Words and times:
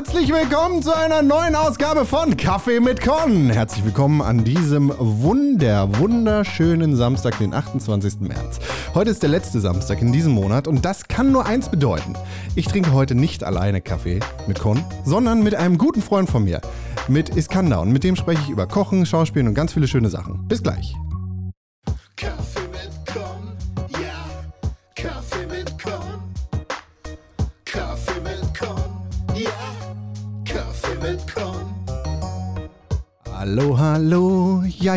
Herzlich 0.00 0.32
willkommen 0.32 0.82
zu 0.82 0.96
einer 0.96 1.20
neuen 1.20 1.54
Ausgabe 1.54 2.06
von 2.06 2.34
Kaffee 2.34 2.80
mit 2.80 3.02
Con. 3.02 3.50
Herzlich 3.50 3.84
willkommen 3.84 4.22
an 4.22 4.44
diesem 4.44 4.90
wunder, 4.98 5.98
wunderschönen 5.98 6.96
Samstag, 6.96 7.36
den 7.36 7.52
28. 7.52 8.20
März. 8.20 8.60
Heute 8.94 9.10
ist 9.10 9.22
der 9.22 9.28
letzte 9.28 9.60
Samstag 9.60 10.00
in 10.00 10.10
diesem 10.10 10.32
Monat 10.32 10.66
und 10.66 10.86
das 10.86 11.06
kann 11.06 11.32
nur 11.32 11.44
eins 11.44 11.68
bedeuten. 11.68 12.14
Ich 12.54 12.64
trinke 12.64 12.94
heute 12.94 13.14
nicht 13.14 13.44
alleine 13.44 13.82
Kaffee 13.82 14.20
mit 14.48 14.58
Con, 14.58 14.82
sondern 15.04 15.42
mit 15.42 15.54
einem 15.54 15.76
guten 15.76 16.00
Freund 16.00 16.30
von 16.30 16.44
mir, 16.44 16.62
mit 17.06 17.36
Iskander. 17.36 17.82
Und 17.82 17.92
mit 17.92 18.02
dem 18.02 18.16
spreche 18.16 18.40
ich 18.42 18.48
über 18.48 18.66
Kochen, 18.66 19.04
Schauspielen 19.04 19.48
und 19.48 19.54
ganz 19.54 19.74
viele 19.74 19.86
schöne 19.86 20.08
Sachen. 20.08 20.48
Bis 20.48 20.62
gleich. 20.62 20.94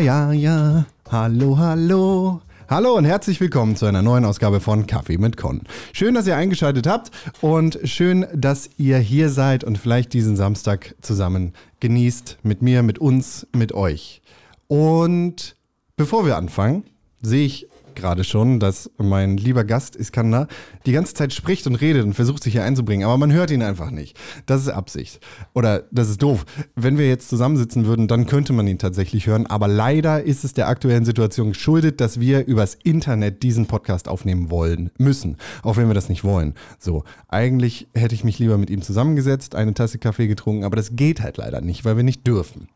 ja, 0.00 0.32
ja. 0.32 0.86
Hallo, 1.08 1.56
hallo. 1.56 2.40
Hallo 2.68 2.96
und 2.96 3.04
herzlich 3.04 3.40
willkommen 3.40 3.76
zu 3.76 3.86
einer 3.86 4.02
neuen 4.02 4.24
Ausgabe 4.24 4.58
von 4.58 4.88
Kaffee 4.88 5.18
mit 5.18 5.36
Con. 5.36 5.62
Schön, 5.92 6.14
dass 6.14 6.26
ihr 6.26 6.36
eingeschaltet 6.36 6.88
habt 6.88 7.12
und 7.40 7.78
schön, 7.84 8.26
dass 8.34 8.70
ihr 8.76 8.98
hier 8.98 9.28
seid 9.28 9.62
und 9.62 9.78
vielleicht 9.78 10.12
diesen 10.12 10.34
Samstag 10.34 10.96
zusammen 11.00 11.52
genießt. 11.78 12.38
Mit 12.42 12.60
mir, 12.60 12.82
mit 12.82 12.98
uns, 12.98 13.46
mit 13.54 13.72
euch. 13.72 14.20
Und 14.66 15.54
bevor 15.96 16.26
wir 16.26 16.38
anfangen, 16.38 16.82
sehe 17.22 17.46
ich 17.46 17.68
gerade 17.96 18.24
schon, 18.24 18.60
dass 18.60 18.90
mein 18.98 19.36
lieber 19.36 19.64
Gast 19.64 19.96
Iskander 19.96 20.48
die 20.86 20.92
ganze 20.92 21.14
Zeit 21.14 21.32
spricht 21.32 21.66
und 21.66 21.76
redet 21.76 22.04
und 22.04 22.14
versucht 22.14 22.42
sich 22.42 22.54
hier 22.54 22.64
einzubringen, 22.64 23.04
aber 23.04 23.16
man 23.18 23.32
hört 23.32 23.50
ihn 23.50 23.62
einfach 23.62 23.90
nicht. 23.90 24.18
Das 24.46 24.62
ist 24.62 24.68
Absicht. 24.68 25.20
Oder 25.54 25.84
das 25.90 26.08
ist 26.08 26.22
doof. 26.22 26.44
Wenn 26.74 26.98
wir 26.98 27.08
jetzt 27.08 27.28
zusammensitzen 27.28 27.86
würden, 27.86 28.08
dann 28.08 28.26
könnte 28.26 28.52
man 28.52 28.66
ihn 28.66 28.78
tatsächlich 28.78 29.26
hören, 29.26 29.46
aber 29.46 29.68
leider 29.68 30.22
ist 30.22 30.44
es 30.44 30.54
der 30.54 30.68
aktuellen 30.68 31.04
Situation 31.04 31.50
geschuldet, 31.50 32.00
dass 32.00 32.20
wir 32.20 32.46
übers 32.46 32.74
Internet 32.82 33.42
diesen 33.42 33.66
Podcast 33.66 34.08
aufnehmen 34.08 34.50
wollen, 34.50 34.90
müssen, 34.98 35.36
auch 35.62 35.76
wenn 35.76 35.88
wir 35.88 35.94
das 35.94 36.08
nicht 36.08 36.24
wollen. 36.24 36.54
So, 36.78 37.04
eigentlich 37.28 37.88
hätte 37.94 38.14
ich 38.14 38.24
mich 38.24 38.38
lieber 38.38 38.58
mit 38.58 38.70
ihm 38.70 38.82
zusammengesetzt, 38.82 39.54
eine 39.54 39.74
Tasse 39.74 39.98
Kaffee 39.98 40.26
getrunken, 40.26 40.64
aber 40.64 40.76
das 40.76 40.96
geht 40.96 41.20
halt 41.20 41.36
leider 41.36 41.60
nicht, 41.60 41.84
weil 41.84 41.96
wir 41.96 42.04
nicht 42.04 42.26
dürfen. 42.26 42.68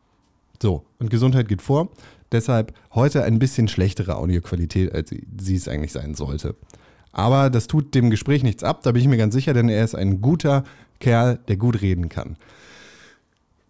So, 0.61 0.83
und 0.99 1.09
Gesundheit 1.09 1.47
geht 1.47 1.61
vor. 1.61 1.89
Deshalb 2.31 2.73
heute 2.93 3.23
ein 3.23 3.39
bisschen 3.39 3.67
schlechtere 3.67 4.15
Audioqualität, 4.17 4.93
als 4.93 5.09
sie- 5.09 5.55
es 5.55 5.67
eigentlich 5.67 5.91
sein 5.91 6.13
sollte. 6.15 6.55
Aber 7.11 7.49
das 7.49 7.67
tut 7.67 7.95
dem 7.95 8.09
Gespräch 8.09 8.43
nichts 8.43 8.63
ab, 8.63 8.83
da 8.83 8.91
bin 8.91 9.01
ich 9.01 9.07
mir 9.07 9.17
ganz 9.17 9.33
sicher, 9.33 9.53
denn 9.53 9.67
er 9.69 9.83
ist 9.83 9.95
ein 9.95 10.21
guter 10.21 10.63
Kerl, 10.99 11.39
der 11.47 11.57
gut 11.57 11.81
reden 11.81 12.07
kann. 12.09 12.35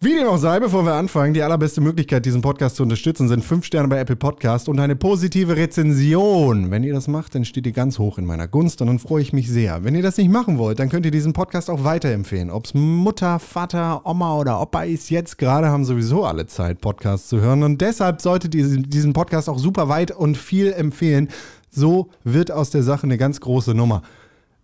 Wie 0.02 0.14
dem 0.14 0.28
auch 0.28 0.38
sei, 0.38 0.58
bevor 0.60 0.86
wir 0.86 0.94
anfangen, 0.94 1.34
die 1.34 1.42
allerbeste 1.42 1.82
Möglichkeit, 1.82 2.24
diesen 2.24 2.40
Podcast 2.40 2.76
zu 2.76 2.82
unterstützen, 2.82 3.28
sind 3.28 3.44
5 3.44 3.66
Sterne 3.66 3.86
bei 3.86 3.98
Apple 3.98 4.16
Podcast 4.16 4.66
und 4.70 4.80
eine 4.80 4.96
positive 4.96 5.56
Rezension. 5.56 6.70
Wenn 6.70 6.84
ihr 6.84 6.94
das 6.94 7.06
macht, 7.06 7.34
dann 7.34 7.44
steht 7.44 7.66
ihr 7.66 7.72
ganz 7.72 7.98
hoch 7.98 8.16
in 8.16 8.24
meiner 8.24 8.48
Gunst 8.48 8.80
und 8.80 8.86
dann 8.86 8.98
freue 8.98 9.20
ich 9.20 9.34
mich 9.34 9.50
sehr. 9.50 9.84
Wenn 9.84 9.94
ihr 9.94 10.00
das 10.00 10.16
nicht 10.16 10.30
machen 10.30 10.56
wollt, 10.56 10.78
dann 10.78 10.88
könnt 10.88 11.04
ihr 11.04 11.10
diesen 11.10 11.34
Podcast 11.34 11.68
auch 11.68 11.84
weiterempfehlen. 11.84 12.48
Ob 12.48 12.64
es 12.64 12.72
Mutter, 12.72 13.38
Vater, 13.38 14.00
Oma 14.06 14.38
oder 14.38 14.62
Opa 14.62 14.84
ist, 14.84 15.10
jetzt 15.10 15.36
gerade 15.36 15.68
haben 15.68 15.84
sowieso 15.84 16.24
alle 16.24 16.46
Zeit, 16.46 16.80
Podcasts 16.80 17.28
zu 17.28 17.42
hören. 17.42 17.62
Und 17.62 17.82
deshalb 17.82 18.22
solltet 18.22 18.54
ihr 18.54 18.78
diesen 18.78 19.12
Podcast 19.12 19.50
auch 19.50 19.58
super 19.58 19.90
weit 19.90 20.12
und 20.12 20.38
viel 20.38 20.72
empfehlen. 20.72 21.28
So 21.68 22.08
wird 22.24 22.50
aus 22.50 22.70
der 22.70 22.84
Sache 22.84 23.02
eine 23.04 23.18
ganz 23.18 23.42
große 23.42 23.74
Nummer. 23.74 24.00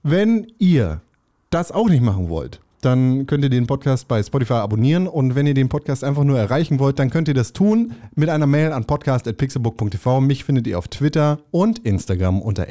Wenn 0.02 0.46
ihr 0.58 1.02
das 1.50 1.72
auch 1.72 1.90
nicht 1.90 2.02
machen 2.02 2.30
wollt, 2.30 2.60
dann 2.80 3.26
könnt 3.26 3.44
ihr 3.44 3.50
den 3.50 3.66
Podcast 3.66 4.08
bei 4.08 4.22
Spotify 4.22 4.54
abonnieren 4.54 5.06
und 5.06 5.34
wenn 5.34 5.46
ihr 5.46 5.54
den 5.54 5.68
Podcast 5.68 6.04
einfach 6.04 6.24
nur 6.24 6.38
erreichen 6.38 6.78
wollt, 6.78 6.98
dann 6.98 7.10
könnt 7.10 7.28
ihr 7.28 7.34
das 7.34 7.52
tun 7.52 7.94
mit 8.14 8.28
einer 8.28 8.46
Mail 8.46 8.72
an 8.72 8.84
podcast.pixelbook.tv. 8.84 10.20
Mich 10.20 10.44
findet 10.44 10.66
ihr 10.66 10.78
auf 10.78 10.88
Twitter 10.88 11.38
und 11.50 11.80
Instagram 11.80 12.42
unter 12.42 12.66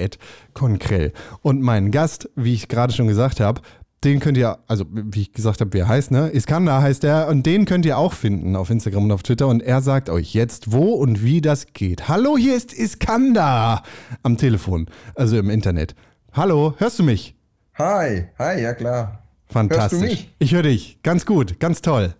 @konkrell. 0.54 1.12
Und 1.42 1.62
meinen 1.62 1.92
Gast, 1.92 2.30
wie 2.36 2.54
ich 2.54 2.68
gerade 2.68 2.94
schon 2.94 3.08
gesagt 3.08 3.40
habe, 3.40 3.62
den 4.04 4.20
könnt 4.20 4.38
ihr, 4.38 4.60
also 4.68 4.86
wie 4.92 5.22
ich 5.22 5.34
gesagt 5.34 5.62
habe, 5.62 5.74
wie 5.74 5.80
er 5.80 5.88
heißt, 5.88 6.12
ne? 6.12 6.30
Iskander 6.30 6.82
heißt 6.82 7.04
er 7.04 7.28
und 7.28 7.46
den 7.46 7.66
könnt 7.66 7.86
ihr 7.86 7.98
auch 7.98 8.14
finden 8.14 8.56
auf 8.56 8.70
Instagram 8.70 9.06
und 9.06 9.12
auf 9.12 9.24
Twitter 9.24 9.48
und 9.48 9.64
er 9.64 9.82
sagt 9.82 10.10
euch 10.10 10.34
jetzt, 10.34 10.72
wo 10.72 10.94
und 10.94 11.24
wie 11.24 11.42
das 11.42 11.74
geht. 11.74 12.08
Hallo, 12.08 12.38
hier 12.38 12.56
ist 12.56 12.72
Iskander 12.72 13.82
am 14.22 14.38
Telefon, 14.38 14.86
also 15.16 15.38
im 15.38 15.50
Internet. 15.50 15.96
Hallo, 16.34 16.76
hörst 16.78 17.00
du 17.00 17.04
mich? 17.04 17.36
Hi, 17.78 18.26
hi, 18.38 18.62
ja 18.62 18.74
klar. 18.74 19.25
Fantastisch. 19.56 20.02
Hörst 20.02 20.12
du 20.12 20.18
mich? 20.18 20.36
Ich 20.38 20.54
höre 20.54 20.64
dich. 20.64 21.00
Ganz 21.02 21.26
gut, 21.26 21.62
ganz 21.62 21.82
toll. 21.82 22.14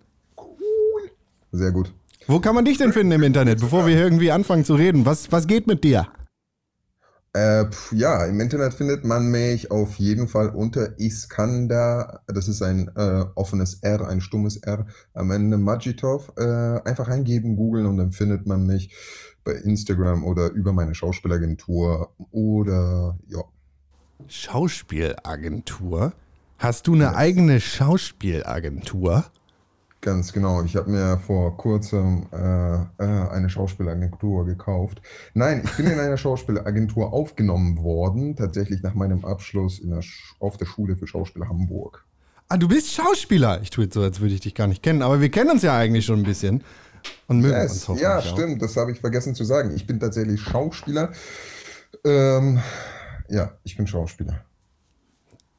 Sehr 1.52 1.70
gut. 1.70 1.92
Wo 2.26 2.40
kann 2.40 2.54
man 2.54 2.64
dich 2.64 2.78
denn 2.78 2.94
finden 2.94 3.12
im 3.12 3.22
Internet, 3.22 3.60
bevor 3.60 3.86
wir 3.86 3.94
irgendwie 3.94 4.32
anfangen 4.32 4.64
zu 4.64 4.74
reden? 4.74 5.04
Was, 5.04 5.30
was 5.30 5.46
geht 5.46 5.66
mit 5.66 5.84
dir? 5.84 6.08
Äh, 7.34 7.66
pf, 7.66 7.92
ja, 7.92 8.24
im 8.24 8.40
Internet 8.40 8.72
findet 8.72 9.04
man 9.04 9.30
mich 9.30 9.70
auf 9.70 9.96
jeden 9.96 10.28
Fall 10.28 10.48
unter 10.48 10.98
Iskander. 10.98 12.22
Das 12.26 12.48
ist 12.48 12.62
ein 12.62 12.90
äh, 12.96 13.26
offenes 13.34 13.82
R, 13.82 14.08
ein 14.08 14.22
stummes 14.22 14.56
R 14.56 14.86
am 15.12 15.30
Ende 15.30 15.58
Majitov. 15.58 16.32
Äh, 16.38 16.80
einfach 16.88 17.08
eingeben, 17.08 17.56
googeln 17.56 17.84
und 17.84 17.98
dann 17.98 18.12
findet 18.12 18.46
man 18.46 18.64
mich 18.64 18.94
bei 19.44 19.52
Instagram 19.52 20.24
oder 20.24 20.52
über 20.52 20.72
meine 20.72 20.94
Schauspielagentur 20.94 22.14
oder 22.30 23.18
ja. 23.28 23.44
Schauspielagentur? 24.26 26.14
Hast 26.58 26.86
du 26.86 26.94
eine 26.94 27.14
eigene 27.16 27.60
Schauspielagentur? 27.60 29.24
Ganz 30.00 30.32
genau. 30.32 30.62
Ich 30.62 30.76
habe 30.76 30.90
mir 30.90 31.18
vor 31.18 31.56
kurzem 31.56 32.26
äh, 32.32 32.36
äh, 32.76 32.84
eine 32.98 33.50
Schauspielagentur 33.50 34.46
gekauft. 34.46 35.02
Nein, 35.34 35.62
ich 35.64 35.72
bin 35.76 35.86
in 35.86 35.98
einer 35.98 36.16
Schauspielagentur 36.16 37.12
aufgenommen 37.12 37.82
worden, 37.82 38.36
tatsächlich 38.36 38.82
nach 38.82 38.94
meinem 38.94 39.24
Abschluss 39.24 39.78
in 39.80 39.90
der 39.90 40.00
auf 40.38 40.56
der 40.56 40.66
Schule 40.66 40.96
für 40.96 41.06
Schauspiel 41.06 41.46
Hamburg. 41.48 42.04
Ah, 42.48 42.56
du 42.56 42.68
bist 42.68 42.92
Schauspieler. 42.92 43.60
Ich 43.62 43.70
tue 43.70 43.84
jetzt 43.84 43.94
so, 43.94 44.02
als 44.02 44.20
würde 44.20 44.34
ich 44.34 44.40
dich 44.40 44.54
gar 44.54 44.68
nicht 44.68 44.82
kennen, 44.82 45.02
aber 45.02 45.20
wir 45.20 45.30
kennen 45.30 45.50
uns 45.50 45.62
ja 45.62 45.76
eigentlich 45.76 46.06
schon 46.06 46.20
ein 46.20 46.24
bisschen. 46.24 46.62
Und 47.26 47.40
mögen 47.40 47.54
uns 47.60 47.72
Yes. 47.72 47.88
hoffentlich 47.88 48.02
Ja, 48.02 48.18
auch. 48.18 48.22
stimmt, 48.24 48.62
das 48.62 48.76
habe 48.76 48.92
ich 48.92 49.00
vergessen 49.00 49.34
zu 49.34 49.44
sagen. 49.44 49.72
Ich 49.74 49.86
bin 49.86 49.98
tatsächlich 50.00 50.40
Schauspieler. 50.40 51.10
Ähm, 52.04 52.60
ja, 53.28 53.52
ich 53.64 53.76
bin 53.76 53.86
Schauspieler. 53.86 54.44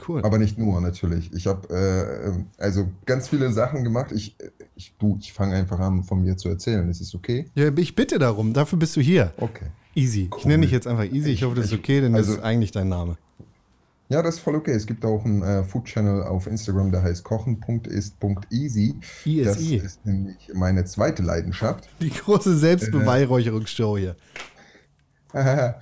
Cool. 0.06 0.24
Aber 0.24 0.38
nicht 0.38 0.58
nur, 0.58 0.80
natürlich. 0.80 1.34
Ich 1.34 1.48
habe 1.48 1.68
äh, 1.70 2.28
ähm, 2.28 2.48
also 2.58 2.90
ganz 3.06 3.30
viele 3.30 3.52
Sachen 3.52 3.84
gemacht. 3.84 4.12
Ich, 4.12 4.36
ich, 4.76 4.94
du, 5.00 5.18
ich 5.20 5.34
fange 5.34 5.56
einfach 5.56 5.80
an, 5.80 6.04
von 6.04 6.22
mir 6.22 6.38
zu 6.38 6.50
erzählen. 6.50 6.88
Ist 6.90 7.02
es 7.02 7.16
okay? 7.16 7.46
ja, 7.56 7.72
ich 7.76 7.96
bitte 7.96 8.20
darum, 8.20 8.54
dafür 8.54 8.78
bist 8.78 8.96
du 8.96 9.02
hier. 9.02 9.34
Okay. 9.38 9.66
Easy. 9.96 10.30
Ich 10.38 10.46
nenne 10.46 10.62
dich 10.62 10.72
jetzt 10.72 10.86
einfach 10.86 11.06
Easy. 11.06 11.32
Ich 11.32 11.44
hoffe, 11.44 11.56
das 11.56 11.66
ist 11.68 11.74
okay, 11.74 12.02
denn 12.02 12.14
das 12.14 12.28
Also- 12.28 12.38
ist 12.38 12.44
eigentlich 12.44 12.72
dein 12.72 12.90
Name. 12.90 13.18
Ja, 14.10 14.22
das 14.22 14.36
ist 14.36 14.42
voll 14.42 14.56
okay. 14.56 14.72
Es 14.72 14.88
gibt 14.88 15.04
auch 15.04 15.26
einen 15.26 15.42
äh, 15.42 15.66
Food-Channel 15.66 16.24
auf 16.24 16.48
Instagram, 16.48 16.92
der 16.92 17.04
heißt 17.04 17.26
kochen.ist.easy. 17.26 18.96
Das 19.44 19.60
ISI. 19.60 19.76
ist 19.76 20.06
nämlich 20.06 20.50
meine 20.54 20.86
zweite 20.86 21.24
Leidenschaft. 21.24 21.90
Die 22.00 22.10
große 22.12 22.56
Selbstbeweihräucherungsshow 22.58 23.98
hier. 23.98 24.16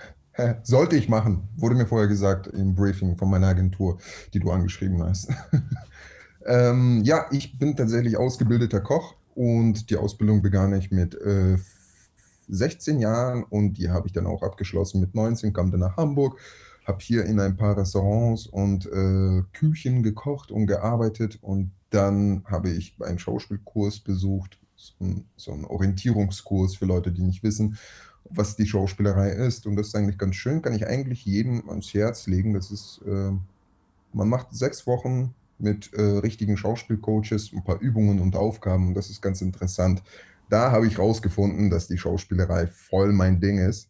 Sollte 0.63 0.97
ich 0.97 1.07
machen, 1.07 1.47
wurde 1.55 1.75
mir 1.75 1.85
vorher 1.85 2.07
gesagt 2.07 2.47
im 2.47 2.75
Briefing 2.75 3.15
von 3.17 3.29
meiner 3.29 3.47
Agentur, 3.47 3.99
die 4.33 4.39
du 4.39 4.51
angeschrieben 4.51 5.01
hast. 5.01 5.29
ähm, 6.45 7.01
ja, 7.03 7.25
ich 7.31 7.57
bin 7.57 7.75
tatsächlich 7.75 8.17
ausgebildeter 8.17 8.81
Koch 8.81 9.15
und 9.33 9.89
die 9.89 9.95
Ausbildung 9.95 10.41
begann 10.41 10.73
ich 10.73 10.91
mit 10.91 11.15
äh, 11.15 11.57
16 12.49 12.99
Jahren 12.99 13.43
und 13.43 13.73
die 13.73 13.89
habe 13.89 14.07
ich 14.07 14.13
dann 14.13 14.27
auch 14.27 14.43
abgeschlossen. 14.43 14.99
Mit 14.99 15.15
19 15.15 15.53
kam 15.53 15.71
dann 15.71 15.79
nach 15.79 15.97
Hamburg, 15.97 16.37
habe 16.85 16.99
hier 17.01 17.25
in 17.25 17.39
ein 17.39 17.55
paar 17.55 17.77
Restaurants 17.77 18.45
und 18.45 18.85
äh, 18.87 19.41
Küchen 19.53 20.03
gekocht 20.03 20.51
und 20.51 20.67
gearbeitet 20.67 21.39
und 21.41 21.71
dann 21.89 22.43
habe 22.45 22.69
ich 22.69 22.95
einen 23.01 23.19
Schauspielkurs 23.19 24.01
besucht, 24.01 24.59
so 24.75 24.93
ein, 24.99 25.25
so 25.37 25.53
ein 25.53 25.63
Orientierungskurs 25.63 26.75
für 26.75 26.85
Leute, 26.85 27.11
die 27.11 27.23
nicht 27.23 27.41
wissen, 27.41 27.77
was 28.29 28.55
die 28.55 28.65
Schauspielerei 28.65 29.29
ist. 29.29 29.65
Und 29.65 29.75
das 29.75 29.87
ist 29.87 29.95
eigentlich 29.95 30.17
ganz 30.17 30.35
schön, 30.35 30.61
kann 30.61 30.73
ich 30.73 30.87
eigentlich 30.87 31.25
jedem 31.25 31.69
ans 31.69 31.93
Herz 31.93 32.27
legen. 32.27 32.53
Das 32.53 32.71
ist, 32.71 33.01
äh, 33.05 33.31
man 34.13 34.29
macht 34.29 34.47
sechs 34.51 34.87
Wochen 34.87 35.33
mit 35.57 35.93
äh, 35.93 36.01
richtigen 36.01 36.57
Schauspielcoaches, 36.57 37.51
ein 37.53 37.63
paar 37.63 37.79
Übungen 37.79 38.19
und 38.19 38.35
Aufgaben 38.35 38.89
und 38.89 38.93
das 38.93 39.09
ist 39.09 39.21
ganz 39.21 39.41
interessant. 39.41 40.03
Da 40.49 40.71
habe 40.71 40.87
ich 40.87 40.99
rausgefunden, 40.99 41.69
dass 41.69 41.87
die 41.87 41.97
Schauspielerei 41.97 42.67
voll 42.67 43.13
mein 43.13 43.39
Ding 43.39 43.57
ist. 43.57 43.89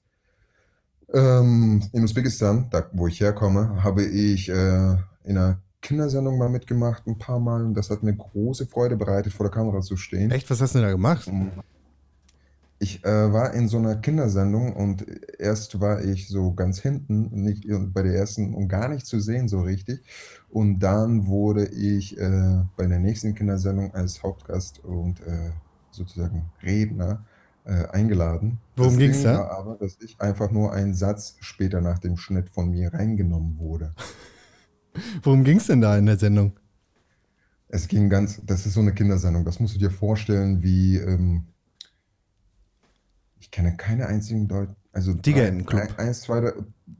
Ähm, 1.13 1.83
in 1.91 2.03
Usbekistan, 2.03 2.67
da 2.71 2.89
wo 2.93 3.07
ich 3.07 3.19
herkomme, 3.19 3.83
habe 3.83 4.03
ich 4.03 4.49
äh, 4.49 4.95
in 5.23 5.37
einer 5.37 5.59
Kindersendung 5.81 6.37
mal 6.37 6.49
mitgemacht, 6.49 7.05
ein 7.05 7.17
paar 7.17 7.39
Mal, 7.39 7.63
und 7.63 7.75
das 7.75 7.89
hat 7.89 8.01
mir 8.01 8.15
große 8.15 8.65
Freude 8.65 8.95
bereitet, 8.95 9.33
vor 9.33 9.45
der 9.45 9.51
Kamera 9.51 9.81
zu 9.81 9.97
stehen. 9.97 10.31
Echt, 10.31 10.49
was 10.49 10.61
hast 10.61 10.73
du 10.73 10.79
denn 10.79 10.87
da 10.87 10.91
gemacht? 10.91 11.27
Ich 11.27 11.74
Ich 12.85 13.03
äh, 13.03 13.33
war 13.33 13.55
in 13.55 13.67
so 13.67 13.79
einer 13.79 13.95
Kindersendung 13.95 14.73
und 14.73 15.07
erst 15.39 15.79
war 15.79 16.03
ich 16.03 16.27
so 16.27 16.53
ganz 16.53 16.79
hinten, 16.79 17.31
nicht 17.31 17.65
bei 17.67 18.03
der 18.03 18.13
ersten 18.13 18.53
und 18.53 18.67
gar 18.67 18.89
nicht 18.89 19.07
zu 19.07 19.19
sehen 19.19 19.47
so 19.47 19.61
richtig. 19.61 20.03
Und 20.49 20.77
dann 20.81 21.25
wurde 21.25 21.65
ich 21.65 22.15
äh, 22.19 22.61
bei 22.77 22.85
der 22.85 22.99
nächsten 22.99 23.33
Kindersendung 23.33 23.95
als 23.95 24.21
Hauptgast 24.21 24.85
und 24.85 25.19
äh, 25.21 25.49
sozusagen 25.89 26.51
Redner 26.61 27.25
äh, 27.63 27.87
eingeladen. 27.87 28.59
Worum 28.75 28.99
ging's 28.99 29.23
Ding 29.23 29.33
da? 29.33 29.47
aber, 29.47 29.77
dass 29.77 29.97
ich 29.99 30.21
einfach 30.21 30.51
nur 30.51 30.71
ein 30.71 30.93
Satz 30.93 31.37
später 31.39 31.81
nach 31.81 31.97
dem 31.97 32.17
Schnitt 32.17 32.51
von 32.51 32.69
mir 32.69 32.93
reingenommen 32.93 33.57
wurde. 33.57 33.95
Worum 35.23 35.43
ging 35.43 35.57
es 35.57 35.65
denn 35.65 35.81
da 35.81 35.97
in 35.97 36.05
der 36.05 36.19
Sendung? 36.19 36.53
Es 37.67 37.87
ging 37.87 38.11
ganz, 38.11 38.39
das 38.45 38.67
ist 38.67 38.75
so 38.75 38.81
eine 38.81 38.93
Kindersendung, 38.93 39.43
das 39.43 39.59
musst 39.59 39.73
du 39.73 39.79
dir 39.79 39.89
vorstellen, 39.89 40.61
wie, 40.61 40.97
ähm, 40.97 41.47
ich 43.45 43.51
kenne 43.51 43.77
keine 43.77 44.07
einzigen 44.07 44.47
Deut 44.47 44.69
also 44.91 45.13
Tigerentenclub. 45.13 45.81
ein- 45.81 45.97
eins, 46.07 46.21
zwei, 46.21 46.39
drei, 46.41 46.53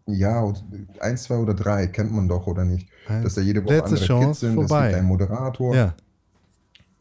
ja, 0.05 0.53
eins, 0.99 1.23
zwei 1.23 1.37
oder 1.37 1.55
drei 1.55 1.87
kennt 1.87 2.11
man 2.11 2.27
doch, 2.27 2.45
oder 2.45 2.63
nicht? 2.65 2.87
Dass 3.07 3.33
da 3.33 3.41
jede 3.41 3.63
Woche 3.63 3.73
Letzte 3.75 3.85
andere 3.95 4.05
Chance 4.05 4.27
Kids 4.27 4.39
sind, 4.41 4.49
es 4.61 4.67
vorbei. 4.67 4.87
gibt 4.87 4.99
einen 4.99 5.07
Moderator. 5.07 5.75
Ja. 5.75 5.95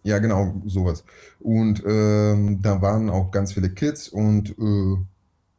Ja, 0.03 0.19
genau, 0.19 0.63
sowas. 0.67 1.05
Und 1.41 1.83
ähm, 1.87 2.61
da 2.63 2.81
waren 2.81 3.11
auch 3.11 3.31
ganz 3.31 3.53
viele 3.53 3.71
Kids 3.71 4.09
und 4.09 4.51
äh, 4.59 4.97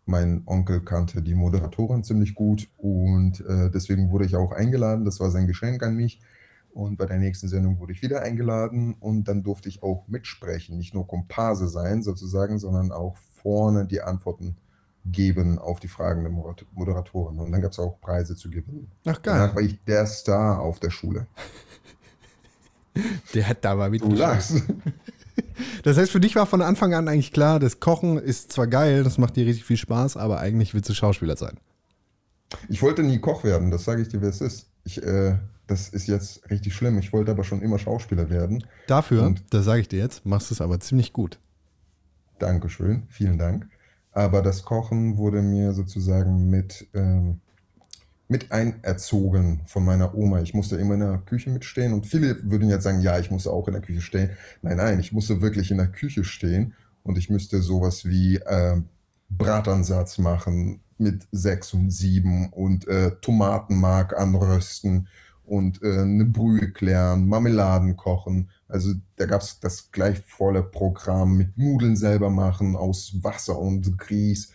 mein 0.06 0.44
Onkel 0.46 0.82
kannte 0.82 1.22
die 1.22 1.36
Moderatorin 1.36 2.04
ziemlich 2.04 2.34
gut 2.36 2.68
und 2.78 3.42
äh, 3.42 3.70
deswegen 3.72 4.10
wurde 4.12 4.26
ich 4.26 4.36
auch 4.36 4.52
eingeladen. 4.52 5.04
Das 5.06 5.20
war 5.20 5.30
sein 5.32 5.48
Geschenk 5.48 5.84
an 5.84 5.96
mich. 5.96 6.22
Und 6.74 6.98
bei 6.98 7.06
der 7.06 7.18
nächsten 7.20 7.48
Sendung 7.48 7.80
wurde 7.80 7.94
ich 7.94 8.02
wieder 8.02 8.22
eingeladen 8.22 8.96
und 9.00 9.28
dann 9.28 9.44
durfte 9.44 9.70
ich 9.70 9.82
auch 9.84 10.08
mitsprechen, 10.08 10.78
nicht 10.78 10.94
nur 10.94 11.08
Komparse 11.08 11.68
sein 11.70 12.04
sozusagen, 12.04 12.60
sondern 12.60 12.92
auch 12.92 13.16
vorne 13.46 13.86
die 13.86 14.02
Antworten 14.02 14.56
geben 15.06 15.60
auf 15.60 15.80
die 15.80 15.88
Fragen 15.88 16.24
der 16.24 16.32
Moder- 16.32 16.66
Moderatorin. 16.74 17.38
Und 17.38 17.52
dann 17.52 17.62
gab 17.62 17.72
es 17.74 17.78
auch 17.78 18.02
Preise 18.02 18.36
zu 18.36 18.50
gewinnen. 18.50 18.90
Ach 19.06 19.18
Danach 19.22 19.48
geil. 19.50 19.56
war 19.56 19.62
ich 19.62 19.78
der 19.86 20.08
Star 20.08 20.60
auf 20.60 20.80
der 20.80 20.90
Schule. 20.90 21.28
Der 23.34 23.48
hat 23.50 23.64
da 23.66 23.76
mal 23.76 23.86
Du 23.88 23.92
mitgeschrieben. 23.92 24.18
lachst. 24.20 24.64
Das 25.84 25.98
heißt, 25.98 26.12
für 26.12 26.20
dich 26.22 26.36
war 26.38 26.46
von 26.46 26.62
Anfang 26.62 26.94
an 26.94 27.08
eigentlich 27.10 27.34
klar, 27.34 27.60
das 27.60 27.80
Kochen 27.82 28.18
ist 28.18 28.52
zwar 28.54 28.68
geil, 28.68 29.04
das 29.04 29.18
macht 29.18 29.36
dir 29.36 29.46
richtig 29.46 29.66
viel 29.66 29.76
Spaß, 29.78 30.16
aber 30.16 30.40
eigentlich 30.40 30.74
willst 30.74 30.90
du 30.90 30.94
Schauspieler 30.94 31.36
sein. 31.38 31.58
Ich 32.70 32.82
wollte 32.82 33.04
nie 33.04 33.20
Koch 33.20 33.44
werden, 33.44 33.70
das 33.70 33.84
sage 33.84 34.02
ich 34.02 34.08
dir, 34.08 34.22
wie 34.22 34.26
es 34.28 34.40
ist. 34.42 34.68
Ich, 34.86 35.04
äh, 35.04 35.38
das 35.68 35.90
ist 35.90 36.08
jetzt 36.08 36.50
richtig 36.50 36.74
schlimm. 36.74 36.98
Ich 37.00 37.12
wollte 37.12 37.32
aber 37.32 37.44
schon 37.44 37.62
immer 37.62 37.78
Schauspieler 37.80 38.30
werden. 38.30 38.66
Dafür, 38.88 39.24
Und- 39.24 39.44
das 39.54 39.66
sage 39.66 39.82
ich 39.82 39.90
dir 39.90 40.00
jetzt, 40.00 40.26
machst 40.26 40.50
du 40.50 40.54
es 40.56 40.62
aber 40.62 40.80
ziemlich 40.80 41.12
gut. 41.12 41.38
Dankeschön, 42.40 43.04
vielen 43.10 43.38
Dank. 43.38 43.68
Aber 44.12 44.42
das 44.42 44.64
Kochen 44.64 45.18
wurde 45.18 45.42
mir 45.42 45.74
sozusagen 45.74 46.50
mit, 46.50 46.88
ähm, 46.94 47.42
mit 48.28 48.52
einerzogen 48.52 49.62
von 49.66 49.86
meiner 49.86 50.16
Oma. 50.16 50.42
Ich 50.42 50.54
musste 50.54 50.78
immer 50.78 50.96
in 50.96 51.02
der 51.02 51.18
Küche 51.26 51.50
mitstehen 51.50 51.94
und 51.94 52.08
viele 52.08 52.50
würden 52.50 52.70
jetzt 52.70 52.84
sagen, 52.84 53.02
ja, 53.02 53.20
ich 53.20 53.32
musste 53.32 53.52
auch 53.52 53.68
in 53.68 53.74
der 53.74 53.82
Küche 53.82 54.02
stehen. 54.02 54.32
Nein, 54.62 54.78
nein, 54.78 55.00
ich 55.00 55.12
musste 55.12 55.42
wirklich 55.42 55.72
in 55.72 55.78
der 55.78 55.88
Küche 55.88 56.24
stehen 56.24 56.74
und 57.04 57.18
ich 57.18 57.30
müsste 57.30 57.62
sowas 57.62 58.06
wie 58.06 58.40
ähm, 58.48 58.86
Bratansatz 59.30 60.18
machen 60.18 60.82
mit 60.98 61.28
sechs 61.32 61.74
und 61.74 61.92
sieben 61.92 62.50
und 62.50 62.88
äh, 62.88 63.12
Tomatenmark 63.22 64.18
anrösten 64.18 65.08
und 65.46 65.82
äh, 65.82 66.02
eine 66.02 66.26
Brühe 66.26 66.72
klären, 66.72 67.28
Marmeladen 67.28 67.96
kochen. 67.96 68.50
Also 68.68 68.94
da 69.16 69.26
gab 69.26 69.42
es 69.42 69.60
das 69.60 69.92
gleich 69.92 70.20
volle 70.26 70.64
Programm 70.64 71.38
mit 71.38 71.58
Nudeln 71.58 71.96
selber 71.96 72.30
machen 72.30 72.76
aus 72.76 73.18
Wasser 73.22 73.58
und 73.60 73.98
Grieß. 73.98 74.52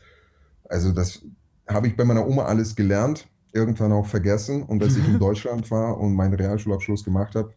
Also 0.69 0.93
das 0.93 1.23
habe 1.69 1.87
ich 1.89 1.97
bei 1.97 2.05
meiner 2.05 2.27
Oma 2.27 2.45
alles 2.45 2.75
gelernt, 2.75 3.29
irgendwann 3.53 3.93
auch 3.93 4.07
vergessen. 4.07 4.63
Und 4.63 4.83
als 4.83 4.97
ich 4.97 5.07
in 5.07 5.19
Deutschland 5.21 5.71
war 5.71 5.99
und 5.99 6.15
meinen 6.15 6.35
Realschulabschluss 6.35 7.05
gemacht 7.05 7.35
habe, 7.35 7.55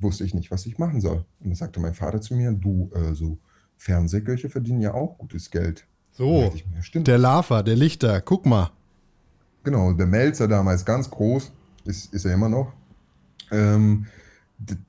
wusste 0.00 0.24
ich 0.24 0.34
nicht, 0.34 0.50
was 0.50 0.66
ich 0.66 0.78
machen 0.78 1.00
soll. 1.00 1.24
Und 1.40 1.46
dann 1.46 1.54
sagte 1.54 1.80
mein 1.80 1.94
Vater 1.94 2.20
zu 2.20 2.34
mir, 2.34 2.52
du, 2.52 2.90
äh, 2.94 3.14
so 3.14 3.38
Fernsehköche 3.76 4.48
verdienen 4.48 4.80
ja 4.80 4.94
auch 4.94 5.18
gutes 5.18 5.50
Geld. 5.50 5.86
So, 6.12 6.52
mir, 6.72 6.82
stimmt. 6.82 7.08
der 7.08 7.18
Lava, 7.18 7.62
der 7.62 7.76
Lichter, 7.76 8.20
guck 8.20 8.46
mal. 8.46 8.70
Genau, 9.64 9.92
der 9.92 10.06
Melzer 10.06 10.46
damals 10.46 10.84
ganz 10.84 11.10
groß, 11.10 11.50
ist, 11.84 12.12
ist 12.14 12.24
er 12.24 12.34
immer 12.34 12.48
noch. 12.48 12.72
Ähm, 13.50 14.06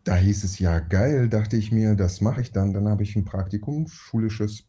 da 0.04 0.16
hieß 0.16 0.44
es, 0.44 0.60
ja 0.60 0.80
geil, 0.80 1.28
dachte 1.30 1.58
ich 1.58 1.72
mir, 1.72 1.96
das 1.96 2.22
mache 2.22 2.42
ich 2.42 2.52
dann. 2.52 2.74
Dann 2.74 2.88
habe 2.88 3.04
ich 3.04 3.16
ein 3.16 3.26
Praktikum, 3.26 3.88
schulisches, 3.88 4.64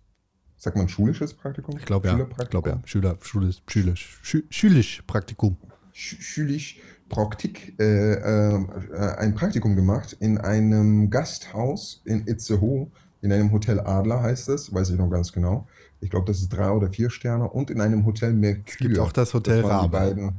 sagt 0.57 0.77
man 0.77 0.89
schulisches 0.89 1.35
Praktikum? 1.35 1.77
Ich 1.79 1.85
glaube 1.85 2.07
ja. 2.07 2.13
Ich 2.13 2.17
Schülerpraktikum? 2.19 2.63
glaube 2.63 2.71
ja. 2.71 2.81
Schüler, 2.87 3.17
Schulisch, 3.21 3.63
Schülisch, 3.69 4.19
Schü, 4.23 4.43
Schülisch 4.51 5.03
Praktikum. 5.07 5.57
Sch- 5.95 6.21
Schülisch 6.21 6.81
Praktik, 7.09 7.75
äh, 7.79 8.15
äh, 8.15 8.55
äh, 8.55 9.17
ein 9.19 9.35
Praktikum 9.35 9.77
gemacht 9.77 10.17
in 10.19 10.39
einem 10.39 11.09
Gasthaus 11.09 12.03
in 12.05 12.27
Itzehoe, 12.27 12.91
in 13.21 13.33
einem 13.33 13.53
Hotel 13.53 13.79
Adler 13.81 14.23
heißt 14.23 14.49
es, 14.49 14.73
weiß 14.75 14.91
ich 14.91 14.99
noch 14.99 15.09
ganz 15.11 15.33
genau. 15.33 15.69
Ich 16.01 16.11
glaube, 16.11 16.27
das 16.27 16.41
ist 16.41 16.49
drei 16.49 16.71
oder 16.71 16.91
vier 16.91 17.11
Sterne 17.11 17.49
und 17.49 17.71
in 17.71 17.81
einem 17.81 18.05
Hotel 18.05 18.33
Mercure. 18.33 18.65
gibt 18.79 18.99
auch 18.99 19.13
das 19.13 19.33
Hotel 19.35 19.63
die 19.63 19.69
Rabe. 19.69 20.35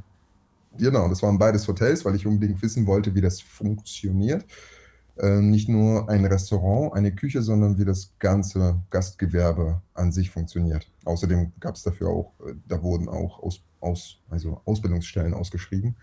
Genau, 0.78 1.08
das 1.08 1.22
waren 1.22 1.38
beides 1.38 1.66
Hotels, 1.68 2.04
weil 2.04 2.14
ich 2.14 2.26
unbedingt 2.26 2.62
wissen 2.62 2.86
wollte, 2.86 3.14
wie 3.14 3.20
das 3.20 3.40
funktioniert. 3.40 4.44
Ähm, 5.20 5.50
nicht 5.50 5.68
nur 5.68 6.08
ein 6.08 6.24
Restaurant, 6.24 6.94
eine 6.94 7.12
Küche, 7.12 7.42
sondern 7.42 7.76
wie 7.76 7.84
das 7.84 8.12
ganze 8.20 8.80
Gastgewerbe 8.90 9.82
an 9.94 10.12
sich 10.12 10.30
funktioniert. 10.30 10.88
Außerdem 11.04 11.52
gab 11.58 11.74
es 11.74 11.82
dafür 11.82 12.08
auch, 12.08 12.32
äh, 12.46 12.54
da 12.68 12.80
wurden 12.82 13.08
auch 13.08 13.42
aus, 13.42 13.60
aus, 13.80 14.18
also 14.30 14.60
Ausbildungsstellen 14.64 15.34
ausgeschrieben. 15.34 15.96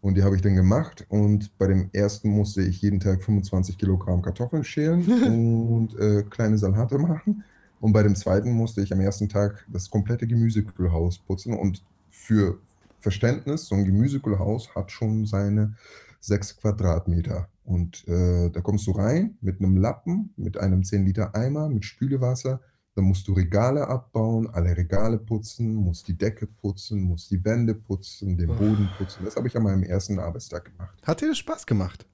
Und 0.00 0.16
die 0.16 0.24
habe 0.24 0.34
ich 0.34 0.42
dann 0.42 0.56
gemacht. 0.56 1.06
Und 1.08 1.56
bei 1.58 1.68
dem 1.68 1.90
ersten 1.92 2.30
musste 2.30 2.62
ich 2.62 2.82
jeden 2.82 3.00
Tag 3.00 3.22
25 3.22 3.78
Kilogramm 3.78 4.22
Kartoffeln 4.22 4.64
schälen 4.64 5.06
und 5.22 5.96
äh, 5.98 6.24
kleine 6.24 6.58
Salate 6.58 6.98
machen. 6.98 7.44
Und 7.80 7.92
bei 7.92 8.02
dem 8.02 8.16
zweiten 8.16 8.52
musste 8.52 8.80
ich 8.80 8.92
am 8.92 9.00
ersten 9.00 9.28
Tag 9.28 9.64
das 9.68 9.88
komplette 9.88 10.26
Gemüsekühlhaus 10.26 11.18
putzen. 11.20 11.54
Und 11.54 11.84
für 12.10 12.58
Verständnis, 13.00 13.66
so 13.66 13.74
ein 13.74 13.84
Gemüsekühlhaus 13.84 14.74
hat 14.74 14.90
schon 14.90 15.26
seine 15.26 15.74
sechs 16.20 16.56
Quadratmeter. 16.56 17.48
Und 17.64 18.06
äh, 18.08 18.50
da 18.50 18.60
kommst 18.60 18.86
du 18.86 18.92
rein 18.92 19.36
mit 19.40 19.60
einem 19.60 19.76
Lappen, 19.76 20.32
mit 20.36 20.56
einem 20.56 20.84
10 20.84 21.04
Liter 21.04 21.34
Eimer, 21.34 21.68
mit 21.68 21.84
Spülewasser. 21.84 22.60
Dann 22.94 23.04
musst 23.04 23.28
du 23.28 23.32
Regale 23.32 23.86
abbauen, 23.86 24.48
alle 24.50 24.76
Regale 24.76 25.18
putzen, 25.18 25.74
musst 25.74 26.08
die 26.08 26.18
Decke 26.18 26.46
putzen, 26.46 27.02
musst 27.02 27.30
die 27.30 27.44
Wände 27.44 27.74
putzen, 27.74 28.36
den 28.36 28.48
Boden 28.48 28.88
putzen. 28.98 29.24
Das 29.24 29.36
habe 29.36 29.46
ich 29.46 29.56
an 29.56 29.62
meinem 29.62 29.84
ersten 29.84 30.18
Arbeitstag 30.18 30.64
gemacht. 30.64 30.98
Hat 31.04 31.20
dir 31.20 31.28
das 31.28 31.38
Spaß 31.38 31.66
gemacht? 31.66 32.06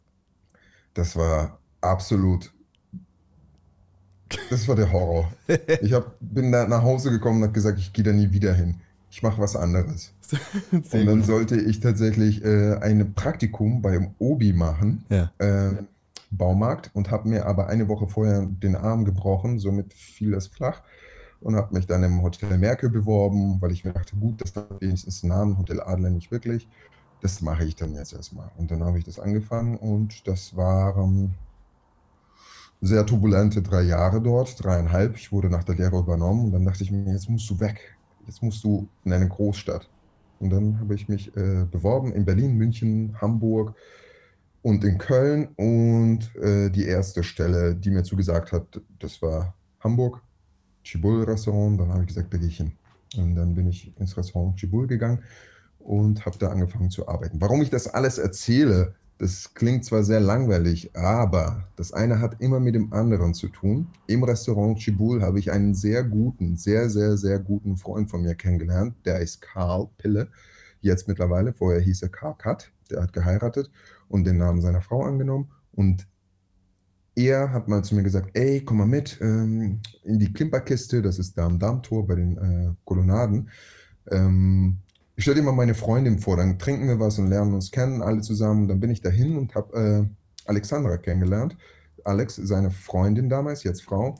Das 0.92 1.16
war 1.16 1.58
absolut. 1.80 2.52
Das 4.50 4.66
war 4.68 4.76
der 4.76 4.92
Horror. 4.92 5.32
Ich 5.80 5.92
hab, 5.92 6.16
bin 6.20 6.52
da 6.52 6.66
nach 6.66 6.82
Hause 6.82 7.10
gekommen 7.10 7.38
und 7.38 7.44
habe 7.44 7.52
gesagt, 7.52 7.78
ich 7.78 7.92
gehe 7.92 8.04
da 8.04 8.12
nie 8.12 8.32
wieder 8.32 8.52
hin. 8.52 8.80
Ich 9.14 9.22
mache 9.22 9.40
was 9.40 9.54
anderes. 9.54 10.12
Und 10.72 10.92
dann 10.92 11.18
gut. 11.18 11.24
sollte 11.26 11.54
ich 11.56 11.78
tatsächlich 11.78 12.44
äh, 12.44 12.74
ein 12.80 13.14
Praktikum 13.14 13.80
beim 13.80 14.10
Obi 14.18 14.52
machen, 14.52 15.04
Ja. 15.08 15.30
äh, 15.38 15.70
Baumarkt, 16.32 16.90
und 16.94 17.12
habe 17.12 17.28
mir 17.28 17.46
aber 17.46 17.68
eine 17.68 17.86
Woche 17.86 18.08
vorher 18.08 18.44
den 18.44 18.74
Arm 18.74 19.04
gebrochen, 19.04 19.60
somit 19.60 19.92
fiel 19.94 20.32
das 20.32 20.48
flach. 20.48 20.82
Und 21.40 21.54
habe 21.54 21.72
mich 21.76 21.86
dann 21.86 22.02
im 22.02 22.22
Hotel 22.22 22.58
Merkel 22.58 22.90
beworben, 22.90 23.58
weil 23.60 23.70
ich 23.70 23.84
mir 23.84 23.92
dachte, 23.92 24.16
gut, 24.16 24.40
das 24.40 24.56
hat 24.56 24.80
wenigstens 24.80 25.22
einen 25.22 25.30
Namen, 25.30 25.58
Hotel 25.58 25.80
Adler 25.80 26.10
nicht 26.10 26.32
wirklich. 26.32 26.66
Das 27.20 27.40
mache 27.40 27.62
ich 27.64 27.76
dann 27.76 27.94
jetzt 27.94 28.14
erstmal. 28.14 28.50
Und 28.56 28.72
dann 28.72 28.82
habe 28.82 28.98
ich 28.98 29.04
das 29.04 29.20
angefangen 29.20 29.76
und 29.76 30.26
das 30.26 30.56
waren 30.56 31.34
sehr 32.80 33.06
turbulente 33.06 33.62
drei 33.62 33.82
Jahre 33.82 34.20
dort, 34.20 34.62
dreieinhalb. 34.64 35.14
Ich 35.16 35.30
wurde 35.30 35.50
nach 35.50 35.62
der 35.62 35.76
Lehre 35.76 36.00
übernommen 36.00 36.46
und 36.46 36.52
dann 36.52 36.64
dachte 36.64 36.82
ich 36.82 36.90
mir, 36.90 37.12
jetzt 37.12 37.30
musst 37.30 37.48
du 37.48 37.60
weg. 37.60 37.93
Jetzt 38.26 38.42
musst 38.42 38.64
du 38.64 38.88
in 39.04 39.12
eine 39.12 39.28
Großstadt. 39.28 39.88
Und 40.40 40.50
dann 40.50 40.78
habe 40.80 40.94
ich 40.94 41.08
mich 41.08 41.34
äh, 41.36 41.64
beworben 41.70 42.12
in 42.12 42.24
Berlin, 42.24 42.56
München, 42.56 43.16
Hamburg 43.20 43.74
und 44.62 44.84
in 44.84 44.98
Köln. 44.98 45.48
Und 45.56 46.34
äh, 46.36 46.70
die 46.70 46.84
erste 46.84 47.22
Stelle, 47.22 47.74
die 47.74 47.90
mir 47.90 48.02
zugesagt 48.02 48.52
hat, 48.52 48.80
das 48.98 49.22
war 49.22 49.54
Hamburg, 49.80 50.20
Chibul 50.82 51.24
Restaurant. 51.24 51.80
Dann 51.80 51.88
habe 51.88 52.02
ich 52.02 52.08
gesagt, 52.08 52.32
da 52.32 52.38
gehe 52.38 52.48
ich 52.48 52.56
hin. 52.56 52.72
Und 53.16 53.34
dann 53.36 53.54
bin 53.54 53.68
ich 53.68 53.92
ins 53.98 54.16
Restaurant 54.16 54.56
Chibul 54.56 54.86
gegangen 54.86 55.22
und 55.78 56.24
habe 56.26 56.38
da 56.38 56.48
angefangen 56.48 56.90
zu 56.90 57.06
arbeiten. 57.06 57.40
Warum 57.40 57.62
ich 57.62 57.70
das 57.70 57.86
alles 57.86 58.18
erzähle, 58.18 58.94
das 59.18 59.54
klingt 59.54 59.84
zwar 59.84 60.02
sehr 60.02 60.20
langweilig, 60.20 60.96
aber 60.96 61.68
das 61.76 61.92
eine 61.92 62.20
hat 62.20 62.40
immer 62.40 62.58
mit 62.58 62.74
dem 62.74 62.92
anderen 62.92 63.32
zu 63.32 63.48
tun. 63.48 63.88
Im 64.06 64.24
Restaurant 64.24 64.78
Chibul 64.78 65.22
habe 65.22 65.38
ich 65.38 65.52
einen 65.52 65.74
sehr 65.74 66.02
guten, 66.02 66.56
sehr, 66.56 66.90
sehr, 66.90 67.16
sehr 67.16 67.38
guten 67.38 67.76
Freund 67.76 68.10
von 68.10 68.22
mir 68.22 68.34
kennengelernt. 68.34 68.96
Der 69.04 69.20
ist 69.20 69.40
Karl 69.40 69.88
Pille, 69.98 70.28
jetzt 70.80 71.06
mittlerweile. 71.06 71.52
Vorher 71.52 71.80
hieß 71.80 72.02
er 72.02 72.08
Karl 72.08 72.34
Kat. 72.36 72.70
Der 72.90 73.02
hat 73.02 73.12
geheiratet 73.12 73.70
und 74.08 74.24
den 74.24 74.36
Namen 74.36 74.60
seiner 74.60 74.82
Frau 74.82 75.02
angenommen. 75.04 75.50
Und 75.72 76.06
er 77.14 77.52
hat 77.52 77.68
mal 77.68 77.84
zu 77.84 77.94
mir 77.94 78.02
gesagt, 78.02 78.30
ey, 78.34 78.64
komm 78.64 78.78
mal 78.78 78.86
mit 78.86 79.18
ähm, 79.20 79.80
in 80.02 80.18
die 80.18 80.32
Klimperkiste, 80.32 81.00
das 81.00 81.18
ist 81.18 81.38
da 81.38 81.46
am 81.46 81.58
Darmtor 81.58 82.06
bei 82.06 82.16
den 82.16 82.36
äh, 82.36 82.74
Kolonnaden. 82.84 83.48
Ähm, 84.10 84.78
ich 85.16 85.22
stelle 85.22 85.40
dir 85.40 85.42
mal 85.42 85.52
meine 85.52 85.74
Freundin 85.74 86.18
vor, 86.18 86.36
dann 86.36 86.58
trinken 86.58 86.88
wir 86.88 86.98
was 86.98 87.18
und 87.18 87.28
lernen 87.28 87.54
uns 87.54 87.70
kennen, 87.70 88.02
alle 88.02 88.20
zusammen. 88.20 88.66
Dann 88.66 88.80
bin 88.80 88.90
ich 88.90 89.00
dahin 89.00 89.36
und 89.36 89.54
habe 89.54 89.76
äh, 89.76 90.48
Alexandra 90.48 90.96
kennengelernt. 90.96 91.56
Alex, 92.04 92.36
seine 92.36 92.70
Freundin 92.70 93.28
damals, 93.28 93.62
jetzt 93.62 93.82
Frau. 93.82 94.16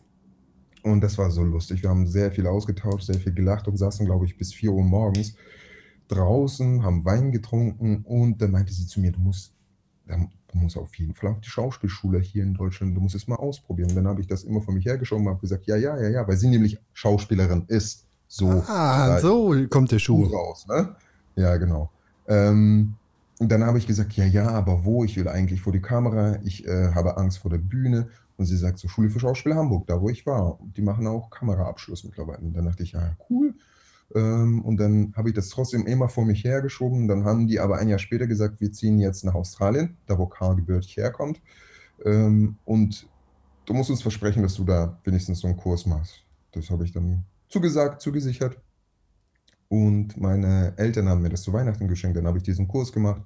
Und 0.82 1.00
das 1.00 1.18
war 1.18 1.30
so 1.30 1.42
lustig. 1.42 1.82
Wir 1.82 1.90
haben 1.90 2.06
sehr 2.06 2.30
viel 2.30 2.46
ausgetauscht, 2.46 3.06
sehr 3.06 3.18
viel 3.18 3.32
gelacht 3.32 3.66
und 3.68 3.76
saßen, 3.76 4.06
glaube 4.06 4.26
ich, 4.26 4.36
bis 4.36 4.52
4 4.52 4.70
Uhr 4.70 4.84
morgens 4.84 5.34
draußen, 6.08 6.82
haben 6.82 7.04
Wein 7.04 7.32
getrunken 7.32 8.02
und 8.04 8.40
dann 8.40 8.50
meinte 8.50 8.72
sie 8.72 8.86
zu 8.86 9.00
mir, 9.00 9.10
du 9.10 9.20
musst, 9.20 9.54
du 10.06 10.58
musst 10.58 10.76
auf 10.76 10.94
jeden 10.96 11.14
Fall 11.14 11.30
auf 11.30 11.40
die 11.40 11.48
Schauspielschule 11.48 12.20
hier 12.20 12.42
in 12.42 12.52
Deutschland, 12.54 12.94
du 12.94 13.00
musst 13.00 13.14
es 13.14 13.26
mal 13.26 13.36
ausprobieren. 13.36 13.90
Und 13.90 13.96
dann 13.96 14.06
habe 14.06 14.20
ich 14.20 14.26
das 14.26 14.44
immer 14.44 14.60
von 14.60 14.74
mich 14.74 14.84
hergeschoben 14.84 15.26
und 15.26 15.32
habe 15.32 15.40
gesagt, 15.40 15.66
ja, 15.66 15.76
ja, 15.76 16.00
ja, 16.00 16.08
ja, 16.10 16.28
weil 16.28 16.36
sie 16.36 16.48
nämlich 16.48 16.78
Schauspielerin 16.92 17.64
ist. 17.68 18.03
So, 18.26 18.49
Ah, 18.66 19.19
so 19.21 19.54
kommt 19.71 19.93
der 19.93 19.99
Schuh 19.99 20.25
raus, 20.25 20.66
ne? 20.66 20.97
Ja, 21.37 21.57
genau. 21.57 21.90
Ähm, 22.26 22.95
und 23.38 23.50
dann 23.50 23.64
habe 23.64 23.78
ich 23.78 23.87
gesagt, 23.87 24.12
ja, 24.14 24.25
ja, 24.25 24.49
aber 24.49 24.85
wo? 24.85 25.04
Ich 25.04 25.16
will 25.16 25.28
eigentlich 25.28 25.61
vor 25.61 25.73
die 25.73 25.83
Kamera, 25.83 26.38
ich 26.45 26.66
äh, 26.66 26.93
habe 26.95 27.16
Angst 27.16 27.38
vor 27.38 27.50
der 27.50 27.59
Bühne. 27.59 28.09
Und 28.37 28.47
sie 28.47 28.57
sagt 28.57 28.78
so, 28.78 28.88
Schule 28.88 29.11
für 29.11 29.21
Schauspiel 29.21 29.54
Hamburg, 29.54 29.87
da 29.87 30.00
wo 30.00 30.09
ich 30.09 30.26
war. 30.26 30.59
Die 30.76 30.83
machen 30.83 31.07
auch 31.07 31.31
Kameraabschluss 31.31 32.04
mittlerweile. 32.04 32.38
Und 32.40 32.54
dann 32.54 32.64
dachte 32.64 32.83
ich, 32.83 32.93
ja, 32.93 33.16
cool. 33.31 33.54
Ähm, 34.14 34.62
und 34.62 34.76
dann 34.78 35.12
habe 35.16 35.28
ich 35.28 35.35
das 35.35 35.49
trotzdem 35.49 35.87
immer 35.87 36.09
vor 36.09 36.25
mich 36.25 36.43
hergeschoben. 36.45 37.07
Dann 37.07 37.25
haben 37.25 37.47
die 37.47 37.61
aber 37.61 37.78
ein 37.78 37.88
Jahr 37.88 37.99
später 37.99 38.26
gesagt, 38.26 38.61
wir 38.61 38.73
ziehen 38.73 38.99
jetzt 38.99 39.25
nach 39.25 39.35
Australien, 39.35 39.97
da 40.07 40.19
wo 40.19 40.26
Karl 40.26 40.57
gebürtig 40.57 40.97
herkommt. 40.97 41.40
Ähm, 42.04 42.57
und 42.64 43.07
du 43.66 43.75
musst 43.75 43.90
uns 43.90 44.02
versprechen, 44.02 44.43
dass 44.43 44.54
du 44.54 44.64
da 44.64 44.99
wenigstens 45.04 45.40
so 45.40 45.47
einen 45.49 45.57
Kurs 45.57 45.87
machst. 45.87 46.25
Das 46.52 46.71
habe 46.71 46.85
ich 46.85 46.93
dann 46.93 47.25
zugesagt, 47.54 48.02
zugesichert. 48.02 48.58
Und 49.68 50.16
meine 50.20 50.75
Eltern 50.76 51.08
haben 51.08 51.23
mir 51.23 51.30
das 51.30 51.42
zu 51.42 51.52
Weihnachten 51.52 51.87
geschenkt. 51.88 52.16
Dann 52.16 52.26
habe 52.26 52.38
ich 52.38 52.44
diesen 52.44 52.66
Kurs 52.66 52.92
gemacht 52.92 53.23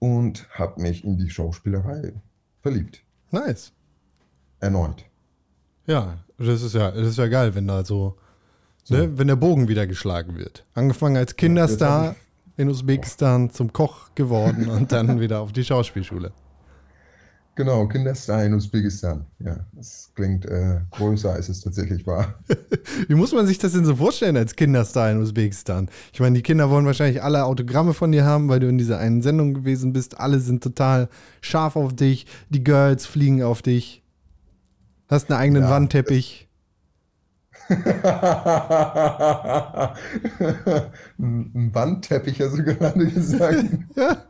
und 0.00 0.48
habe 0.50 0.82
mich 0.82 1.04
in 1.04 1.16
die 1.16 1.30
Schauspielerei 1.30 2.12
verliebt. 2.60 3.04
Nice. 3.30 3.72
Erneut. 4.58 5.04
Ja, 5.86 6.18
das 6.38 6.62
ist 6.62 6.74
ja, 6.74 6.90
das 6.90 7.06
ist 7.06 7.18
ja 7.18 7.28
geil, 7.28 7.54
wenn 7.54 7.68
da 7.68 7.84
so, 7.84 8.16
ne, 8.88 9.16
wenn 9.16 9.28
der 9.28 9.36
Bogen 9.36 9.68
wieder 9.68 9.86
geschlagen 9.86 10.36
wird. 10.36 10.66
Angefangen 10.74 11.16
als 11.16 11.36
Kinderstar 11.36 12.08
hab 12.08 12.16
in 12.56 12.68
Usbekistan 12.68 13.50
zum 13.50 13.72
Koch 13.72 14.14
geworden 14.16 14.68
und 14.68 14.90
dann 14.90 15.20
wieder 15.20 15.40
auf 15.40 15.52
die 15.52 15.64
Schauspielschule. 15.64 16.32
Genau, 17.56 17.88
Kinderstar 17.88 18.44
in 18.44 18.52
Usbekistan. 18.52 19.24
Ja, 19.38 19.56
das 19.72 20.12
klingt 20.14 20.44
äh, 20.44 20.80
größer, 20.90 21.32
als 21.32 21.48
es 21.48 21.62
tatsächlich 21.62 22.06
war. 22.06 22.34
Wie 23.08 23.14
muss 23.14 23.32
man 23.32 23.46
sich 23.46 23.56
das 23.56 23.72
denn 23.72 23.86
so 23.86 23.96
vorstellen 23.96 24.36
als 24.36 24.56
Kinderstar 24.56 25.10
in 25.10 25.22
Usbekistan? 25.22 25.88
Ich 26.12 26.20
meine, 26.20 26.36
die 26.36 26.42
Kinder 26.42 26.68
wollen 26.68 26.84
wahrscheinlich 26.84 27.22
alle 27.22 27.46
Autogramme 27.46 27.94
von 27.94 28.12
dir 28.12 28.26
haben, 28.26 28.50
weil 28.50 28.60
du 28.60 28.68
in 28.68 28.76
dieser 28.76 28.98
einen 28.98 29.22
Sendung 29.22 29.54
gewesen 29.54 29.94
bist. 29.94 30.20
Alle 30.20 30.38
sind 30.38 30.62
total 30.62 31.08
scharf 31.40 31.76
auf 31.76 31.96
dich. 31.96 32.26
Die 32.50 32.62
Girls 32.62 33.06
fliegen 33.06 33.42
auf 33.42 33.62
dich. 33.62 34.02
Hast 35.08 35.30
einen 35.30 35.40
eigenen 35.40 35.62
Ja, 35.62 35.70
Wandteppich. 35.70 36.48
ein 37.68 37.80
ein 41.18 41.70
Wandteppich, 41.74 42.38
hast 42.42 42.58
du 42.58 42.64
gerade 42.64 43.06
gesagt. 43.06 43.64
Ja. 43.96 44.24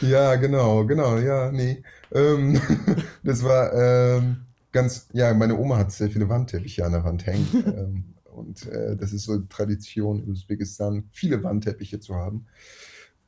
Ja, 0.00 0.34
genau, 0.36 0.84
genau, 0.84 1.16
ja, 1.18 1.50
nee. 1.50 1.82
Ähm, 2.12 2.60
das 3.22 3.42
war 3.42 3.72
ähm, 3.72 4.38
ganz, 4.72 5.08
ja, 5.12 5.32
meine 5.34 5.58
Oma 5.58 5.78
hat 5.78 5.92
sehr 5.92 6.10
viele 6.10 6.28
Wandteppiche 6.28 6.84
an 6.84 6.92
der 6.92 7.04
Wand 7.04 7.26
hängen. 7.26 7.48
ähm, 7.66 8.14
und 8.24 8.66
äh, 8.66 8.96
das 8.96 9.12
ist 9.12 9.24
so 9.24 9.38
Tradition 9.38 10.22
in 10.22 10.30
Usbekistan, 10.30 11.08
viele 11.10 11.42
Wandteppiche 11.42 11.98
zu 12.00 12.14
haben. 12.14 12.46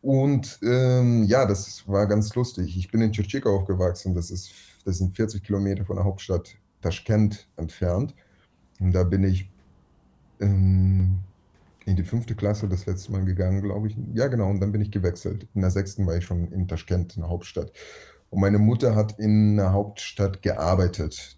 Und 0.02 0.58
ähm, 0.62 1.24
ja, 1.24 1.44
das 1.44 1.86
war 1.86 2.06
ganz 2.06 2.34
lustig. 2.34 2.76
Ich 2.76 2.90
bin 2.90 3.02
in 3.02 3.12
Tschetschik 3.12 3.46
aufgewachsen, 3.46 4.14
das 4.14 4.30
ist, 4.30 4.50
das 4.84 4.98
sind 4.98 5.14
40 5.14 5.42
Kilometer 5.42 5.84
von 5.84 5.96
der 5.96 6.04
Hauptstadt 6.04 6.56
Taschkent 6.80 7.48
entfernt. 7.56 8.14
Und 8.78 8.92
da 8.92 9.04
bin 9.04 9.24
ich 9.24 9.50
ähm, 10.40 11.18
in 11.84 11.96
die 11.96 12.04
fünfte 12.04 12.34
Klasse 12.34 12.68
das 12.68 12.86
letzte 12.86 13.12
Mal 13.12 13.24
gegangen, 13.24 13.62
glaube 13.62 13.88
ich. 13.88 13.96
Ja, 14.14 14.28
genau, 14.28 14.48
und 14.48 14.60
dann 14.60 14.72
bin 14.72 14.80
ich 14.80 14.90
gewechselt. 14.90 15.46
In 15.54 15.60
der 15.60 15.70
sechsten 15.70 16.06
war 16.06 16.16
ich 16.16 16.24
schon 16.24 16.50
in 16.52 16.66
Taschkent, 16.66 17.16
in 17.16 17.22
der 17.22 17.30
Hauptstadt. 17.30 17.72
Und 18.30 18.40
meine 18.40 18.58
Mutter 18.58 18.94
hat 18.94 19.18
in 19.18 19.56
der 19.56 19.72
Hauptstadt 19.72 20.42
gearbeitet. 20.42 21.36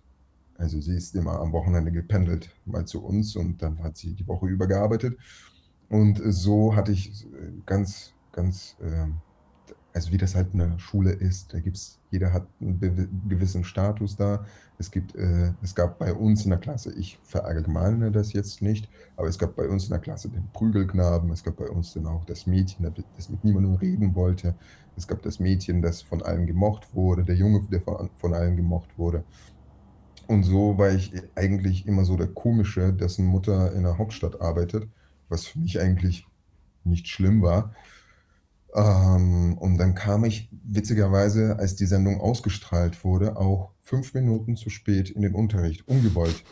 Also 0.56 0.80
sie 0.80 0.94
ist 0.94 1.14
immer 1.16 1.40
am 1.40 1.52
Wochenende 1.52 1.90
gependelt, 1.90 2.50
mal 2.66 2.84
zu 2.84 3.02
uns 3.04 3.34
und 3.34 3.62
dann 3.62 3.82
hat 3.82 3.96
sie 3.96 4.14
die 4.14 4.28
Woche 4.28 4.46
über 4.46 4.66
gearbeitet. 4.66 5.18
Und 5.88 6.20
so 6.24 6.76
hatte 6.76 6.92
ich 6.92 7.24
äh, 7.24 7.52
ganz, 7.66 8.14
ganz, 8.30 8.76
ähm, 8.82 9.16
also 9.94 10.12
wie 10.12 10.16
das 10.16 10.34
halt 10.34 10.52
in 10.52 10.58
der 10.58 10.78
Schule 10.78 11.12
ist, 11.12 11.52
da 11.52 11.60
gibt's, 11.60 11.98
jeder 12.10 12.32
hat 12.32 12.46
einen 12.60 13.26
gewissen 13.28 13.64
Status 13.64 14.16
da. 14.16 14.44
Es 14.78 14.90
gibt, 14.90 15.14
äh, 15.14 15.52
es 15.62 15.74
gab 15.74 15.98
bei 15.98 16.12
uns 16.12 16.44
in 16.44 16.50
der 16.50 16.58
Klasse, 16.58 16.92
ich 16.94 17.18
verallgemeine 17.22 18.10
das 18.10 18.32
jetzt 18.32 18.62
nicht, 18.62 18.88
aber 19.16 19.28
es 19.28 19.38
gab 19.38 19.54
bei 19.54 19.68
uns 19.68 19.84
in 19.84 19.90
der 19.90 19.98
Klasse 19.98 20.28
den 20.28 20.48
Prügelknaben, 20.52 21.30
es 21.30 21.44
gab 21.44 21.56
bei 21.56 21.68
uns 21.68 21.92
dann 21.92 22.06
auch 22.06 22.24
das 22.24 22.46
Mädchen, 22.46 22.92
das 23.16 23.28
mit 23.28 23.44
niemandem 23.44 23.74
reden 23.74 24.14
wollte. 24.14 24.54
Es 24.96 25.06
gab 25.06 25.22
das 25.22 25.38
Mädchen, 25.38 25.82
das 25.82 26.02
von 26.02 26.22
allen 26.22 26.46
gemocht 26.46 26.94
wurde, 26.94 27.24
der 27.24 27.36
Junge, 27.36 27.62
der 27.70 27.80
von, 27.80 28.10
von 28.16 28.34
allen 28.34 28.56
gemocht 28.56 28.90
wurde. 28.98 29.24
Und 30.26 30.44
so 30.44 30.78
war 30.78 30.90
ich 30.90 31.12
eigentlich 31.34 31.86
immer 31.86 32.04
so 32.04 32.16
der 32.16 32.28
Komische, 32.28 32.92
dessen 32.92 33.26
Mutter 33.26 33.72
in 33.72 33.82
der 33.82 33.98
Hauptstadt 33.98 34.40
arbeitet, 34.40 34.88
was 35.28 35.46
für 35.46 35.58
mich 35.58 35.80
eigentlich 35.80 36.26
nicht 36.84 37.08
schlimm 37.08 37.42
war. 37.42 37.74
Ähm, 38.74 39.58
und 39.58 39.78
dann 39.78 39.94
kam 39.94 40.24
ich 40.24 40.48
witzigerweise, 40.64 41.58
als 41.58 41.76
die 41.76 41.86
Sendung 41.86 42.20
ausgestrahlt 42.20 43.04
wurde, 43.04 43.36
auch 43.36 43.72
fünf 43.82 44.14
Minuten 44.14 44.56
zu 44.56 44.70
spät 44.70 45.10
in 45.10 45.22
den 45.22 45.34
Unterricht. 45.34 45.86
Ungewollt. 45.88 46.44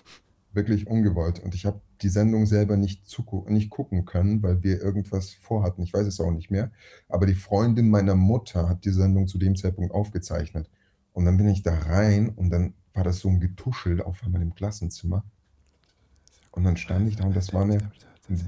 Wirklich 0.53 0.87
ungewollt. 0.87 1.39
Und 1.39 1.55
ich 1.55 1.65
habe 1.65 1.81
die 2.03 2.09
Sendung 2.09 2.47
selber 2.47 2.77
nicht, 2.77 3.05
nicht 3.49 3.71
gucken 3.71 4.05
können, 4.05 4.43
weil 4.43 4.62
wir 4.62 4.81
irgendwas 4.81 5.31
vorhatten. 5.31 5.83
Ich 5.83 5.93
weiß 5.93 6.07
es 6.07 6.21
auch 6.21 6.33
nicht 6.33 6.50
mehr. 6.50 6.73
Aber 7.09 7.27
die 7.27 7.35
Freundin 7.35 7.89
meiner 7.89 8.17
Mutter 8.17 8.69
hat 8.69 8.85
die 8.85 8.91
Sendung 8.91 9.29
zu 9.29 9.39
dem 9.39 9.57
Zeitpunkt 9.57 9.95
aufgezeichnet. 9.95 10.69
Und 11.12 11.25
dann 11.25 11.37
bin 11.37 11.49
ich 11.49 11.62
da 11.62 11.75
rein 11.75 12.29
und 12.31 12.50
dann 12.50 12.75
war 12.95 13.05
das 13.05 13.21
so 13.21 13.29
ein 13.29 13.41
Getuschel 13.41 14.03
auf 14.03 14.23
einmal 14.25 14.43
im 14.43 14.55
Klassenzimmer. 14.55 15.25
Und 16.50 16.65
dann 16.65 16.77
stand 16.77 17.09
ich 17.09 17.17
da 17.17 17.25
und 17.25 17.37
das 17.37 17.55
war 17.55 17.65
mir, 17.65 17.79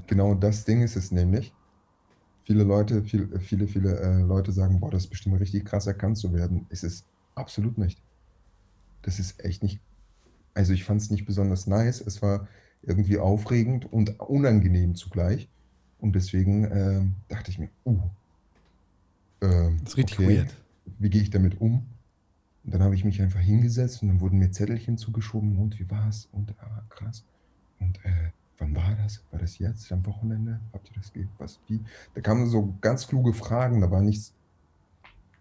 genau 0.07 0.35
das 0.35 0.65
Ding 0.65 0.81
ist 0.81 0.95
es 0.95 1.11
nämlich. 1.11 1.53
Viele 2.43 2.63
Leute, 2.63 3.03
viel, 3.03 3.39
viele, 3.39 3.67
viele 3.67 3.99
äh, 3.99 4.21
Leute 4.21 4.51
sagen, 4.51 4.79
boah, 4.79 4.91
das 4.91 5.03
ist 5.05 5.09
bestimmt 5.09 5.39
richtig 5.39 5.65
krass 5.65 5.87
erkannt 5.87 6.17
zu 6.17 6.33
werden. 6.33 6.65
Ist 6.69 6.83
es 6.83 7.05
absolut 7.35 7.77
nicht. 7.77 8.01
Das 9.01 9.19
ist 9.19 9.43
echt 9.43 9.63
nicht, 9.63 9.79
also 10.53 10.73
ich 10.73 10.83
fand 10.83 11.01
es 11.01 11.09
nicht 11.09 11.25
besonders 11.25 11.67
nice. 11.67 12.01
Es 12.01 12.21
war 12.21 12.47
irgendwie 12.81 13.17
aufregend 13.17 13.91
und 13.91 14.19
unangenehm 14.19 14.95
zugleich. 14.95 15.49
Und 15.99 16.15
deswegen 16.15 16.65
ähm, 16.65 17.13
dachte 17.29 17.49
ich 17.49 17.59
mir, 17.59 17.69
uh, 17.85 18.01
ähm, 19.41 19.77
Das 19.81 19.93
ist 19.93 19.97
richtig 19.97 20.19
okay, 20.19 20.37
weird. 20.37 20.55
wie 20.99 21.09
gehe 21.09 21.21
ich 21.21 21.29
damit 21.29 21.61
um? 21.61 21.85
Und 22.65 22.73
dann 22.73 22.83
habe 22.83 22.95
ich 22.95 23.05
mich 23.05 23.21
einfach 23.21 23.39
hingesetzt 23.39 24.01
und 24.01 24.09
dann 24.09 24.21
wurden 24.21 24.37
mir 24.37 24.51
Zettelchen 24.51 24.97
zugeschoben 24.97 25.57
und 25.57 25.79
wie 25.79 25.89
war's? 25.89 26.27
Und 26.31 26.53
ah, 26.59 26.83
krass. 26.89 27.25
Und 27.79 28.03
äh, 28.03 28.31
wann 28.63 28.75
war 28.75 28.95
das? 29.01 29.21
War 29.31 29.39
das 29.39 29.59
jetzt 29.59 29.91
am 29.91 30.05
Wochenende? 30.05 30.59
Habt 30.71 30.89
ihr 30.89 30.95
das 30.95 31.11
ge 31.13 31.27
was 31.37 31.59
wie? 31.67 31.81
Da 32.15 32.21
kamen 32.21 32.47
so 32.47 32.73
ganz 32.81 33.07
kluge 33.07 33.33
Fragen, 33.33 33.81
da 33.81 33.91
war 33.91 34.01
nichts 34.01 34.33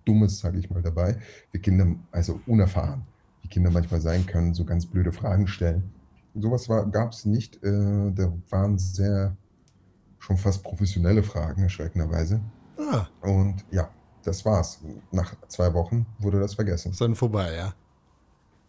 Dummes, 0.05 0.41
sage 0.41 0.59
ich 0.59 0.69
mal, 0.69 0.83
dabei. 0.83 1.17
Wir 1.53 1.61
Kinder, 1.61 1.87
also 2.11 2.41
unerfahren, 2.47 3.03
wie 3.43 3.49
Kinder 3.49 3.71
manchmal 3.71 4.01
sein 4.01 4.27
können, 4.27 4.53
so 4.53 4.65
ganz 4.65 4.85
blöde 4.87 5.13
Fragen 5.13 5.47
stellen. 5.47 5.91
Sowas 6.35 6.67
gab 6.91 7.13
es 7.13 7.25
nicht. 7.25 7.63
Äh, 7.63 8.11
da 8.13 8.33
waren 8.51 8.79
sehr 8.79 9.37
schon 10.19 10.37
fast 10.37 10.63
professionelle 10.65 11.23
Fragen, 11.23 11.63
erschreckenderweise. 11.63 12.41
Ah, 12.79 13.07
Und 13.21 13.65
ja, 13.71 13.91
das 14.25 14.45
war's. 14.45 14.81
Nach 15.13 15.35
zwei 15.49 15.73
Wochen 15.75 16.07
wurde 16.19 16.41
das 16.41 16.55
vergessen. 16.55 16.91
ist 16.93 17.01
dann 17.01 17.15
vorbei, 17.15 17.55
ja. 17.55 17.75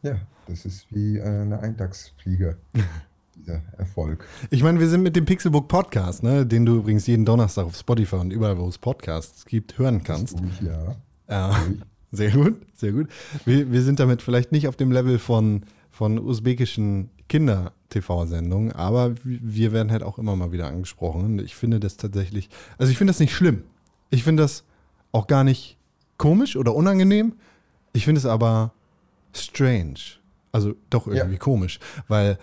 Ja, 0.03 0.19
das 0.47 0.65
ist 0.65 0.93
wie 0.93 1.19
eine 1.21 1.59
Eintagsfliege, 1.59 2.57
dieser 3.45 3.61
Erfolg. 3.77 4.25
Ich 4.49 4.63
meine, 4.63 4.79
wir 4.79 4.87
sind 4.89 5.03
mit 5.03 5.15
dem 5.15 5.25
Pixelbook 5.25 5.67
Podcast, 5.67 6.23
ne, 6.23 6.45
den 6.45 6.65
du 6.65 6.77
übrigens 6.77 7.07
jeden 7.07 7.25
Donnerstag 7.25 7.65
auf 7.65 7.75
Spotify 7.75 8.15
und 8.17 8.31
überall, 8.31 8.57
wo 8.57 8.67
es 8.67 8.77
Podcasts 8.77 9.45
gibt, 9.45 9.77
hören 9.77 10.03
kannst. 10.03 10.39
Durch, 10.39 10.61
ja. 10.61 10.95
Ja, 11.29 11.49
Durch. 11.49 11.77
sehr 12.11 12.31
gut, 12.31 12.61
sehr 12.75 12.91
gut. 12.91 13.07
Wir, 13.45 13.71
wir 13.71 13.81
sind 13.81 13.99
damit 13.99 14.21
vielleicht 14.21 14.51
nicht 14.51 14.67
auf 14.67 14.75
dem 14.75 14.91
Level 14.91 15.19
von, 15.19 15.63
von 15.91 16.17
usbekischen 16.19 17.09
Kinder-TV-Sendungen, 17.29 18.71
aber 18.73 19.15
wir 19.23 19.71
werden 19.71 19.91
halt 19.91 20.03
auch 20.03 20.17
immer 20.17 20.35
mal 20.35 20.51
wieder 20.51 20.67
angesprochen. 20.67 21.23
Und 21.25 21.41
ich 21.41 21.55
finde 21.55 21.79
das 21.79 21.97
tatsächlich, 21.97 22.49
also 22.77 22.91
ich 22.91 22.97
finde 22.97 23.11
das 23.11 23.19
nicht 23.19 23.33
schlimm. 23.35 23.63
Ich 24.09 24.23
finde 24.23 24.43
das 24.43 24.63
auch 25.11 25.27
gar 25.27 25.43
nicht 25.43 25.77
komisch 26.17 26.55
oder 26.55 26.75
unangenehm. 26.75 27.33
Ich 27.93 28.05
finde 28.05 28.19
es 28.19 28.25
aber 28.25 28.73
strange. 29.33 29.95
Also 30.51 30.75
doch 30.89 31.07
irgendwie 31.07 31.33
Ja. 31.33 31.39
komisch, 31.39 31.79
weil, 32.07 32.37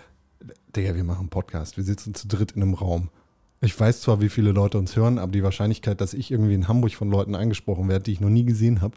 Digga, 0.75 0.95
wir 0.95 1.03
machen 1.03 1.21
einen 1.21 1.29
Podcast, 1.29 1.77
wir 1.77 1.83
sitzen 1.83 2.13
zu 2.13 2.27
dritt 2.27 2.53
in 2.53 2.61
einem 2.61 2.73
Raum. 2.73 3.09
Ich 3.61 3.79
weiß 3.79 4.01
zwar, 4.01 4.21
wie 4.21 4.29
viele 4.29 4.51
Leute 4.51 4.77
uns 4.77 4.95
hören, 4.95 5.19
aber 5.19 5.31
die 5.31 5.43
Wahrscheinlichkeit, 5.43 6.01
dass 6.01 6.13
ich 6.13 6.31
irgendwie 6.31 6.55
in 6.55 6.67
Hamburg 6.67 6.93
von 6.93 7.11
Leuten 7.11 7.35
angesprochen 7.35 7.87
werde, 7.89 8.03
die 8.03 8.13
ich 8.13 8.21
noch 8.21 8.29
nie 8.29 8.45
gesehen 8.45 8.81
habe, 8.81 8.95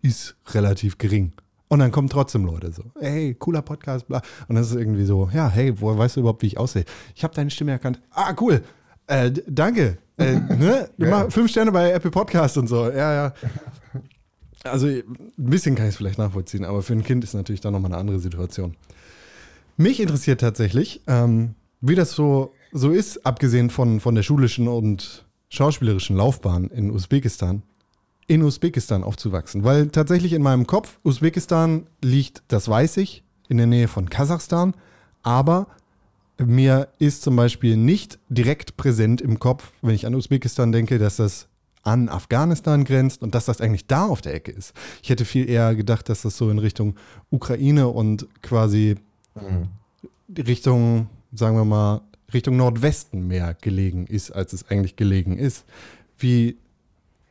ist 0.00 0.36
relativ 0.52 0.98
gering. 0.98 1.32
Und 1.68 1.80
dann 1.80 1.90
kommen 1.90 2.08
trotzdem 2.08 2.44
Leute 2.44 2.72
so, 2.72 2.84
hey, 3.00 3.34
cooler 3.34 3.62
Podcast, 3.62 4.06
bla. 4.06 4.22
Und 4.48 4.54
das 4.56 4.70
ist 4.70 4.76
irgendwie 4.76 5.04
so, 5.04 5.28
ja, 5.32 5.48
hey, 5.48 5.80
woher 5.80 5.98
weißt 5.98 6.16
du 6.16 6.20
überhaupt, 6.20 6.42
wie 6.42 6.46
ich 6.46 6.58
aussehe? 6.58 6.84
Ich 7.14 7.24
habe 7.24 7.34
deine 7.34 7.50
Stimme 7.50 7.72
erkannt. 7.72 8.00
Ah, 8.10 8.34
cool. 8.40 8.62
Äh, 9.06 9.32
danke. 9.48 9.98
Äh, 10.16 10.34
ne? 10.56 10.88
Ja. 10.98 11.28
fünf 11.30 11.50
Sterne 11.50 11.72
bei 11.72 11.90
Apple 11.90 12.10
Podcast 12.10 12.56
und 12.58 12.68
so. 12.68 12.88
Ja, 12.90 13.12
ja. 13.12 13.34
Also 14.62 14.86
ein 14.86 15.04
bisschen 15.36 15.74
kann 15.74 15.86
ich 15.86 15.90
es 15.90 15.96
vielleicht 15.96 16.18
nachvollziehen, 16.18 16.64
aber 16.64 16.82
für 16.82 16.94
ein 16.94 17.04
Kind 17.04 17.22
ist 17.22 17.34
natürlich 17.34 17.60
dann 17.60 17.74
nochmal 17.74 17.92
eine 17.92 18.00
andere 18.00 18.18
Situation. 18.18 18.76
Mich 19.76 20.00
interessiert 20.00 20.40
tatsächlich, 20.40 21.00
ähm, 21.06 21.54
wie 21.80 21.96
das 21.96 22.12
so, 22.12 22.52
so 22.72 22.90
ist, 22.90 23.26
abgesehen 23.26 23.70
von, 23.70 24.00
von 24.00 24.14
der 24.14 24.22
schulischen 24.22 24.68
und 24.68 25.24
schauspielerischen 25.48 26.16
Laufbahn 26.16 26.68
in 26.68 26.90
Usbekistan, 26.90 27.62
in 28.26 28.42
Usbekistan 28.42 29.02
aufzuwachsen. 29.02 29.64
Weil 29.64 29.88
tatsächlich 29.88 30.32
in 30.32 30.42
meinem 30.42 30.66
Kopf, 30.66 30.98
Usbekistan 31.02 31.86
liegt, 32.02 32.42
das 32.48 32.68
weiß 32.68 32.98
ich, 32.98 33.24
in 33.48 33.56
der 33.56 33.66
Nähe 33.66 33.88
von 33.88 34.08
Kasachstan, 34.08 34.74
aber 35.22 35.66
mir 36.38 36.88
ist 36.98 37.22
zum 37.22 37.36
Beispiel 37.36 37.76
nicht 37.76 38.18
direkt 38.28 38.76
präsent 38.76 39.20
im 39.20 39.38
Kopf, 39.38 39.72
wenn 39.82 39.94
ich 39.94 40.06
an 40.06 40.14
Usbekistan 40.14 40.72
denke, 40.72 40.98
dass 40.98 41.16
das 41.16 41.48
an 41.82 42.08
Afghanistan 42.08 42.84
grenzt 42.84 43.22
und 43.22 43.34
dass 43.34 43.44
das 43.44 43.60
eigentlich 43.60 43.86
da 43.86 44.06
auf 44.06 44.22
der 44.22 44.34
Ecke 44.34 44.50
ist. 44.50 44.72
Ich 45.02 45.10
hätte 45.10 45.24
viel 45.24 45.48
eher 45.48 45.74
gedacht, 45.74 46.08
dass 46.08 46.22
das 46.22 46.36
so 46.36 46.48
in 46.50 46.58
Richtung 46.58 46.96
Ukraine 47.30 47.88
und 47.88 48.26
quasi 48.40 48.96
Mhm. 49.34 49.68
Richtung, 50.46 51.08
sagen 51.32 51.56
wir 51.56 51.64
mal, 51.64 52.00
Richtung 52.32 52.56
Nordwesten 52.56 53.26
mehr 53.26 53.54
gelegen 53.60 54.06
ist, 54.06 54.30
als 54.30 54.52
es 54.52 54.68
eigentlich 54.68 54.96
gelegen 54.96 55.36
ist. 55.38 55.64
Wie, 56.18 56.58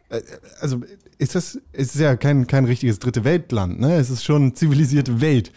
äh, 0.09 0.21
also 0.59 0.81
ist 1.17 1.35
das, 1.35 1.59
ist 1.73 1.95
ja 1.95 2.15
kein, 2.15 2.47
kein 2.47 2.65
richtiges 2.65 2.99
dritte 2.99 3.23
Weltland, 3.23 3.79
ne? 3.79 3.95
Es 3.95 4.09
ist 4.09 4.23
schon 4.23 4.55
zivilisierte 4.55 5.21
Welt. 5.21 5.51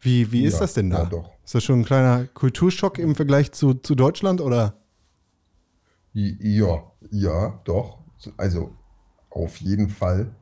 Wie, 0.00 0.32
wie 0.32 0.44
ist 0.44 0.54
Ja, 0.54 0.60
das 0.60 0.74
denn 0.74 0.90
da? 0.90 1.00
ja, 1.00 1.04
doch. 1.06 1.30
Ist 1.44 1.54
das 1.54 1.64
schon 1.64 1.80
ein 1.80 1.84
kleiner 1.84 2.26
Kulturschock 2.26 2.98
im 2.98 3.14
Vergleich 3.14 3.52
zu, 3.52 3.74
zu 3.74 3.94
Deutschland 3.94 4.40
oder? 4.40 4.74
Ja, 6.12 6.82
ja, 7.10 7.60
doch. 7.64 7.98
Also 8.36 8.74
auf 9.30 9.56
jeden 9.58 9.88
Fall. 9.88 10.34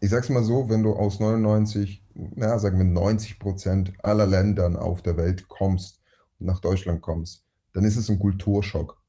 Ich 0.00 0.10
sag's 0.10 0.28
mal 0.28 0.42
so, 0.44 0.68
wenn 0.68 0.82
du 0.82 0.92
aus 0.94 1.20
99, 1.20 2.02
na, 2.14 2.58
sagen 2.58 2.78
wir 2.78 2.84
90 2.84 3.38
Prozent 3.38 3.92
aller 4.02 4.26
Ländern 4.26 4.76
auf 4.76 5.02
der 5.02 5.16
Welt 5.16 5.48
kommst 5.48 6.00
und 6.38 6.46
nach 6.46 6.60
Deutschland 6.60 7.02
kommst, 7.02 7.44
dann 7.72 7.84
ist 7.84 7.96
es 7.96 8.08
ein 8.08 8.18
Kulturschock. 8.18 9.00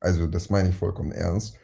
Also 0.00 0.26
das 0.26 0.50
meine 0.50 0.70
ich 0.70 0.76
vollkommen 0.76 1.12
ernst. 1.12 1.56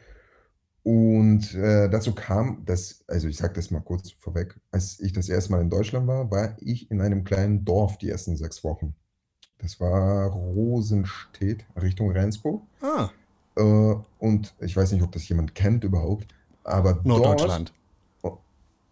Und 0.83 1.53
äh, 1.53 1.89
dazu 1.89 2.13
kam, 2.15 2.65
dass, 2.65 3.03
also 3.07 3.27
ich 3.27 3.37
sage 3.37 3.53
das 3.53 3.69
mal 3.69 3.81
kurz 3.81 4.11
vorweg, 4.11 4.59
als 4.71 4.99
ich 4.99 5.13
das 5.13 5.29
erste 5.29 5.51
Mal 5.51 5.61
in 5.61 5.69
Deutschland 5.69 6.07
war, 6.07 6.31
war 6.31 6.55
ich 6.59 6.89
in 6.89 7.01
einem 7.01 7.23
kleinen 7.23 7.63
Dorf 7.65 7.99
die 7.99 8.09
ersten 8.09 8.35
sechs 8.35 8.63
Wochen. 8.63 8.95
Das 9.59 9.79
war 9.79 10.31
Rosenstedt, 10.31 11.65
Richtung 11.79 12.11
Rendsburg. 12.11 12.63
Ah, 12.81 13.09
Äh, 13.55 13.95
und 14.17 14.55
ich 14.59 14.75
weiß 14.75 14.91
nicht, 14.93 15.03
ob 15.03 15.11
das 15.11 15.27
jemand 15.29 15.53
kennt 15.53 15.83
überhaupt, 15.83 16.33
aber 16.63 16.99
Norddeutschland. 17.03 17.73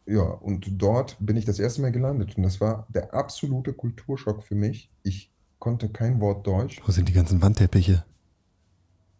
Ja, 0.09 0.23
und 0.23 0.81
dort 0.81 1.17
bin 1.19 1.37
ich 1.37 1.45
das 1.45 1.59
erste 1.59 1.81
Mal 1.81 1.91
gelandet 1.91 2.35
und 2.37 2.43
das 2.43 2.59
war 2.59 2.87
der 2.89 3.13
absolute 3.13 3.73
Kulturschock 3.73 4.43
für 4.43 4.55
mich. 4.55 4.91
Ich 5.03 5.31
konnte 5.59 5.89
kein 5.89 6.19
Wort 6.19 6.47
Deutsch. 6.47 6.81
Wo 6.85 6.91
sind 6.91 7.09
die 7.09 7.13
ganzen 7.13 7.41
Wandteppiche? 7.41 8.03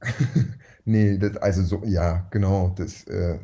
Nee, 0.85 1.19
das, 1.19 1.37
also 1.37 1.61
so, 1.61 1.83
ja, 1.85 2.27
genau. 2.31 2.73
Das, 2.75 3.03
äh, 3.03 3.37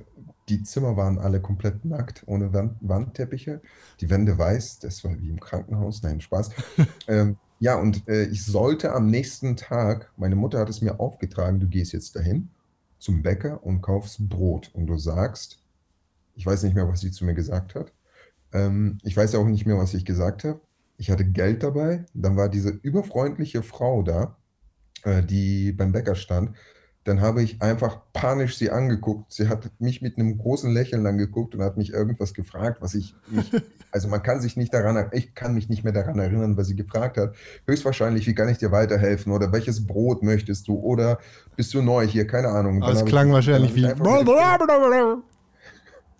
die 0.49 0.63
Zimmer 0.63 0.97
waren 0.97 1.19
alle 1.19 1.41
komplett 1.41 1.85
nackt, 1.85 2.23
ohne 2.25 2.53
Wand, 2.53 2.77
Wandteppiche. 2.81 3.61
Die 3.99 4.09
Wände 4.09 4.35
weiß, 4.35 4.79
das 4.79 5.03
war 5.03 5.19
wie 5.21 5.29
im 5.29 5.39
Krankenhaus. 5.39 6.01
Nein, 6.01 6.21
Spaß. 6.21 6.49
ähm, 7.07 7.37
ja, 7.59 7.75
und 7.75 8.07
äh, 8.07 8.23
ich 8.25 8.43
sollte 8.43 8.93
am 8.93 9.11
nächsten 9.11 9.57
Tag, 9.57 10.11
meine 10.17 10.35
Mutter 10.35 10.57
hat 10.57 10.69
es 10.69 10.81
mir 10.81 10.99
aufgetragen, 10.99 11.59
du 11.59 11.67
gehst 11.67 11.93
jetzt 11.93 12.15
dahin 12.15 12.49
zum 12.97 13.21
Bäcker 13.21 13.63
und 13.63 13.81
kaufst 13.81 14.27
Brot. 14.27 14.71
Und 14.73 14.87
du 14.87 14.97
sagst, 14.97 15.59
ich 16.35 16.45
weiß 16.45 16.63
nicht 16.63 16.75
mehr, 16.75 16.87
was 16.87 17.01
sie 17.01 17.11
zu 17.11 17.25
mir 17.25 17.33
gesagt 17.33 17.75
hat. 17.75 17.91
Ähm, 18.53 18.99
ich 19.03 19.15
weiß 19.15 19.35
auch 19.35 19.45
nicht 19.45 19.65
mehr, 19.65 19.77
was 19.77 19.93
ich 19.93 20.05
gesagt 20.05 20.43
habe. 20.43 20.61
Ich 20.97 21.11
hatte 21.11 21.25
Geld 21.25 21.63
dabei. 21.63 22.05
Dann 22.13 22.37
war 22.37 22.49
diese 22.49 22.69
überfreundliche 22.69 23.63
Frau 23.63 24.03
da, 24.03 24.37
äh, 25.03 25.23
die 25.23 25.71
beim 25.71 25.91
Bäcker 25.91 26.15
stand. 26.15 26.55
Dann 27.03 27.21
habe 27.21 27.43
ich 27.43 27.61
einfach 27.61 27.99
panisch 28.13 28.57
sie 28.57 28.71
angeguckt. 28.71 29.31
Sie 29.31 29.47
hat 29.47 29.69
mich 29.79 30.01
mit 30.01 30.17
einem 30.17 30.37
großen 30.39 30.73
Lächeln 30.73 31.05
angeguckt 31.05 31.53
und 31.53 31.61
hat 31.61 31.77
mich 31.77 31.93
irgendwas 31.93 32.33
gefragt, 32.33 32.81
was 32.81 32.95
ich 32.95 33.15
nicht, 33.29 33.51
also 33.91 34.07
man 34.07 34.23
kann 34.23 34.41
sich 34.41 34.57
nicht 34.57 34.73
daran, 34.73 35.09
ich 35.11 35.35
kann 35.35 35.53
mich 35.53 35.69
nicht 35.69 35.83
mehr 35.83 35.93
daran 35.93 36.17
erinnern, 36.17 36.57
was 36.57 36.67
sie 36.67 36.75
gefragt 36.75 37.17
hat. 37.17 37.35
Höchstwahrscheinlich, 37.67 38.25
wie 38.25 38.33
kann 38.33 38.49
ich 38.49 38.57
dir 38.57 38.71
weiterhelfen 38.71 39.31
oder 39.33 39.51
welches 39.51 39.85
Brot 39.85 40.23
möchtest 40.23 40.67
du 40.67 40.79
oder 40.79 41.19
bist 41.55 41.73
du 41.75 41.83
neu 41.83 42.07
hier, 42.07 42.25
keine 42.25 42.47
Ahnung. 42.47 42.81
Habe 42.83 43.05
klang 43.05 43.27
ich- 43.27 43.33
wahrscheinlich 43.33 43.75
wie. 43.75 43.85
habe 43.87 43.93
ich 43.93 44.01
einfach 44.01 44.79
mit 44.89 44.97
dem 44.97 45.23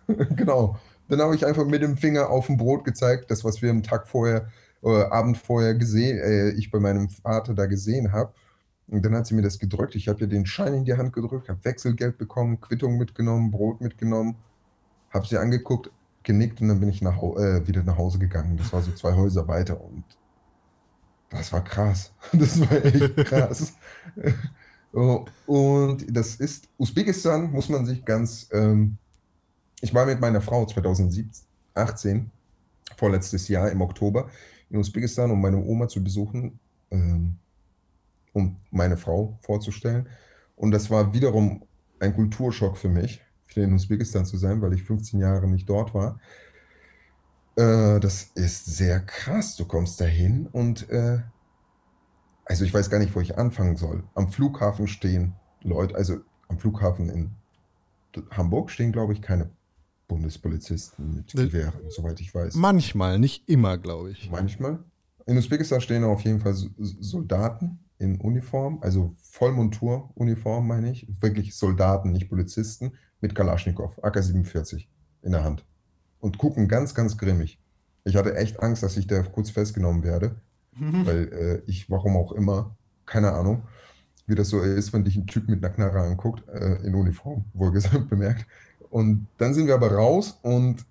Genau. 0.36 0.78
Dann 1.08 1.22
habe 1.22 1.36
ich 1.36 1.46
einfach 1.46 1.66
mit 1.66 1.82
dem 1.82 1.98
Finger 1.98 2.30
auf 2.30 2.50
ein 2.50 2.58
Brot 2.58 2.84
gezeigt, 2.84 3.30
das, 3.30 3.44
was 3.44 3.62
wir 3.62 3.70
am 3.70 3.84
Tag 3.84 4.08
vorher, 4.08 4.50
äh, 4.84 5.04
Abend 5.06 5.38
vorher 5.38 5.76
gesehen, 5.76 6.18
äh, 6.18 6.50
ich 6.52 6.72
bei 6.72 6.80
meinem 6.80 7.10
Vater 7.10 7.54
da 7.54 7.66
gesehen 7.68 8.12
habe. 8.12 8.34
Und 8.88 9.06
dann 9.06 9.16
hat 9.16 9.28
sie 9.28 9.36
mir 9.36 9.42
das 9.42 9.60
gedrückt. 9.60 9.96
Ich 9.96 10.08
habe 10.08 10.22
ihr 10.22 10.28
den 10.28 10.46
Schein 10.46 10.74
in 10.74 10.86
die 10.86 10.96
Hand 10.96 11.14
gedrückt, 11.14 11.50
habe 11.50 11.64
Wechselgeld 11.64 12.18
bekommen, 12.18 12.60
Quittung 12.62 12.98
mitgenommen, 12.98 13.52
Brot 13.52 13.82
mitgenommen, 13.82 14.38
habe 15.12 15.28
sie 15.28 15.38
angeguckt, 15.38 15.92
genickt 16.24 16.62
und 16.62 16.70
dann 16.70 16.80
bin 16.80 16.90
ich 16.90 17.02
nach, 17.02 17.22
äh, 17.22 17.68
wieder 17.68 17.84
nach 17.84 17.98
Hause 17.98 18.20
gegangen. 18.20 18.58
Das 18.58 18.74
war 18.74 18.82
so 18.82 18.92
zwei 18.94 19.14
Häuser 19.16 19.48
weiter 19.48 19.82
und 19.82 20.04
das 21.30 21.52
war 21.52 21.64
krass. 21.64 22.14
Das 22.34 22.60
war 22.60 22.86
echt 22.86 23.16
krass. 23.26 23.74
Oh, 24.94 25.26
Und 25.46 26.06
das 26.16 26.36
ist, 26.38 26.70
Usbekistan 26.78 27.52
muss 27.52 27.68
man 27.68 27.86
sich 27.86 28.06
ganz, 28.06 28.48
ähm, 28.54 28.98
ich 29.82 29.94
war 29.94 30.06
mit 30.06 30.20
meiner 30.20 30.42
Frau 30.42 30.66
2018, 30.66 32.32
vorletztes 32.98 33.48
Jahr 33.48 33.72
im 33.72 33.82
Oktober, 33.82 34.30
in 34.70 34.78
Usbekistan, 34.78 35.32
um 35.32 35.42
meine 35.42 35.58
Oma 35.58 35.88
zu 35.88 36.04
besuchen, 36.04 36.60
ähm, 36.92 37.38
um 38.34 38.58
meine 38.72 38.98
Frau 38.98 39.38
vorzustellen. 39.42 40.10
Und 40.56 40.72
das 40.72 40.90
war 40.90 41.14
wiederum 41.14 41.64
ein 42.00 42.14
Kulturschock 42.14 42.78
für 42.78 42.90
mich, 42.90 43.22
wieder 43.48 43.66
in 43.66 43.74
Usbekistan 43.74 44.26
zu 44.26 44.38
sein, 44.38 44.62
weil 44.62 44.74
ich 44.74 44.84
15 44.84 45.20
Jahre 45.20 45.48
nicht 45.48 45.70
dort 45.70 45.94
war. 45.94 46.20
Äh, 47.56 48.00
das 48.00 48.32
ist 48.36 48.66
sehr 48.66 49.00
krass. 49.00 49.56
Du 49.56 49.66
kommst 49.66 50.00
dahin 50.02 50.48
und 50.48 50.90
äh, 50.90 51.20
also 52.46 52.64
ich 52.64 52.74
weiß 52.74 52.90
gar 52.90 53.00
nicht, 53.00 53.16
wo 53.16 53.22
ich 53.22 53.38
anfangen 53.38 53.76
soll. 53.76 54.04
Am 54.14 54.32
Flughafen 54.32 54.88
stehen 54.88 55.34
Leute, 55.62 55.96
also 55.96 56.18
am 56.48 56.60
Flughafen 56.60 57.10
in 57.10 57.32
Hamburg 58.32 58.70
stehen, 58.70 58.92
glaube 58.92 59.14
ich, 59.14 59.22
keine 59.22 59.50
Bundespolizisten 60.08 61.16
mit 61.16 61.34
Ne- 61.34 61.48
Gewehren, 61.48 61.74
soweit 61.90 62.20
ich 62.20 62.34
weiß. 62.34 62.56
Manchmal, 62.56 63.20
nicht 63.20 63.48
immer, 63.50 63.78
glaube 63.78 64.12
ich. 64.12 64.30
Manchmal. 64.30 64.80
In 65.26 65.38
Usbekistan 65.38 65.82
stehen 65.82 66.04
auf 66.04 66.22
jeden 66.22 66.40
Fall 66.40 66.54
Soldaten 66.78 67.80
in 67.98 68.20
Uniform, 68.20 68.80
also 68.82 69.16
Vollmontur-Uniform, 69.22 70.68
meine 70.68 70.92
ich. 70.92 71.08
Wirklich 71.22 71.56
Soldaten, 71.56 72.12
nicht 72.12 72.30
Polizisten, 72.30 72.94
mit 73.22 73.34
Kalaschnikow, 73.34 73.98
AK-47 74.04 74.86
in 75.24 75.32
der 75.32 75.44
Hand. 75.44 75.66
Und 76.20 76.38
gucken 76.38 76.68
ganz, 76.68 76.94
ganz 76.94 77.18
grimmig. 77.18 77.60
Ich 78.04 78.16
hatte 78.16 78.36
echt 78.36 78.62
Angst, 78.62 78.84
dass 78.84 78.98
ich 78.98 79.08
da 79.08 79.24
kurz 79.24 79.50
festgenommen 79.50 80.04
werde, 80.04 80.36
weil 81.06 81.34
äh, 81.34 81.62
ich, 81.72 81.90
warum 81.90 82.18
auch 82.18 82.32
immer, 82.34 82.76
keine 83.06 83.32
Ahnung, 83.32 83.64
wie 84.28 84.36
das 84.36 84.50
so 84.50 84.60
ist, 84.62 84.92
wenn 84.94 85.04
dich 85.06 85.16
ein 85.16 85.26
Typ 85.28 85.48
mit 85.48 85.64
einer 85.64 85.74
Knarre 85.74 86.02
anguckt, 86.02 86.48
äh, 86.50 86.76
in 86.86 86.94
Uniform, 86.94 87.46
wohlgesamt 87.54 88.10
bemerkt. 88.10 88.46
Und 88.96 89.28
dann 89.38 89.54
sind 89.54 89.68
wir 89.68 89.74
aber 89.74 89.92
raus 89.92 90.40
und 90.42 90.86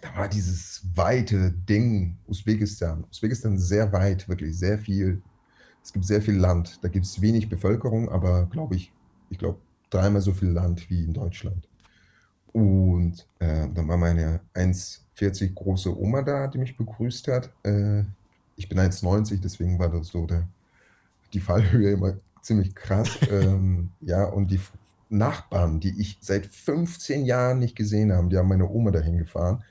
da 0.00 0.16
war 0.16 0.28
dieses 0.28 0.80
weite 0.94 1.52
Ding, 1.68 2.16
Usbekistan. 2.26 3.04
Usbekistan 3.10 3.56
ist 3.56 3.68
sehr 3.68 3.92
weit, 3.92 4.26
wirklich 4.30 4.58
sehr 4.58 4.78
viel. 4.78 5.20
Es 5.82 5.92
gibt 5.92 6.06
sehr 6.06 6.22
viel 6.22 6.36
Land. 6.38 6.78
Da 6.80 6.88
gibt 6.88 7.04
es 7.04 7.20
wenig 7.20 7.50
Bevölkerung, 7.50 8.08
aber 8.08 8.46
glaube 8.46 8.76
ich, 8.76 8.94
ich 9.28 9.36
glaube 9.36 9.58
dreimal 9.90 10.22
so 10.22 10.32
viel 10.32 10.48
Land 10.48 10.88
wie 10.88 11.04
in 11.04 11.12
Deutschland. 11.12 11.68
Und 12.54 13.26
äh, 13.40 13.68
dann 13.74 13.88
war 13.88 13.98
meine 13.98 14.40
1,40 14.54 15.52
große 15.52 15.94
Oma 15.94 16.22
da, 16.22 16.46
die 16.46 16.56
mich 16.56 16.78
begrüßt 16.78 17.28
hat. 17.28 17.50
Äh, 17.62 18.04
ich 18.56 18.70
bin 18.70 18.80
1,90, 18.80 19.38
deswegen 19.38 19.78
war 19.78 19.90
das 19.90 20.08
so 20.08 20.24
der, 20.24 20.48
die 21.34 21.40
Fallhöhe 21.40 21.90
immer 21.90 22.14
ziemlich 22.40 22.74
krass. 22.74 23.18
ähm, 23.30 23.90
ja, 24.00 24.24
und 24.24 24.50
die 24.50 24.60
Nachbarn, 25.12 25.80
die 25.80 26.00
ich 26.00 26.18
seit 26.20 26.46
15 26.46 27.24
Jahren 27.24 27.58
nicht 27.58 27.76
gesehen 27.76 28.12
habe, 28.12 28.28
die 28.28 28.36
haben 28.36 28.48
meine 28.48 28.68
Oma 28.68 28.90
dahin 28.90 29.18
gefahren 29.18 29.62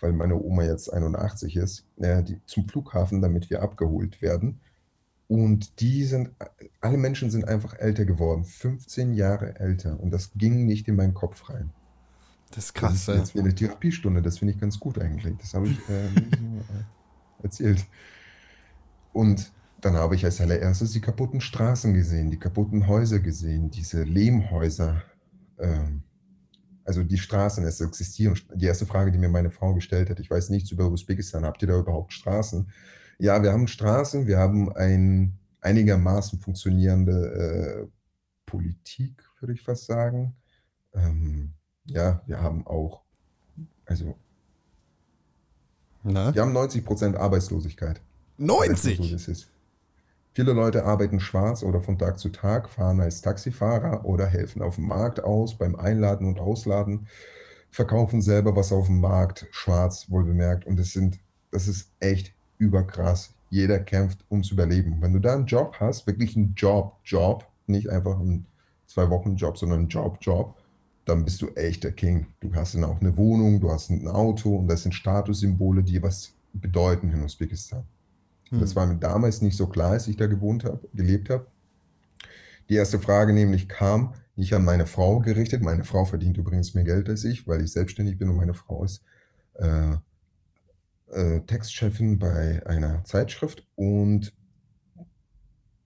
weil 0.00 0.12
meine 0.12 0.40
Oma 0.40 0.64
jetzt 0.64 0.92
81 0.92 1.56
ist, 1.56 1.86
äh, 1.98 2.22
die, 2.22 2.40
zum 2.46 2.68
Flughafen, 2.68 3.20
damit 3.20 3.50
wir 3.50 3.62
abgeholt 3.62 4.20
werden. 4.22 4.60
Und 5.28 5.80
die 5.80 6.04
sind, 6.04 6.30
alle 6.80 6.98
Menschen 6.98 7.30
sind 7.30 7.46
einfach 7.46 7.78
älter 7.78 8.04
geworden, 8.04 8.44
15 8.44 9.12
Jahre 9.14 9.60
älter. 9.60 10.00
Und 10.00 10.10
das 10.10 10.32
ging 10.34 10.66
nicht 10.66 10.88
in 10.88 10.96
meinen 10.96 11.14
Kopf 11.14 11.48
rein. 11.50 11.70
Das 12.50 12.64
ist 12.64 12.68
Das 12.68 12.74
krass. 12.74 12.94
ist 12.94 13.08
ey. 13.08 13.16
jetzt 13.18 13.34
wie 13.34 13.40
eine 13.40 13.54
Therapiestunde, 13.54 14.22
das 14.22 14.38
finde 14.38 14.54
ich 14.54 14.60
ganz 14.60 14.80
gut 14.80 14.98
eigentlich. 14.98 15.36
Das 15.38 15.54
habe 15.54 15.68
ich 15.68 15.78
äh, 15.88 16.06
äh, 16.06 17.44
erzählt. 17.44 17.84
Und 19.12 19.52
dann 19.80 19.94
habe 19.94 20.14
ich 20.14 20.24
als 20.24 20.40
allererstes 20.40 20.92
die 20.92 21.00
kaputten 21.00 21.40
Straßen 21.40 21.94
gesehen, 21.94 22.30
die 22.30 22.38
kaputten 22.38 22.86
Häuser 22.86 23.20
gesehen, 23.20 23.70
diese 23.70 24.02
Lehmhäuser. 24.02 25.02
Ähm, 25.58 26.02
also 26.84 27.02
die 27.02 27.18
Straßen, 27.18 27.64
es 27.64 27.80
existieren. 27.80 28.38
Die 28.54 28.66
erste 28.66 28.86
Frage, 28.86 29.12
die 29.12 29.18
mir 29.18 29.28
meine 29.28 29.50
Frau 29.50 29.74
gestellt 29.74 30.10
hat, 30.10 30.18
ich 30.18 30.30
weiß 30.30 30.50
nichts 30.50 30.70
über 30.70 30.90
Usbekistan, 30.90 31.44
habt 31.44 31.62
ihr 31.62 31.68
da 31.68 31.78
überhaupt 31.78 32.12
Straßen? 32.12 32.70
Ja, 33.18 33.42
wir 33.42 33.52
haben 33.52 33.68
Straßen, 33.68 34.26
wir 34.26 34.38
haben 34.38 34.72
ein 34.72 35.38
einigermaßen 35.60 36.40
funktionierende 36.40 37.86
äh, 37.86 37.88
Politik, 38.46 39.22
würde 39.40 39.52
ich 39.52 39.62
fast 39.62 39.86
sagen. 39.86 40.34
Ähm, 40.94 41.52
ja, 41.84 42.22
wir 42.26 42.40
haben 42.40 42.66
auch, 42.66 43.02
also 43.84 44.16
Na? 46.02 46.34
wir 46.34 46.42
haben 46.42 46.56
90% 46.56 47.16
Arbeitslosigkeit. 47.16 48.00
Weißt 48.38 48.84
du, 48.84 48.88
90! 48.88 48.96
so 48.96 49.08
das 49.12 49.28
ist. 49.28 49.48
Viele 50.32 50.52
Leute 50.52 50.84
arbeiten 50.84 51.18
schwarz 51.18 51.64
oder 51.64 51.80
von 51.80 51.98
Tag 51.98 52.20
zu 52.20 52.28
Tag, 52.28 52.68
fahren 52.68 53.00
als 53.00 53.20
Taxifahrer 53.20 54.04
oder 54.04 54.26
helfen 54.26 54.62
auf 54.62 54.76
dem 54.76 54.86
Markt 54.86 55.24
aus 55.24 55.58
beim 55.58 55.74
Einladen 55.74 56.26
und 56.26 56.38
Ausladen, 56.38 57.08
verkaufen 57.70 58.22
selber 58.22 58.54
was 58.54 58.72
auf 58.72 58.86
dem 58.86 59.00
Markt, 59.00 59.48
schwarz 59.50 60.08
wohlbemerkt. 60.08 60.66
Und 60.66 60.78
das 60.78 60.92
sind, 60.92 61.18
das 61.50 61.66
ist 61.66 61.90
echt 61.98 62.32
überkrass. 62.58 63.34
Jeder 63.50 63.80
kämpft 63.80 64.24
ums 64.30 64.52
Überleben. 64.52 64.98
Wenn 65.00 65.12
du 65.12 65.18
da 65.18 65.34
einen 65.34 65.46
Job 65.46 65.74
hast, 65.80 66.06
wirklich 66.06 66.36
einen 66.36 66.54
Job, 66.54 66.96
Job, 67.04 67.44
nicht 67.66 67.88
einfach 67.88 68.20
einen 68.20 68.46
zwei 68.86 69.10
Wochen 69.10 69.34
Job, 69.34 69.58
sondern 69.58 69.80
einen 69.80 69.88
Job, 69.88 70.18
Job, 70.20 70.54
dann 71.06 71.24
bist 71.24 71.42
du 71.42 71.48
echt 71.56 71.82
der 71.82 71.92
King. 71.92 72.26
Du 72.38 72.54
hast 72.54 72.76
dann 72.76 72.84
auch 72.84 73.00
eine 73.00 73.16
Wohnung, 73.16 73.60
du 73.60 73.70
hast 73.70 73.90
ein 73.90 74.06
Auto 74.06 74.54
und 74.54 74.68
das 74.68 74.84
sind 74.84 74.92
Statussymbole, 74.92 75.82
die 75.82 76.00
was 76.00 76.34
bedeuten 76.52 77.10
in 77.10 77.24
Usbekistan. 77.24 77.82
Das 78.58 78.74
war 78.74 78.86
mir 78.86 78.96
damals 78.96 79.42
nicht 79.42 79.56
so 79.56 79.66
klar, 79.66 79.92
als 79.92 80.08
ich 80.08 80.16
da 80.16 80.26
gewohnt 80.26 80.64
habe, 80.64 80.88
gelebt 80.92 81.30
habe. 81.30 81.46
Die 82.68 82.74
erste 82.74 82.98
Frage 82.98 83.32
nämlich 83.32 83.68
kam 83.68 84.14
nicht 84.36 84.54
an 84.54 84.64
meine 84.64 84.86
Frau 84.86 85.20
gerichtet. 85.20 85.62
Meine 85.62 85.84
Frau 85.84 86.04
verdient 86.04 86.36
übrigens 86.36 86.74
mehr 86.74 86.84
Geld 86.84 87.08
als 87.08 87.24
ich, 87.24 87.46
weil 87.46 87.62
ich 87.62 87.72
selbstständig 87.72 88.18
bin 88.18 88.28
und 88.28 88.36
meine 88.36 88.54
Frau 88.54 88.84
ist 88.84 89.02
äh, 89.54 89.96
äh, 91.12 91.40
Textchefin 91.40 92.18
bei 92.18 92.64
einer 92.66 93.04
Zeitschrift. 93.04 93.66
Und 93.76 94.32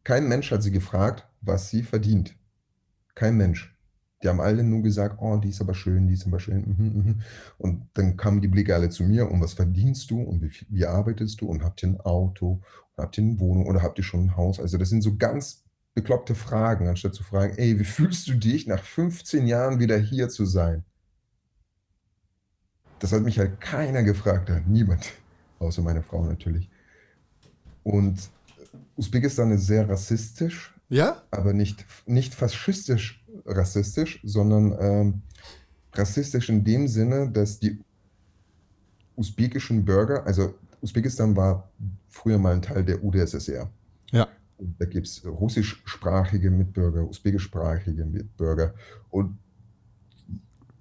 kein 0.05 0.29
Mensch 0.29 0.51
hat 0.51 0.63
sie 0.63 0.71
gefragt, 0.71 1.27
was 1.41 1.71
sie 1.71 1.83
verdient. 1.83 2.37
Kein 3.15 3.37
Mensch. 3.37 3.74
Die 4.25 4.29
haben 4.31 4.41
alle 4.41 4.65
nur 4.65 4.81
gesagt, 4.83 5.19
oh, 5.21 5.37
die 5.37 5.51
ist 5.51 5.61
aber 5.61 5.75
schön, 5.75 6.09
die 6.09 6.15
ist 6.15 6.27
aber 6.27 6.41
schön. 6.41 6.65
Mhm, 6.67 7.03
mhm. 7.03 7.21
Und 7.59 7.87
dann 7.93 8.17
kamen 8.17 8.41
die 8.41 8.49
Blicke 8.49 8.75
alle 8.75 8.89
zu 8.89 9.05
mir 9.05 9.31
und 9.31 9.43
was 9.43 9.53
verdienst 9.53 10.11
du 10.11 10.19
und 10.23 10.41
wie, 10.41 10.51
wie 10.71 10.87
arbeitest 10.87 11.43
du 11.43 11.47
und 11.47 11.63
habt 11.63 11.83
ihr 11.83 11.91
ein 11.91 12.01
Auto 12.01 12.63
und 12.97 13.03
habt 13.03 13.19
ihr 13.19 13.25
eine 13.25 13.39
Wohnung 13.39 13.67
oder 13.67 13.83
habt 13.83 13.99
ihr 13.99 14.05
schon 14.05 14.25
ein 14.25 14.37
Haus? 14.37 14.59
Also 14.59 14.79
das 14.79 14.89
sind 14.89 15.03
so 15.03 15.17
ganz 15.17 15.63
bekloppte 15.93 16.35
Fragen, 16.35 16.89
anstatt 16.89 17.15
zu 17.15 17.23
fragen, 17.23 17.59
ey, 17.59 17.79
wie 17.79 17.85
fühlst 17.85 18.27
du 18.27 18.33
dich 18.33 18.67
nach 18.67 18.83
15 18.83 19.47
Jahren 19.47 19.79
wieder 19.79 19.99
hier 19.99 20.31
zu 20.31 20.47
sein? 20.47 20.85
Das 23.01 23.13
hat 23.13 23.25
mich 23.25 23.39
halt 23.39 23.61
keiner 23.61 24.05
gefragt, 24.05 24.49
hat 24.49 24.67
niemand, 24.67 25.13
außer 25.59 25.83
meine 25.83 26.03
Frau 26.03 26.25
natürlich. 26.25 26.71
Und 27.83 28.31
Usbekistan 28.97 29.51
ist 29.51 29.67
sehr 29.67 29.87
rassistisch 29.87 30.75
Ja? 30.89 31.23
aber 31.31 31.53
nicht, 31.53 31.85
nicht 32.07 32.35
faschistisch 32.35 33.24
rassistisch, 33.45 34.21
sondern 34.25 34.77
ähm, 34.81 35.23
rassistisch 35.93 36.49
in 36.49 36.65
dem 36.65 36.89
Sinne, 36.89 37.31
dass 37.31 37.59
die 37.59 37.79
usbekischen 39.17 39.85
Bürger, 39.85 40.27
also 40.27 40.55
Usbekistan 40.81 41.35
war 41.35 41.71
früher 42.09 42.39
mal 42.39 42.53
ein 42.53 42.63
Teil 42.63 42.85
der 42.85 43.03
UdSSR. 43.03 43.71
Ja. 44.13 44.29
Und 44.59 44.79
da 44.79 44.85
gibt 44.85 45.07
es 45.07 45.25
russischsprachige 45.25 46.51
Mitbürger, 46.51 47.09
usbekischsprachige 47.09 48.05
Mitbürger. 48.05 48.75
Und 49.11 49.39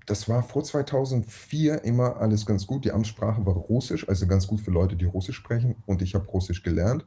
das 0.06 0.28
war 0.28 0.43
vor 0.43 0.63
2004 0.63 1.86
immer 1.86 2.17
alles 2.17 2.45
ganz 2.45 2.67
gut. 2.67 2.84
Die 2.84 2.91
Amtssprache 2.91 3.45
war 3.45 3.54
Russisch, 3.54 4.08
also 4.10 4.28
ganz 4.28 4.45
gut 4.45 4.60
für 4.60 4.71
Leute, 4.71 4.97
die 4.97 5.06
Russisch 5.06 5.38
sprechen. 5.38 5.76
Und 5.86 6.02
ich 6.02 6.15
habe 6.15 6.28
Russisch 6.28 6.63
gelernt, 6.63 7.06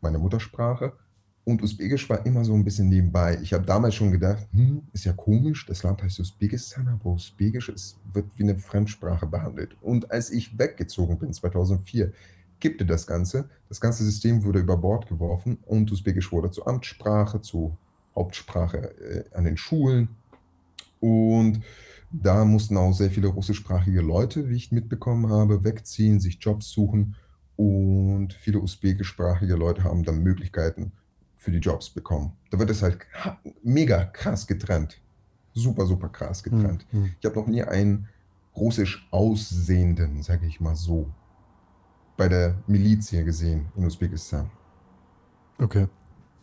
meine 0.00 0.18
Muttersprache. 0.18 0.94
Und 1.44 1.60
Usbekisch 1.60 2.08
war 2.08 2.24
immer 2.24 2.44
so 2.44 2.54
ein 2.54 2.62
bisschen 2.62 2.88
nebenbei. 2.88 3.38
Ich 3.42 3.52
habe 3.52 3.66
damals 3.66 3.96
schon 3.96 4.12
gedacht, 4.12 4.46
hm, 4.52 4.82
ist 4.92 5.04
ja 5.04 5.12
komisch, 5.12 5.66
das 5.66 5.82
Land 5.82 6.02
heißt 6.02 6.20
Usbekistan, 6.20 6.86
aber 6.86 7.10
Usbekisch 7.10 7.68
ist, 7.68 7.96
wird 8.12 8.26
wie 8.36 8.44
eine 8.44 8.56
Fremdsprache 8.56 9.26
behandelt. 9.26 9.76
Und 9.80 10.10
als 10.12 10.30
ich 10.30 10.56
weggezogen 10.56 11.18
bin, 11.18 11.32
2004, 11.32 12.12
kippte 12.60 12.86
das 12.86 13.08
Ganze. 13.08 13.48
Das 13.68 13.80
ganze 13.80 14.04
System 14.04 14.44
wurde 14.44 14.60
über 14.60 14.76
Bord 14.76 15.08
geworfen 15.08 15.58
und 15.66 15.90
Usbekisch 15.90 16.30
wurde 16.30 16.52
zur 16.52 16.68
Amtssprache, 16.68 17.40
zur 17.40 17.76
Hauptsprache 18.14 18.94
äh, 19.00 19.24
an 19.34 19.44
den 19.44 19.56
Schulen. 19.56 20.10
Und 21.00 21.62
da 22.12 22.44
mussten 22.44 22.76
auch 22.76 22.92
sehr 22.92 23.10
viele 23.10 23.26
russischsprachige 23.26 24.00
Leute, 24.00 24.48
wie 24.48 24.54
ich 24.54 24.70
mitbekommen 24.70 25.28
habe, 25.32 25.64
wegziehen, 25.64 26.20
sich 26.20 26.38
Jobs 26.40 26.70
suchen. 26.70 27.16
Und 27.56 28.32
viele 28.34 28.60
usbekischsprachige 28.60 29.56
Leute 29.56 29.82
haben 29.82 30.04
dann 30.04 30.22
Möglichkeiten 30.22 30.92
für 31.42 31.50
die 31.50 31.58
Jobs 31.58 31.90
bekommen. 31.90 32.32
Da 32.50 32.58
wird 32.58 32.70
es 32.70 32.82
halt 32.82 32.98
ha- 33.14 33.38
mega 33.62 34.04
krass 34.04 34.46
getrennt. 34.46 35.00
Super, 35.54 35.86
super 35.86 36.08
krass 36.08 36.42
getrennt. 36.42 36.86
Hm, 36.90 37.04
hm. 37.04 37.10
Ich 37.20 37.26
habe 37.26 37.38
noch 37.38 37.46
nie 37.48 37.62
einen 37.62 38.08
russisch 38.56 39.06
aussehenden, 39.10 40.22
sage 40.22 40.46
ich 40.46 40.60
mal 40.60 40.76
so, 40.76 41.12
bei 42.16 42.28
der 42.28 42.62
Miliz 42.66 43.08
hier 43.10 43.24
gesehen 43.24 43.66
in 43.76 43.84
Usbekistan. 43.84 44.50
Okay. 45.58 45.88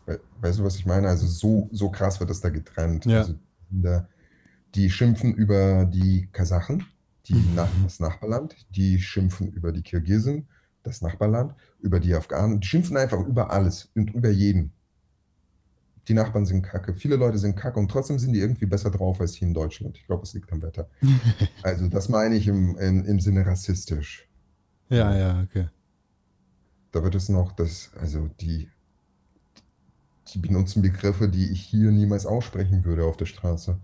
We 0.06 0.20
weißt 0.42 0.60
du, 0.60 0.64
was 0.64 0.76
ich 0.76 0.86
meine? 0.86 1.08
Also 1.08 1.28
so, 1.28 1.70
so 1.72 1.90
krass 1.90 2.20
wird 2.20 2.30
das 2.30 2.42
da 2.42 2.50
getrennt. 2.50 3.06
Ja. 3.06 3.20
Also 3.20 3.36
da, 3.70 4.08
die 4.76 4.90
schimpfen 4.90 5.34
über 5.34 5.86
die 5.86 6.28
Kasachen, 6.32 6.86
die 7.26 7.36
Mhm. 7.36 7.56
nach, 7.56 7.70
das 7.84 8.00
Nachbarland, 8.00 8.56
die 8.70 9.00
schimpfen 9.00 9.48
über 9.52 9.72
die 9.72 9.82
Kirgisen, 9.84 10.48
das 10.84 11.02
Nachbarland, 11.02 11.54
über 11.80 12.00
die 12.00 12.14
Afghanen, 12.16 12.60
die 12.60 12.68
schimpfen 12.68 12.98
einfach 12.98 13.20
über 13.20 13.52
alles 13.52 13.90
und 13.96 14.12
über 14.14 14.30
jeden. 14.30 14.72
Die 16.10 16.16
Nachbarn 16.16 16.46
sind 16.48 16.64
kacke, 16.64 16.96
viele 16.96 17.16
Leute 17.18 17.38
sind 17.38 17.56
kacke 17.56 17.80
und 17.80 17.90
trotzdem 17.90 18.18
sind 18.18 18.34
die 18.34 18.40
irgendwie 18.40 18.66
besser 18.66 18.90
drauf 18.90 19.22
als 19.22 19.36
hier 19.36 19.48
in 19.48 19.54
Deutschland. 19.54 19.96
Ich 19.96 20.08
glaube, 20.08 20.24
es 20.24 20.34
liegt 20.34 20.52
am 20.52 20.62
Wetter. 20.64 20.90
Also 21.64 21.88
das 21.88 22.10
meine 22.10 22.36
ich 22.36 22.48
im, 22.48 22.76
im, 22.80 23.06
im 23.06 23.20
Sinne 23.20 23.46
rassistisch. 23.46 24.28
Ja, 24.90 25.16
ja, 25.16 25.42
okay. 25.44 25.70
Da 26.92 27.04
wird 27.04 27.14
es 27.14 27.30
noch, 27.30 27.52
das, 27.52 27.92
also 28.02 28.28
die, 28.42 28.70
die 30.34 30.40
benutzen 30.40 30.82
Begriffe, 30.82 31.30
die 31.30 31.52
ich 31.52 31.62
hier 31.62 31.92
niemals 31.92 32.26
aussprechen 32.26 32.84
würde 32.86 33.06
auf 33.06 33.16
der 33.16 33.28
Straße. 33.28 33.78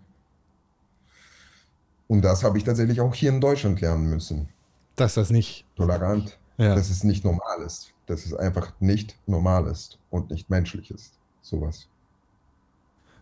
Und 2.07 2.23
das 2.23 2.43
habe 2.43 2.57
ich 2.57 2.63
tatsächlich 2.63 3.01
auch 3.01 3.13
hier 3.13 3.29
in 3.29 3.39
Deutschland 3.39 3.81
lernen 3.81 4.09
müssen. 4.09 4.49
Dass 4.95 5.13
das 5.13 5.29
nicht. 5.29 5.65
Tolerant, 5.75 6.39
Ja. 6.57 6.73
dass 6.73 6.89
es 6.89 7.03
nicht 7.03 7.23
normal 7.23 7.61
ist. 7.63 7.93
Dass 8.07 8.25
es 8.25 8.33
einfach 8.33 8.73
nicht 8.79 9.15
normal 9.27 9.67
ist 9.67 9.99
und 10.09 10.31
nicht 10.31 10.49
menschlich 10.49 10.89
ist. 10.89 11.19
Sowas. 11.43 11.87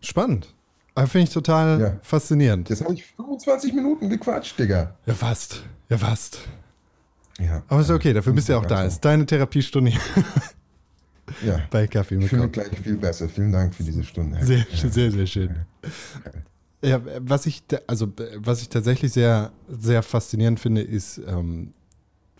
Spannend. 0.04 0.54
Aber 0.94 1.06
finde 1.08 1.24
ich 1.28 1.34
total 1.34 1.80
Ja. 1.80 1.98
faszinierend. 2.02 2.68
Jetzt 2.70 2.82
habe 2.84 2.94
ich 2.94 3.04
25 3.16 3.72
Minuten 3.74 4.08
gequatscht, 4.08 4.58
Digga. 4.58 4.94
Ja, 5.06 5.14
fast. 5.14 5.64
Ja, 5.88 5.98
fast. 5.98 6.38
Ja. 7.40 7.62
Aber 7.68 7.80
ist 7.80 7.90
okay, 7.90 8.12
dafür 8.12 8.32
bist 8.32 8.48
du 8.48 8.52
ja 8.52 8.58
auch 8.60 8.66
da. 8.66 8.84
Ist 8.84 9.00
deine 9.04 9.26
Therapiestunde 9.26 9.92
Ja. 11.44 11.60
bei 11.70 11.86
Kaffee 11.88 12.14
Ich 12.14 12.20
mit 12.20 12.30
fühle 12.30 12.42
mich 12.46 12.52
Kopf. 12.52 12.64
gleich 12.68 12.80
viel 12.80 12.96
besser. 12.96 13.28
Vielen 13.28 13.50
Dank 13.50 13.74
für 13.74 13.82
diese 13.82 14.04
Stunde. 14.04 14.38
Sehr, 14.44 14.64
sehr, 14.90 15.10
sehr 15.10 15.26
schön. 15.26 15.56
Ja, 16.82 17.00
was 17.20 17.46
ich, 17.46 17.62
also 17.86 18.12
was 18.36 18.62
ich 18.62 18.68
tatsächlich 18.68 19.12
sehr, 19.12 19.50
sehr 19.68 20.02
faszinierend 20.02 20.60
finde, 20.60 20.82
ist, 20.82 21.18
ähm, 21.26 21.72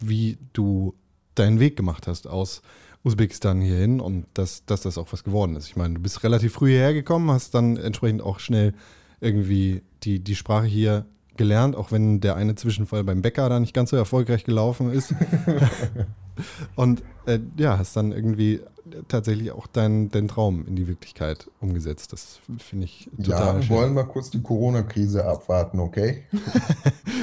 wie 0.01 0.39
du 0.53 0.95
deinen 1.35 1.59
Weg 1.61 1.77
gemacht 1.77 2.07
hast 2.07 2.29
aus 2.29 2.63
Usbekistan 3.05 3.61
hierhin 3.61 4.01
und 4.01 4.27
dass, 4.35 4.65
dass 4.65 4.81
das 4.83 4.97
auch 4.99 5.13
was 5.13 5.25
geworden 5.25 5.57
ist. 5.57 5.67
Ich 5.69 5.77
meine, 5.77 5.95
du 5.95 6.01
bist 6.01 6.25
relativ 6.25 6.55
früh 6.55 6.71
hierher 6.71 6.95
gekommen, 6.95 7.31
hast 7.31 7.55
dann 7.55 7.77
entsprechend 7.77 8.23
auch 8.23 8.39
schnell 8.41 8.73
irgendwie 9.21 9.83
die, 10.03 10.21
die 10.21 10.35
Sprache 10.35 10.67
hier 10.67 11.05
gelernt, 11.37 11.77
auch 11.77 11.93
wenn 11.93 12.21
der 12.21 12.37
eine 12.37 12.55
Zwischenfall 12.55 13.05
beim 13.05 13.21
Bäcker 13.23 13.49
da 13.49 13.61
nicht 13.61 13.75
ganz 13.75 13.91
so 13.91 13.97
erfolgreich 13.97 14.45
gelaufen 14.45 14.91
ist. 14.93 15.15
Und 16.77 17.03
äh, 17.27 17.39
ja, 17.57 17.79
hast 17.79 17.97
dann 17.97 18.13
irgendwie 18.13 18.61
tatsächlich 19.09 19.53
auch 19.53 19.67
deinen 19.67 20.11
dein 20.11 20.29
Traum 20.29 20.67
in 20.67 20.77
die 20.77 20.87
Wirklichkeit 20.89 21.51
umgesetzt. 21.61 22.13
Das 22.13 22.41
finde 22.59 22.85
ich 22.87 23.09
total 23.23 23.57
Ja, 23.57 23.63
schön. 23.63 23.77
wollen 23.77 23.95
wir 23.95 24.05
kurz 24.05 24.31
die 24.31 24.43
Corona-Krise 24.43 25.25
abwarten, 25.25 25.81
okay? 25.81 26.25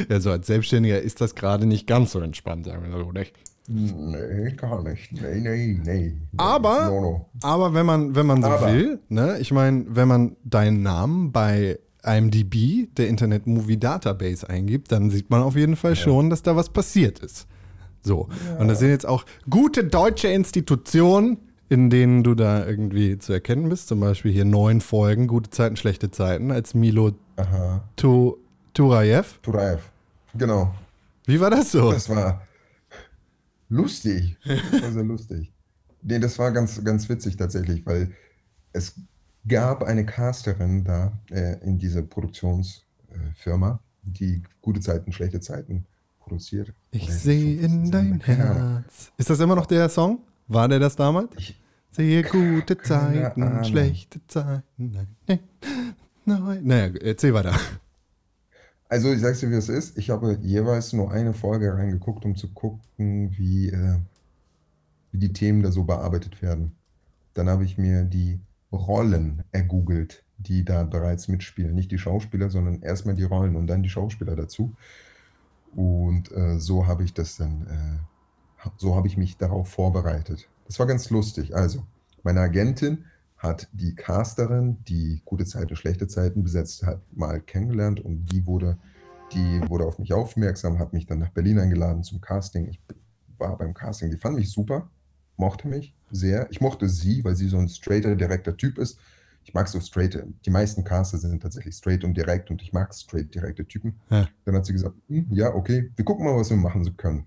Ja, 0.09 0.19
so 0.19 0.31
als 0.31 0.47
Selbstständiger 0.47 0.99
ist 0.99 1.21
das 1.21 1.35
gerade 1.35 1.65
nicht 1.65 1.85
ganz 1.85 2.13
so 2.13 2.19
entspannt, 2.19 2.65
sagen 2.65 2.83
wir 2.83 2.97
so. 2.97 3.11
Nicht? 3.11 3.33
Nee, 3.67 4.51
gar 4.57 4.83
nicht. 4.83 5.11
Nee, 5.13 5.39
nee, 5.39 5.79
nee. 5.83 6.13
Aber, 6.37 6.87
No, 6.87 7.01
no. 7.01 7.25
aber 7.43 7.73
wenn 7.73 7.85
man, 7.85 8.15
wenn 8.15 8.25
man 8.25 8.41
so 8.41 8.49
Aber. 8.49 8.73
will, 8.73 8.99
ne, 9.09 9.37
ich 9.39 9.51
meine, 9.51 9.85
wenn 9.89 10.07
man 10.07 10.35
deinen 10.43 10.81
Namen 10.81 11.31
bei 11.31 11.79
IMDb, 12.03 12.87
der 12.97 13.07
Internet 13.07 13.45
Movie 13.47 13.77
Database, 13.77 14.49
eingibt, 14.49 14.91
dann 14.91 15.09
sieht 15.11 15.29
man 15.29 15.41
auf 15.43 15.55
jeden 15.55 15.75
Fall 15.75 15.95
schon, 15.95 16.29
dass 16.29 16.41
da 16.41 16.55
was 16.55 16.69
passiert 16.69 17.19
ist. 17.19 17.47
So. 18.01 18.27
Und 18.57 18.67
das 18.67 18.79
sind 18.79 18.89
jetzt 18.89 19.05
auch 19.07 19.25
gute 19.49 19.83
deutsche 19.83 20.27
Institutionen, 20.29 21.37
in 21.69 21.91
denen 21.91 22.23
du 22.23 22.33
da 22.33 22.65
irgendwie 22.65 23.19
zu 23.19 23.31
erkennen 23.31 23.69
bist. 23.69 23.87
Zum 23.87 23.99
Beispiel 23.99 24.31
hier 24.31 24.43
neun 24.45 24.81
Folgen, 24.81 25.27
gute 25.27 25.51
Zeiten, 25.51 25.75
schlechte 25.77 26.09
Zeiten, 26.09 26.51
als 26.51 26.73
Milo 26.73 27.11
Aha. 27.37 27.83
Tu- 27.95 28.35
Turayev. 28.73 29.39
Turaev. 29.43 29.81
Genau. 30.33 30.73
Wie 31.25 31.39
war 31.39 31.51
das 31.51 31.71
so? 31.71 31.91
Das 31.91 32.09
war 32.09 32.41
lustig. 33.71 34.37
Das 34.45 34.81
war 34.81 34.91
sehr 34.91 35.03
lustig. 35.03 35.51
Nee, 36.03 36.19
das 36.19 36.37
war 36.39 36.51
ganz, 36.51 36.83
ganz 36.83 37.07
witzig 37.09 37.37
tatsächlich, 37.37 37.85
weil 37.85 38.11
es 38.73 38.95
gab 39.47 39.83
eine 39.83 40.05
Casterin 40.05 40.83
da 40.83 41.11
äh, 41.29 41.57
in 41.63 41.77
dieser 41.77 42.01
Produktionsfirma, 42.03 43.79
die 44.03 44.43
gute 44.61 44.79
Zeiten, 44.79 45.11
schlechte 45.11 45.39
Zeiten 45.39 45.85
produziert. 46.19 46.73
Ich 46.91 47.11
sehe 47.13 47.59
in 47.61 47.91
dein. 47.91 48.19
Herz. 48.21 49.11
Ist 49.17 49.29
das 49.29 49.39
immer 49.39 49.55
noch 49.55 49.65
der 49.65 49.89
Song? 49.89 50.19
War 50.47 50.67
der 50.67 50.79
das 50.79 50.95
damals? 50.95 51.31
Ich, 51.37 51.61
Sehe 51.93 52.23
gute 52.23 52.77
Zeiten, 52.77 53.43
Ahnung. 53.43 53.63
schlechte 53.65 54.25
Zeiten. 54.27 54.63
Nein, 54.77 55.07
nein, 55.27 55.39
nein. 56.25 56.59
Naja, 56.63 56.93
erzähl 57.01 57.33
weiter. 57.33 57.53
Also 58.91 59.13
ich 59.13 59.21
sag's 59.21 59.39
dir, 59.39 59.49
wie 59.49 59.55
es 59.55 59.69
ist. 59.69 59.97
Ich 59.97 60.09
habe 60.09 60.37
jeweils 60.41 60.91
nur 60.91 61.13
eine 61.13 61.33
Folge 61.33 61.73
reingeguckt, 61.73 62.25
um 62.25 62.35
zu 62.35 62.49
gucken, 62.49 63.31
wie, 63.37 63.69
äh, 63.69 63.99
wie 65.13 65.17
die 65.17 65.31
Themen 65.31 65.63
da 65.63 65.71
so 65.71 65.85
bearbeitet 65.85 66.41
werden. 66.41 66.73
Dann 67.33 67.47
habe 67.47 67.63
ich 67.63 67.77
mir 67.77 68.03
die 68.03 68.41
Rollen 68.69 69.45
ergoogelt, 69.53 70.25
die 70.39 70.65
da 70.65 70.83
bereits 70.83 71.29
mitspielen. 71.29 71.73
Nicht 71.73 71.89
die 71.91 71.99
Schauspieler, 71.99 72.49
sondern 72.49 72.81
erstmal 72.81 73.15
die 73.15 73.23
Rollen 73.23 73.55
und 73.55 73.67
dann 73.67 73.81
die 73.81 73.87
Schauspieler 73.87 74.35
dazu. 74.35 74.75
Und 75.73 76.29
äh, 76.33 76.59
so 76.59 76.85
habe 76.85 77.05
ich 77.05 77.13
das 77.13 77.37
dann, 77.37 77.67
äh, 77.67 78.67
so 78.75 78.97
habe 78.97 79.07
ich 79.07 79.15
mich 79.15 79.37
darauf 79.37 79.69
vorbereitet. 79.69 80.49
Das 80.67 80.79
war 80.79 80.85
ganz 80.85 81.09
lustig. 81.09 81.55
Also, 81.55 81.85
meine 82.23 82.41
Agentin 82.41 83.05
hat 83.41 83.67
die 83.71 83.95
Casterin, 83.95 84.77
die 84.87 85.21
gute 85.25 85.45
Zeiten, 85.45 85.75
schlechte 85.75 86.07
Zeiten 86.07 86.43
besetzt 86.43 86.83
hat, 86.85 87.01
mal 87.11 87.41
kennengelernt 87.41 87.99
und 87.99 88.25
die 88.31 88.45
wurde, 88.45 88.77
die 89.33 89.61
wurde 89.67 89.85
auf 89.85 89.97
mich 89.97 90.13
aufmerksam, 90.13 90.77
hat 90.77 90.93
mich 90.93 91.07
dann 91.07 91.17
nach 91.17 91.31
Berlin 91.31 91.57
eingeladen 91.57 92.03
zum 92.03 92.21
Casting. 92.21 92.67
Ich 92.67 92.79
war 93.39 93.57
beim 93.57 93.73
Casting, 93.73 94.11
die 94.11 94.17
fand 94.17 94.35
mich 94.35 94.51
super, 94.51 94.89
mochte 95.37 95.67
mich 95.67 95.95
sehr. 96.11 96.47
Ich 96.51 96.61
mochte 96.61 96.87
sie, 96.87 97.23
weil 97.23 97.35
sie 97.35 97.47
so 97.47 97.57
ein 97.57 97.67
straighter, 97.67 98.15
direkter 98.15 98.55
Typ 98.55 98.77
ist. 98.77 98.99
Ich 99.43 99.55
mag 99.55 99.67
so 99.67 99.79
straight, 99.79 100.23
die 100.45 100.51
meisten 100.51 100.83
Caster 100.83 101.17
sind 101.17 101.41
tatsächlich 101.41 101.73
straight 101.73 102.03
und 102.03 102.15
direkt 102.15 102.51
und 102.51 102.61
ich 102.61 102.73
mag 102.73 102.93
straight, 102.93 103.33
direkte 103.33 103.65
Typen. 103.65 103.95
Ja. 104.11 104.27
Dann 104.45 104.55
hat 104.55 104.67
sie 104.67 104.73
gesagt, 104.73 104.95
"Hm, 105.07 105.25
ja, 105.31 105.55
okay, 105.55 105.89
wir 105.95 106.05
gucken 106.05 106.25
mal, 106.25 106.37
was 106.37 106.51
wir 106.51 106.57
machen 106.57 106.95
können. 106.95 107.25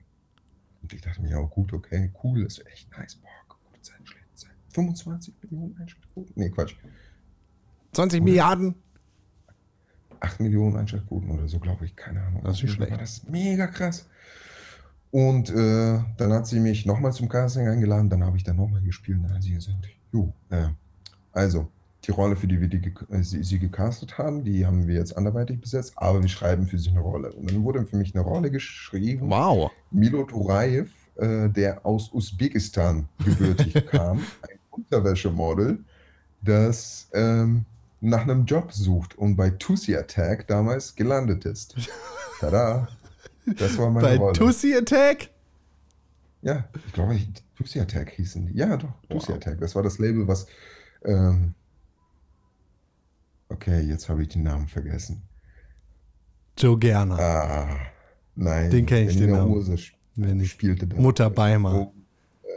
Und 0.80 0.92
ich 0.92 1.00
dachte 1.00 1.22
mir, 1.22 1.30
ja, 1.30 1.40
gut, 1.40 1.72
okay, 1.72 2.12
cool, 2.22 2.44
das 2.44 2.58
ist 2.58 2.66
echt 2.68 2.90
nice. 2.96 3.16
Boah, 3.16 3.30
gute 3.48 3.80
Zeit, 3.82 3.96
schlechte 4.04 4.34
Zeit. 4.34 4.52
25 4.74 5.34
Millionen 5.42 5.76
Einschaltquoten? 5.78 6.32
Nee, 6.36 6.50
Quatsch. 6.50 6.74
20 7.92 8.22
Milliarden. 8.22 8.74
8 10.20 10.40
Millionen 10.40 10.76
Einschaltquoten 10.76 11.30
oder 11.30 11.46
so, 11.48 11.58
glaube 11.58 11.84
ich, 11.84 11.94
keine 11.96 12.22
Ahnung. 12.22 12.42
Das 12.44 12.56
ist 12.56 12.62
nicht 12.64 12.72
schlecht. 12.72 12.90
War 12.92 12.98
das 12.98 13.24
mega 13.28 13.66
krass. 13.66 14.08
Und 15.10 15.50
äh, 15.50 16.00
dann 16.16 16.32
hat 16.32 16.46
sie 16.46 16.58
mich 16.58 16.86
nochmal 16.86 17.12
zum 17.12 17.28
Casting 17.28 17.68
eingeladen, 17.68 18.10
dann 18.10 18.24
habe 18.24 18.36
ich 18.36 18.42
dann 18.42 18.56
nochmal 18.56 18.80
gespielt 18.82 19.18
und 19.18 19.24
dann 19.24 19.34
hat 19.34 19.42
sie 19.42 19.52
gesagt, 19.54 19.86
jo, 20.12 20.32
äh, 20.50 20.68
also, 21.32 21.68
die 22.04 22.10
Rolle, 22.10 22.34
für 22.36 22.48
die 22.48 22.60
wir 22.60 22.68
die, 22.68 22.80
ge- 22.80 22.92
äh, 23.10 23.22
sie, 23.22 23.44
sie 23.44 23.58
gecastet 23.60 24.18
haben, 24.18 24.42
die 24.44 24.66
haben 24.66 24.88
wir 24.88 24.96
jetzt 24.96 25.16
anderweitig 25.16 25.60
besetzt, 25.60 25.92
aber 25.96 26.20
wir 26.20 26.28
schreiben 26.28 26.66
für 26.66 26.78
sie 26.78 26.90
eine 26.90 27.00
Rolle. 27.00 27.32
Und 27.32 27.48
dann 27.50 27.62
wurde 27.62 27.86
für 27.86 27.96
mich 27.96 28.12
eine 28.14 28.24
Rolle 28.24 28.50
geschrieben. 28.50 29.30
Wow. 29.30 29.70
Milo 29.92 30.24
Turaev, 30.24 30.90
äh, 31.16 31.48
der 31.48 31.86
aus 31.86 32.12
Usbekistan 32.12 33.08
gebürtig 33.24 33.86
kam, 33.86 34.20
Unterwäschemodel, 34.74 35.84
das 36.42 37.08
ähm, 37.14 37.64
nach 38.00 38.22
einem 38.22 38.44
Job 38.44 38.72
sucht 38.72 39.16
und 39.16 39.36
bei 39.36 39.50
Tusi 39.50 39.96
Attack 39.96 40.46
damals 40.48 40.94
gelandet 40.94 41.44
ist. 41.44 41.74
Tada! 42.40 42.88
Das 43.58 43.76
war 43.78 43.90
meine 43.90 44.06
Bei 44.08 44.16
Rolle. 44.16 44.32
Tussi 44.32 44.74
Attack? 44.74 45.30
ja, 46.42 46.64
ich 46.86 46.92
glaube, 46.92 47.14
ich- 47.16 47.28
Tusi 47.56 47.78
Attack 47.80 48.10
hießen 48.10 48.46
die. 48.46 48.54
Ja, 48.58 48.76
doch, 48.76 48.92
Tusi 49.08 49.28
Wow. 49.28 49.36
Attack. 49.36 49.60
Das 49.60 49.74
war 49.76 49.82
das 49.82 49.98
Label, 49.98 50.26
was. 50.26 50.46
Ähm, 51.04 51.54
okay, 53.48 53.80
jetzt 53.82 54.08
habe 54.08 54.22
ich 54.22 54.28
den 54.28 54.42
Namen 54.42 54.66
vergessen. 54.66 55.22
Joe 56.58 56.78
Gerner. 56.78 57.18
Ah, 57.18 57.76
nein. 58.34 58.70
Den 58.70 58.86
kenn 58.86 59.08
ich, 59.08 59.16
den 59.16 59.30
Namen. 59.30 59.60
Sp- 59.78 59.94
Wenn 60.16 60.38
nicht. 60.38 60.50
spielte 60.52 60.86
da. 60.86 60.96
Mutter 60.96 61.30
Beimer. 61.30 61.74
Oh, 61.74 61.92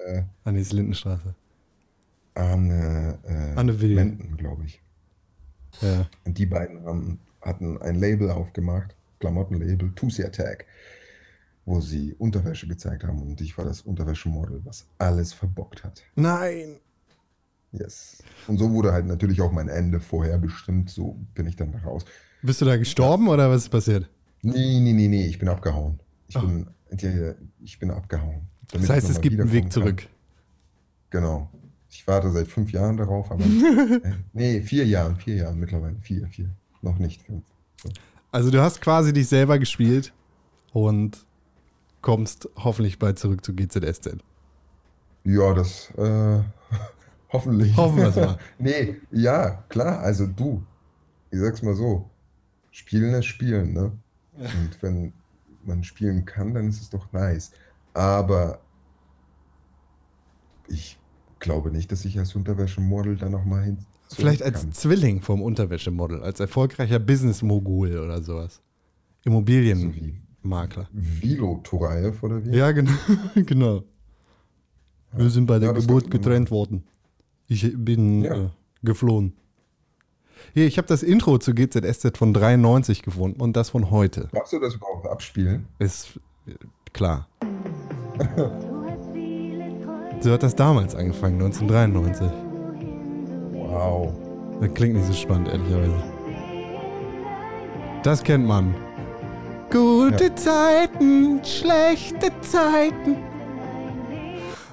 äh, 0.08 0.24
An 0.44 0.56
die 0.56 0.64
Lindenstraße. 0.64 1.36
Anne, 2.38 3.18
äh, 3.24 3.58
Anne. 3.60 3.74
Menden, 3.74 4.38
glaube 4.38 4.66
ich. 4.66 4.82
Ja. 5.82 6.08
Und 6.26 6.38
die 6.38 6.46
beiden 6.46 6.86
haben, 6.86 7.20
hatten 7.42 7.82
ein 7.82 7.96
Label 7.96 8.30
aufgemacht, 8.32 8.96
Klamottenlabel, 9.20 9.92
Tusi 9.96 10.24
Attack, 10.24 10.66
wo 11.66 11.82
sie 11.82 12.14
Unterwäsche 12.14 12.68
gezeigt 12.68 13.04
haben 13.04 13.22
und 13.22 13.42
ich 13.42 13.58
war 13.58 13.66
das 13.66 13.82
Unterwäschemodel, 13.82 14.62
was 14.64 14.88
alles 14.98 15.34
verbockt 15.34 15.84
hat. 15.84 16.04
Nein. 16.16 16.78
Yes. 17.72 18.24
Und 18.48 18.58
so 18.58 18.72
wurde 18.72 18.94
halt 18.94 19.06
natürlich 19.06 19.42
auch 19.42 19.52
mein 19.52 19.68
Ende 19.68 20.00
vorher 20.00 20.38
bestimmt, 20.38 20.90
so 20.90 21.18
bin 21.34 21.48
ich 21.48 21.56
dann 21.56 21.72
da 21.72 21.80
raus. 21.80 22.06
Bist 22.42 22.62
du 22.62 22.66
da 22.66 22.78
gestorben 22.78 23.28
oder 23.28 23.50
was 23.50 23.64
ist 23.64 23.70
passiert? 23.70 24.10
Nee, 24.42 24.80
nee, 24.80 24.94
nee, 24.94 25.08
nee, 25.08 25.26
ich 25.26 25.40
bin 25.40 25.50
abgehauen. 25.50 26.00
Ich, 26.28 26.38
Oh. 26.38 26.42
bin, 26.42 26.68
ich 27.62 27.80
bin 27.80 27.92
abgehauen. 27.92 28.48
Das 28.72 28.90
heißt, 28.90 29.10
es 29.10 29.20
gibt 29.22 29.40
einen 29.40 29.52
Weg 29.52 29.66
wiederkommen 29.66 29.98
kann. 29.98 29.98
zurück. 29.98 30.10
Genau. 31.10 31.50
Ich 31.98 32.06
warte 32.06 32.30
seit 32.30 32.48
fünf 32.48 32.72
Jahren 32.72 32.96
darauf, 32.96 33.32
aber 33.32 33.44
äh, 34.04 34.14
nee, 34.32 34.62
vier 34.62 34.86
Jahren, 34.86 35.16
vier 35.16 35.38
Jahren 35.38 35.60
mittlerweile. 35.60 35.96
Vier, 36.00 36.28
vier. 36.28 36.48
Noch 36.84 37.00
nicht 37.00 37.24
fünf. 37.24 37.44
So. 37.82 37.90
Also 38.32 38.52
du 38.52 38.62
hast 38.62 38.82
quasi 38.82 39.14
dich 39.14 39.28
selber 39.28 39.58
gespielt 39.58 40.14
und 40.74 41.26
kommst 42.02 42.50
hoffentlich 42.56 43.00
bald 43.00 43.18
zurück 43.18 43.44
zu 43.44 43.56
GZSZ. 43.56 44.18
Ja, 45.24 45.56
das 45.56 45.90
äh, 45.98 46.44
hoffentlich. 47.34 47.76
Hoffen 47.76 47.98
wir's 47.98 48.16
mal. 48.16 48.38
nee, 48.60 48.98
ja, 49.12 49.64
klar. 49.68 50.00
Also 50.02 50.28
du, 50.28 50.64
ich 51.32 51.40
sag's 51.40 51.64
mal 51.64 51.74
so, 51.74 52.12
Spielen 52.70 53.16
ist 53.16 53.26
Spielen, 53.26 53.74
ne? 53.74 53.92
Und 54.36 54.84
wenn 54.84 55.14
man 55.66 55.84
spielen 55.84 56.26
kann, 56.26 56.54
dann 56.54 56.70
ist 56.70 56.80
es 56.80 56.92
doch 56.92 57.12
nice. 57.12 57.54
Aber 57.96 58.60
ich 60.68 61.00
glaube 61.40 61.72
nicht, 61.72 61.92
dass 61.92 62.06
ich 62.06 62.18
als 62.20 62.36
Unterwäschemodel 62.36 63.16
da 63.18 63.30
nochmal 63.30 63.64
hin. 63.64 63.78
Vielleicht 64.10 64.42
als 64.44 64.62
kann. 64.62 64.72
Zwilling 64.72 65.22
vom 65.22 65.42
Unterwäschemodel, 65.42 66.24
als 66.24 66.40
erfolgreicher 66.40 67.00
Business-Mogul 67.00 67.98
oder 68.00 68.22
sowas. 68.22 68.62
So 69.24 69.30
Immobilienmakler. 69.32 70.88
wie 70.94 71.22
Vilo 71.32 71.60
Toraev 71.64 72.24
oder 72.24 72.44
wie? 72.46 72.56
Ja, 72.56 72.72
genau. 72.72 72.92
genau. 73.36 73.84
Wir 75.14 75.30
sind 75.30 75.46
bei 75.46 75.60
der 75.60 75.70
Ja, 75.70 75.76
Geburt 75.80 76.10
getrennt 76.12 76.52
worden. 76.52 76.84
Ich 77.48 77.74
bin 77.76 78.24
Ja. 78.24 78.46
äh, 78.46 78.50
geflohen. 78.84 79.34
Hier, 80.54 80.68
ich 80.68 80.78
habe 80.78 80.88
das 80.88 81.04
Intro 81.04 81.38
zu 81.40 81.54
GZSZ 81.54 82.18
von 82.18 82.34
93 82.34 83.02
gefunden 83.02 83.42
und 83.42 83.58
das 83.58 83.70
von 83.72 83.90
heute. 83.92 84.30
Darfst 84.32 84.54
du 84.54 84.60
das 84.60 84.76
überhaupt 84.76 85.08
abspielen? 85.08 85.68
Ist 85.80 86.20
äh, 86.46 86.54
klar. 86.94 87.28
So 90.20 90.32
hat 90.32 90.44
das 90.44 90.56
damals 90.56 90.96
angefangen, 90.96 91.42
1993. 91.42 92.28
Wow. 93.54 94.14
Das 94.60 94.74
klingt 94.74 94.96
nicht 94.96 95.06
so 95.06 95.14
spannend, 95.14 95.50
ehrlicherweise. 95.50 96.04
Das 98.04 98.24
kennt 98.24 98.46
man. 98.46 98.74
Gute 99.72 100.34
Zeiten, 100.36 101.42
schlechte 101.44 102.32
Zeiten. 102.42 103.18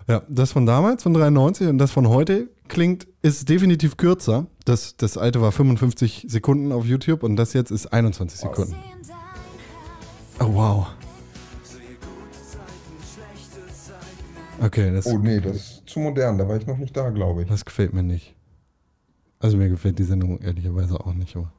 Ja, 0.09 0.23
das 0.29 0.53
von 0.53 0.67
damals, 0.67 1.03
von 1.03 1.15
93 1.15 1.69
und 1.69 1.79
das 1.79 1.91
von 1.91 2.09
heute 2.09 2.49
klingt, 2.69 3.07
ist 3.23 3.49
definitiv 3.49 3.97
kürzer. 3.97 4.47
Das, 4.65 4.97
das 4.97 5.19
alte 5.19 5.41
war 5.41 5.53
55 5.53 6.27
Sekunden 6.29 6.73
auf 6.73 6.85
YouTube 6.87 7.23
und 7.23 7.37
das 7.37 7.53
jetzt 7.53 7.71
ist 7.71 7.93
21 7.93 8.41
Sekunden. 8.41 8.77
Oh 10.41 10.49
wow. 10.53 10.87
Okay, 14.61 14.93
das, 14.93 15.07
Oh 15.07 15.19
nee, 15.19 15.41
das 15.41 15.57
ist 15.57 15.83
zu 15.87 16.01
modern, 16.01 16.39
da 16.39 16.49
war 16.49 16.57
ich 16.57 16.67
noch 16.67 16.77
nicht 16.79 16.97
da, 16.97 17.11
glaube 17.11 17.43
ich. 17.43 17.49
das 17.49 17.65
gefällt 17.65 17.93
mir 17.93 18.03
nicht. 18.03 18.35
Also 19.41 19.57
mir 19.57 19.69
gefällt 19.69 19.99
die 19.99 20.05
Sendung 20.05 20.41
ehrlicherweise 20.41 20.99
auch 21.01 21.13
nicht, 21.13 21.37
aber 21.37 21.53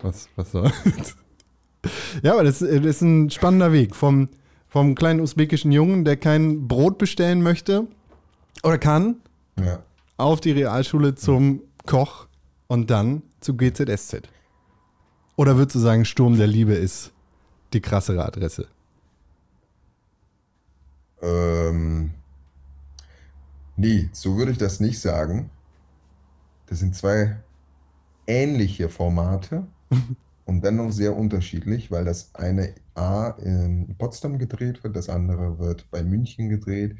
was, 0.00 0.28
was 0.36 0.50
soll. 0.50 0.70
ja, 2.22 2.32
aber 2.32 2.44
das, 2.44 2.58
das 2.60 2.68
ist 2.70 3.02
ein 3.02 3.30
spannender 3.30 3.72
Weg. 3.72 3.94
Vom, 3.94 4.28
vom 4.66 4.94
kleinen 4.94 5.20
usbekischen 5.20 5.70
Jungen, 5.70 6.04
der 6.04 6.16
kein 6.16 6.66
Brot 6.66 6.98
bestellen 6.98 7.42
möchte 7.42 7.86
oder 8.62 8.78
kann, 8.78 9.16
Ja. 9.58 9.80
auf 10.16 10.40
die 10.40 10.52
Realschule 10.52 11.14
zum 11.14 11.62
Koch 11.86 12.26
und 12.66 12.90
dann 12.90 13.22
zu 13.40 13.56
GZSZ. 13.56 14.22
Oder 15.36 15.56
würdest 15.56 15.76
du 15.76 15.78
sagen, 15.80 16.04
Sturm 16.04 16.36
der 16.36 16.46
Liebe 16.46 16.74
ist 16.74 17.12
die 17.72 17.80
krassere 17.80 18.24
Adresse? 18.24 18.66
Ähm, 21.22 22.10
nee, 23.80 24.08
so 24.12 24.36
würde 24.36 24.52
ich 24.52 24.58
das 24.58 24.80
nicht 24.80 25.00
sagen. 25.00 25.50
Das 26.66 26.78
sind 26.78 26.94
zwei 26.94 27.36
ähnliche 28.26 28.88
Formate 28.88 29.66
und 30.44 30.62
dennoch 30.64 30.92
sehr 30.92 31.16
unterschiedlich, 31.16 31.90
weil 31.90 32.04
das 32.04 32.34
eine 32.34 32.74
A 32.94 33.30
in 33.30 33.96
Potsdam 33.98 34.38
gedreht 34.38 34.84
wird, 34.84 34.96
das 34.96 35.08
andere 35.08 35.58
wird 35.58 35.90
bei 35.90 36.02
München 36.02 36.48
gedreht. 36.48 36.96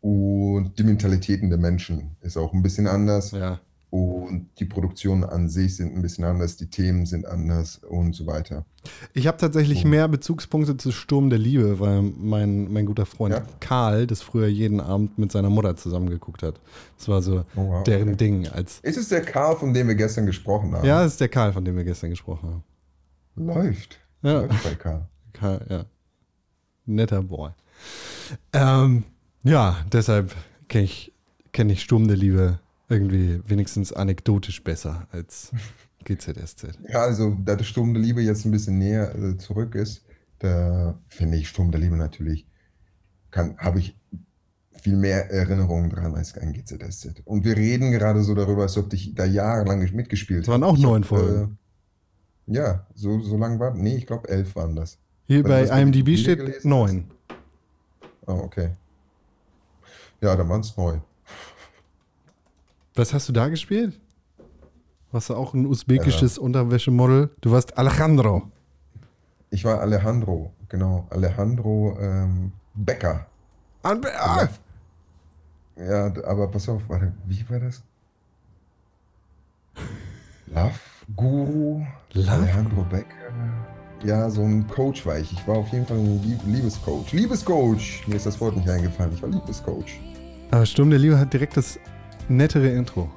Und 0.00 0.78
die 0.78 0.84
Mentalitäten 0.84 1.50
der 1.50 1.58
Menschen 1.58 2.16
ist 2.20 2.36
auch 2.36 2.52
ein 2.54 2.62
bisschen 2.62 2.86
anders. 2.86 3.32
Ja. 3.32 3.60
Und 3.90 4.48
die 4.58 4.66
Produktionen 4.66 5.24
an 5.24 5.48
sich 5.48 5.76
sind 5.76 5.94
ein 5.96 6.02
bisschen 6.02 6.24
anders, 6.24 6.56
die 6.58 6.66
Themen 6.68 7.06
sind 7.06 7.24
anders 7.26 7.78
und 7.78 8.14
so 8.14 8.26
weiter. 8.26 8.66
Ich 9.14 9.26
habe 9.26 9.38
tatsächlich 9.38 9.84
Oh. 9.84 9.88
mehr 9.88 10.08
Bezugspunkte 10.08 10.76
zu 10.76 10.92
Sturm 10.92 11.30
der 11.30 11.38
Liebe, 11.38 11.80
weil 11.80 12.02
mein, 12.02 12.70
mein 12.70 12.84
guter 12.84 13.06
Freund 13.06 13.34
Ja? 13.34 13.42
Karl 13.60 14.06
das 14.06 14.20
früher 14.20 14.46
jeden 14.46 14.80
Abend 14.80 15.16
mit 15.18 15.32
seiner 15.32 15.48
Mutter 15.48 15.74
zusammengeguckt 15.76 16.42
hat. 16.42 16.60
Das 16.98 17.08
war 17.08 17.22
so 17.22 17.44
Oh, 17.56 17.68
wow, 17.70 17.84
deren 17.84 18.08
okay. 18.08 18.16
Ding. 18.16 18.48
Als, 18.48 18.80
Ist 18.80 18.98
es 18.98 19.08
der 19.08 19.22
Karl, 19.22 19.56
von 19.56 19.72
dem 19.72 19.88
wir 19.88 19.94
gestern 19.94 20.26
gesprochen 20.26 20.74
haben? 20.74 20.86
ja, 20.86 21.02
das 21.02 21.12
ist 21.12 21.20
der 21.22 21.28
Karl, 21.30 21.54
von 21.54 21.64
dem 21.64 21.74
wir 21.76 21.84
gestern 21.84 22.10
gesprochen 22.10 22.46
haben. 22.50 22.64
Läuft. 23.36 23.98
Ja. 24.22 24.40
Läuft 24.42 24.64
bei 24.64 24.74
Karl. 24.74 25.08
Karl, 25.32 25.64
ja. 25.70 25.84
Netter 26.84 27.22
Boy. 27.22 27.50
Ähm, 28.52 29.04
ja, 29.44 29.78
deshalb 29.92 30.34
kenne 30.68 30.84
ich, 30.84 31.12
kenn 31.52 31.70
ich 31.70 31.80
Sturm 31.82 32.06
der 32.06 32.16
Liebe 32.18 32.58
irgendwie 32.88 33.40
wenigstens 33.46 33.92
anekdotisch 33.92 34.62
besser 34.64 35.06
als 35.10 35.52
GZSZ. 36.04 36.78
Ja, 36.88 37.02
also 37.02 37.36
da 37.44 37.56
der 37.56 37.64
Sturm 37.64 37.92
der 37.94 38.02
Liebe 38.02 38.22
jetzt 38.22 38.44
ein 38.44 38.50
bisschen 38.50 38.78
näher 38.78 39.14
äh, 39.14 39.36
zurück 39.36 39.74
ist, 39.74 40.04
da 40.38 40.98
finde 41.08 41.36
ich 41.36 41.48
Sturm 41.48 41.70
der 41.70 41.80
Liebe 41.80 41.96
natürlich, 41.96 42.46
kann, 43.30 43.56
habe 43.58 43.80
ich 43.80 43.96
viel 44.80 44.96
mehr 44.96 45.30
Erinnerungen 45.30 45.90
dran 45.90 46.14
als 46.14 46.36
ein 46.38 46.52
GZSZ. 46.52 47.22
Und 47.24 47.44
wir 47.44 47.56
reden 47.56 47.90
gerade 47.90 48.22
so 48.22 48.34
darüber, 48.34 48.62
als 48.62 48.76
ob 48.76 48.92
ich 48.92 49.14
da 49.14 49.24
jahrelang 49.24 49.80
nicht 49.80 49.94
mitgespielt 49.94 50.42
Das 50.42 50.48
waren 50.48 50.62
auch 50.62 50.78
neun 50.78 51.04
Folgen. 51.04 51.58
Äh, 52.46 52.54
ja, 52.54 52.86
so, 52.94 53.20
so 53.20 53.36
lang 53.36 53.58
war, 53.58 53.74
nee, 53.74 53.96
ich 53.96 54.06
glaube 54.06 54.28
elf 54.28 54.56
waren 54.56 54.76
das. 54.76 54.98
Hier 55.26 55.44
Weil 55.44 55.66
bei 55.66 55.82
IMDb 55.82 56.16
steht 56.16 56.64
neun. 56.64 57.10
Oh, 58.26 58.40
okay. 58.44 58.70
Ja, 60.20 60.34
dann 60.36 60.48
waren 60.48 60.60
es 60.60 60.76
neun. 60.76 61.02
Was 62.98 63.14
hast 63.14 63.28
du 63.28 63.32
da 63.32 63.48
gespielt? 63.48 63.96
Warst 65.12 65.30
du 65.30 65.36
auch 65.36 65.54
ein 65.54 65.66
usbekisches 65.66 66.36
Unterwäschemodel? 66.36 67.30
Du 67.40 67.52
warst 67.52 67.78
Alejandro. 67.78 68.50
Ich 69.50 69.64
war 69.64 69.80
Alejandro, 69.80 70.52
genau, 70.68 71.06
Alejandro 71.10 71.96
ähm, 72.00 72.50
Becker. 72.74 73.24
An 73.84 74.04
ah, 74.04 74.48
Ja, 75.76 76.12
aber 76.24 76.48
pass 76.48 76.68
auf, 76.68 76.82
warte, 76.88 77.12
wie 77.24 77.48
war 77.48 77.60
das? 77.60 77.84
Love 80.48 80.72
Guru, 81.14 81.86
Love 82.14 82.32
Alejandro 82.32 82.82
Becker. 82.82 83.14
Ja, 84.04 84.28
so 84.28 84.42
ein 84.42 84.66
Coach 84.66 85.06
war 85.06 85.20
ich. 85.20 85.32
Ich 85.32 85.46
war 85.46 85.58
auf 85.58 85.68
jeden 85.68 85.86
Fall 85.86 85.98
ein 85.98 86.20
Lieb 86.24 86.40
Liebescoach. 86.44 87.12
Liebescoach! 87.12 88.08
Mir 88.08 88.16
ist 88.16 88.26
das 88.26 88.40
Wort 88.40 88.56
nicht 88.56 88.68
eingefallen. 88.68 89.12
Ich 89.14 89.22
war 89.22 89.28
Liebescoach. 89.28 90.00
Aber 90.50 90.66
Sturm 90.66 90.90
der 90.90 90.98
Liebe 90.98 91.16
hat 91.16 91.32
direkt 91.32 91.56
das 91.56 91.78
nettere 92.28 92.68
Intro. 92.68 93.10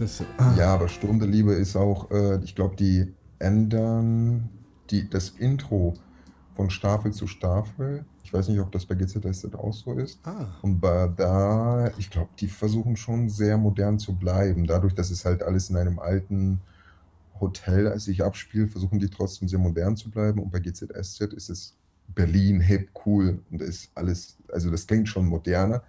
Ist, 0.00 0.24
ah, 0.38 0.54
Ja, 0.56 0.74
aber 0.74 0.88
Sturm 0.88 1.18
der 1.18 1.28
Liebe 1.28 1.52
ist 1.52 1.76
auch, 1.76 2.10
äh, 2.10 2.42
ich 2.42 2.54
glaube, 2.54 2.74
die 2.74 3.12
ändern 3.38 4.48
die, 4.88 5.10
das 5.10 5.30
Intro 5.30 5.94
von 6.56 6.70
Staffel 6.70 7.12
zu 7.12 7.26
Staffel. 7.26 8.06
Ich 8.24 8.32
weiß 8.32 8.48
nicht, 8.48 8.60
ob 8.60 8.72
das 8.72 8.86
bei 8.86 8.94
GZSZ 8.94 9.54
auch 9.56 9.74
so 9.74 9.92
ist. 9.92 10.18
ah. 10.24 10.46
Und 10.62 10.80
bei 10.80 11.06
da, 11.08 11.90
ich 11.98 12.08
glaube, 12.08 12.30
die 12.38 12.46
versuchen 12.48 12.96
schon 12.96 13.28
sehr 13.28 13.58
modern 13.58 13.98
zu 13.98 14.14
bleiben. 14.14 14.66
Dadurch, 14.66 14.94
dass 14.94 15.10
es 15.10 15.26
halt 15.26 15.42
alles 15.42 15.68
in 15.68 15.76
einem 15.76 15.98
alten 15.98 16.62
Hotel 17.38 17.98
sich 17.98 18.24
abspielt, 18.24 18.70
versuchen 18.70 18.98
die 18.98 19.08
trotzdem 19.10 19.48
sehr 19.48 19.58
modern 19.58 19.96
zu 19.96 20.10
bleiben. 20.10 20.40
Und 20.40 20.50
bei 20.50 20.60
GZSZ 20.60 21.34
ist 21.34 21.50
es 21.50 21.76
Berlin, 22.14 22.60
hip, 22.60 22.88
cool 23.04 23.42
und 23.50 23.60
ist 23.60 23.90
alles, 23.94 24.38
also 24.50 24.70
das 24.70 24.86
klingt 24.86 25.08
schon 25.08 25.26
moderner. 25.26 25.82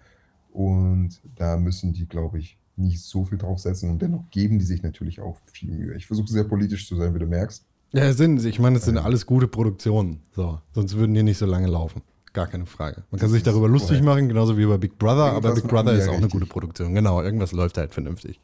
Und 0.52 1.22
da 1.36 1.58
müssen 1.58 1.94
die, 1.94 2.08
glaube 2.08 2.40
ich, 2.40 2.58
nicht 2.76 3.02
so 3.02 3.26
viel 3.26 3.38
draufsetzen. 3.38 3.90
Und 3.90 4.02
dennoch 4.02 4.30
geben 4.32 4.60
die 4.60 4.66
sich 4.66 4.84
natürlich 4.84 5.22
auch 5.22 5.38
viel 5.52 5.72
Mühe. 5.72 5.96
Ich 5.96 6.08
versuche 6.08 6.28
sehr 6.32 6.44
politisch 6.44 6.88
zu 6.88 6.96
sein, 6.96 7.14
wie 7.16 7.20
du 7.20 7.26
merkst. 7.28 7.66
Ja, 7.94 8.12
sind, 8.14 8.44
ich 8.46 8.60
meine, 8.60 8.78
es 8.78 8.86
sind 8.86 8.98
alles 8.98 9.26
gute 9.26 9.48
Produktionen. 9.48 10.22
So, 10.34 10.60
sonst 10.74 10.96
würden 10.96 11.14
die 11.14 11.24
nicht 11.24 11.38
so 11.38 11.46
lange 11.46 11.68
laufen. 11.68 12.02
Gar 12.34 12.48
keine 12.48 12.66
Frage. 12.66 13.04
Man 13.12 13.20
kann 13.20 13.30
sich 13.30 13.44
darüber 13.44 13.68
lustig 13.68 13.90
korrekt. 14.00 14.06
machen, 14.06 14.28
genauso 14.30 14.58
wie 14.58 14.62
über 14.62 14.78
Big 14.78 14.98
Brother, 14.98 15.34
aber 15.34 15.50
Irgendwas 15.50 15.62
Big 15.64 15.70
Brother 15.70 15.94
ist 15.94 16.04
auch 16.08 16.14
eine 16.14 16.18
richtig. 16.26 16.32
gute 16.32 16.46
Produktion. 16.46 16.94
Genau, 16.96 17.22
irgendwas 17.22 17.52
läuft 17.52 17.78
halt 17.78 17.94
vernünftig. 17.94 18.40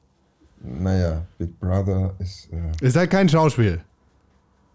Naja, 0.62 1.26
Big 1.38 1.58
Brother 1.60 2.14
ist. 2.20 2.50
Äh, 2.52 2.86
Ist 2.86 2.98
halt 2.98 3.10
kein 3.10 3.30
Schauspiel. 3.30 3.80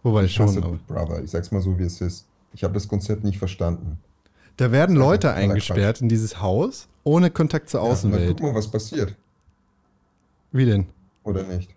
Wobei 0.02 0.24
ich 0.24 0.32
schon, 0.32 0.56
aber. 0.56 0.70
Big 0.72 0.86
Brother. 0.86 1.22
Ich 1.22 1.30
sag's 1.30 1.50
mal 1.52 1.60
so, 1.60 1.78
wie 1.78 1.82
es 1.84 2.00
ist. 2.00 2.26
Ich 2.54 2.64
habe 2.64 2.72
das 2.72 2.88
Konzept 2.88 3.24
nicht 3.24 3.38
verstanden. 3.38 3.98
Da 4.56 4.70
werden 4.72 4.96
Leute 4.96 5.32
eingesperrt 5.32 6.00
in 6.00 6.08
dieses 6.08 6.40
Haus 6.40 6.88
ohne 7.04 7.30
Kontakt 7.30 7.68
zur 7.70 7.82
Ja, 7.82 7.90
Außenwelt. 7.90 8.28
guck 8.28 8.42
mal, 8.42 8.54
was 8.54 8.70
passiert. 8.70 9.14
Wie 10.52 10.66
denn? 10.66 10.86
Oder 11.24 11.42
nicht? 11.44 11.70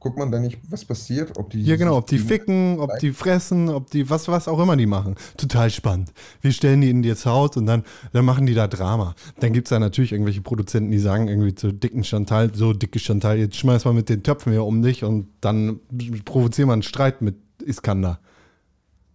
Guckt 0.00 0.16
man 0.16 0.30
da 0.30 0.38
nicht, 0.38 0.60
was 0.70 0.84
passiert? 0.84 1.36
Ob 1.36 1.50
die 1.50 1.64
Ja, 1.64 1.74
genau, 1.74 1.96
ob 1.96 2.06
die 2.06 2.18
ficken, 2.20 2.78
ob 2.78 3.00
die 3.00 3.10
fressen, 3.12 3.68
ob 3.68 3.90
die 3.90 4.08
was, 4.08 4.28
was 4.28 4.46
auch 4.46 4.60
immer 4.60 4.76
die 4.76 4.86
machen. 4.86 5.16
Total 5.36 5.70
spannend. 5.70 6.12
Wir 6.40 6.52
stellen 6.52 6.82
die 6.82 6.90
in 6.90 7.02
das 7.02 7.26
Haus 7.26 7.56
und 7.56 7.66
dann, 7.66 7.82
dann 8.12 8.24
machen 8.24 8.46
die 8.46 8.54
da 8.54 8.68
Drama. 8.68 9.16
Dann 9.40 9.52
gibt 9.52 9.66
es 9.66 9.70
da 9.70 9.80
natürlich 9.80 10.12
irgendwelche 10.12 10.40
Produzenten, 10.40 10.92
die 10.92 11.00
sagen 11.00 11.26
irgendwie 11.26 11.52
zu 11.56 11.72
dicken 11.72 12.04
Chantal, 12.04 12.54
so 12.54 12.72
dicke 12.72 13.00
Chantal, 13.00 13.38
jetzt 13.38 13.56
schmeiß 13.56 13.86
mal 13.86 13.94
mit 13.94 14.08
den 14.08 14.22
Töpfen 14.22 14.52
hier 14.52 14.64
um 14.64 14.82
dich 14.82 15.02
und 15.02 15.26
dann 15.40 15.80
provozieren 16.24 16.68
wir 16.68 16.74
einen 16.74 16.82
Streit 16.82 17.20
mit 17.20 17.34
Iskander. 17.64 18.20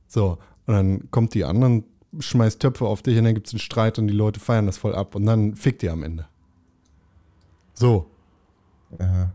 So, 0.08 0.38
und 0.66 0.74
dann 0.74 1.12
kommt 1.12 1.34
die 1.34 1.46
an 1.46 1.64
und 1.64 1.86
schmeißt 2.20 2.60
Töpfe 2.60 2.86
auf 2.86 3.02
dich 3.02 3.18
und 3.18 3.24
dann 3.26 3.34
gibt 3.36 3.48
es 3.48 3.54
einen 3.54 3.60
Streit 3.60 3.98
und 4.00 4.08
die 4.08 4.14
Leute 4.14 4.40
feiern 4.40 4.66
das 4.66 4.78
voll 4.78 4.96
ab 4.96 5.16
und 5.16 5.26
dann 5.26 5.56
fickt 5.56 5.84
ihr 5.84 5.92
am 5.92 6.04
Ende. 6.04 6.28
So. 7.74 8.08
Aha. 9.00 9.32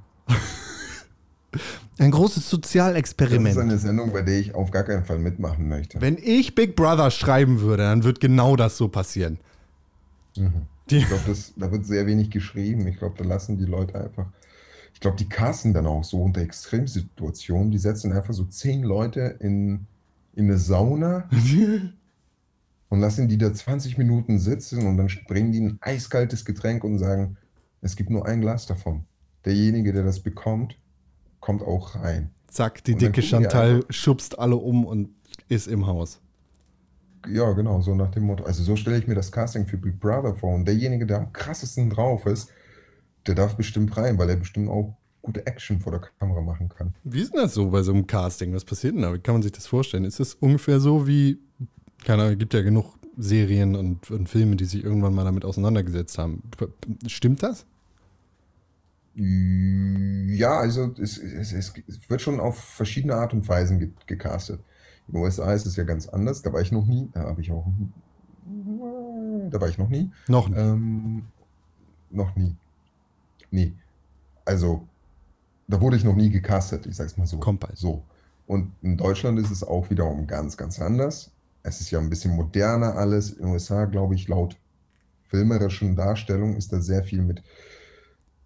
Ein 1.98 2.10
großes 2.12 2.36
Das 2.36 2.44
ist 2.44 2.50
Sozialexperiment. 2.50 3.58
eine 3.58 3.78
Sendung, 3.78 4.12
bei 4.12 4.22
der 4.22 4.38
ich 4.38 4.54
auf 4.54 4.70
gar 4.70 4.84
keinen 4.84 5.04
Fall 5.04 5.18
mitmachen 5.18 5.68
möchte. 5.68 6.00
Wenn 6.00 6.16
ich 6.16 6.54
Big 6.54 6.76
Brother 6.76 7.10
schreiben 7.10 7.60
würde, 7.60 7.82
dann 7.84 8.04
wird 8.04 8.20
genau 8.20 8.54
das 8.54 8.76
so 8.76 8.88
passieren. 8.88 9.38
Die, 10.36 10.98
Ich 10.98 11.08
glaube, 11.08 11.22
da 11.56 11.72
wird 11.72 11.86
sehr 11.86 12.06
wenig 12.06 12.30
geschrieben. 12.30 12.86
Ich 12.86 12.98
glaube, 12.98 13.16
da 13.18 13.24
lassen 13.24 13.58
die 13.58 13.64
Leute 13.64 14.00
einfach. 14.00 14.26
Ich 14.94 15.00
glaube, 15.00 15.16
die 15.16 15.28
casten 15.28 15.74
dann 15.74 15.86
auch 15.86 16.04
so 16.04 16.22
unter 16.22 16.40
Extremsituationen. 16.40 17.70
Die 17.72 17.78
setzen 17.78 18.12
einfach 18.12 18.34
so 18.34 18.44
zehn 18.44 18.82
Leute 18.84 19.36
in, 19.40 19.86
in 20.34 20.44
eine 20.44 20.58
Sauna 20.58 21.28
und 22.88 23.00
lassen 23.00 23.28
die 23.28 23.38
da 23.38 23.52
20 23.52 23.98
Minuten 23.98 24.38
sitzen 24.38 24.86
und 24.86 24.96
dann 24.96 25.08
bringen 25.26 25.52
die 25.52 25.60
ein 25.60 25.78
eiskaltes 25.80 26.44
Getränk 26.44 26.84
und 26.84 26.98
sagen, 26.98 27.36
es 27.80 27.96
gibt 27.96 28.10
nur 28.10 28.26
ein 28.26 28.40
Glas 28.40 28.66
davon. 28.66 29.04
Derjenige, 29.44 29.92
der 29.92 30.02
das 30.04 30.20
bekommt, 30.20 30.78
kommt 31.40 31.62
auch 31.62 31.94
rein. 31.94 32.30
zack, 32.48 32.82
die 32.84 32.94
dicke 32.94 33.20
die 33.20 33.26
Chantal 33.26 33.76
einfach- 33.76 33.86
schubst 33.92 34.38
alle 34.38 34.56
um 34.56 34.84
und 34.84 35.10
ist 35.48 35.68
im 35.68 35.86
Haus. 35.86 36.20
Ja, 37.28 37.52
genau, 37.52 37.80
so 37.80 37.94
nach 37.94 38.10
dem 38.10 38.24
Motto. 38.24 38.44
Also 38.44 38.62
so 38.62 38.74
stelle 38.76 38.96
ich 38.98 39.06
mir 39.06 39.14
das 39.14 39.30
Casting 39.30 39.66
für 39.66 39.76
Big 39.76 40.00
Brother 40.00 40.34
vor. 40.34 40.54
Und 40.54 40.64
derjenige, 40.66 41.04
der 41.04 41.18
am 41.18 41.32
krassesten 41.32 41.90
drauf 41.90 42.24
ist, 42.26 42.48
der 43.26 43.34
darf 43.34 43.56
bestimmt 43.56 43.96
rein, 43.96 44.16
weil 44.18 44.30
er 44.30 44.36
bestimmt 44.36 44.68
auch 44.70 44.96
gute 45.20 45.44
Action 45.46 45.80
vor 45.80 45.92
der 45.92 46.00
Kamera 46.18 46.40
machen 46.40 46.68
kann. 46.70 46.94
Wie 47.04 47.20
ist 47.20 47.34
denn 47.34 47.42
das 47.42 47.54
so 47.54 47.68
bei 47.70 47.82
so 47.82 47.92
einem 47.92 48.06
Casting? 48.06 48.54
Was 48.54 48.64
passiert 48.64 48.94
denn 48.94 49.02
da? 49.02 49.12
Wie 49.12 49.18
kann 49.18 49.34
man 49.34 49.42
sich 49.42 49.52
das 49.52 49.66
vorstellen? 49.66 50.04
Ist 50.04 50.20
das 50.20 50.34
ungefähr 50.34 50.80
so 50.80 51.06
wie, 51.06 51.38
keine 52.04 52.22
Ahnung, 52.24 52.38
gibt 52.38 52.54
ja 52.54 52.62
genug 52.62 52.98
Serien 53.16 53.74
und, 53.74 54.10
und 54.10 54.28
Filme, 54.28 54.56
die 54.56 54.64
sich 54.64 54.84
irgendwann 54.84 55.14
mal 55.14 55.24
damit 55.24 55.44
auseinandergesetzt 55.44 56.18
haben. 56.18 56.42
Stimmt 57.06 57.42
das? 57.42 57.66
Ja, 59.14 60.58
also 60.58 60.94
es, 61.00 61.18
es, 61.18 61.52
es 61.52 61.72
wird 62.08 62.20
schon 62.20 62.38
auf 62.38 62.58
verschiedene 62.58 63.16
Art 63.16 63.32
und 63.32 63.48
Weisen 63.48 63.80
ge 63.80 63.90
gecastet. 64.06 64.60
In 65.08 65.14
den 65.14 65.22
USA 65.22 65.52
ist 65.52 65.66
es 65.66 65.74
ja 65.74 65.84
ganz 65.84 66.06
anders, 66.08 66.42
da 66.42 66.52
war 66.52 66.60
ich 66.60 66.70
noch 66.70 66.86
nie, 66.86 67.08
da 67.12 67.22
habe 67.22 67.40
ich 67.40 67.50
auch 67.50 67.66
da 69.50 69.60
war 69.60 69.68
ich 69.68 69.78
noch 69.78 69.88
nie. 69.88 70.10
Noch 70.26 70.48
nicht. 70.48 70.58
Ähm, 70.58 71.24
noch 72.10 72.34
nie. 72.36 72.54
Nee. 73.50 73.72
Also, 74.44 74.86
da 75.66 75.80
wurde 75.80 75.96
ich 75.96 76.04
noch 76.04 76.14
nie 76.14 76.30
gecastet, 76.30 76.86
ich 76.86 76.96
sag's 76.96 77.16
mal 77.16 77.26
so. 77.26 77.38
Kommt 77.38 77.60
bald. 77.60 77.76
So. 77.76 78.02
Und 78.46 78.72
in 78.82 78.96
Deutschland 78.96 79.38
ist 79.38 79.50
es 79.50 79.62
auch 79.62 79.90
wiederum 79.90 80.26
ganz, 80.26 80.56
ganz 80.56 80.80
anders. 80.80 81.30
Es 81.62 81.80
ist 81.80 81.90
ja 81.90 81.98
ein 81.98 82.10
bisschen 82.10 82.34
moderner 82.34 82.96
alles. 82.96 83.30
In 83.30 83.44
den 83.44 83.52
USA, 83.52 83.84
glaube 83.84 84.14
ich, 84.14 84.28
laut 84.28 84.56
filmerischen 85.28 85.94
Darstellung 85.96 86.56
ist 86.56 86.72
da 86.72 86.80
sehr 86.80 87.02
viel 87.02 87.22
mit 87.22 87.42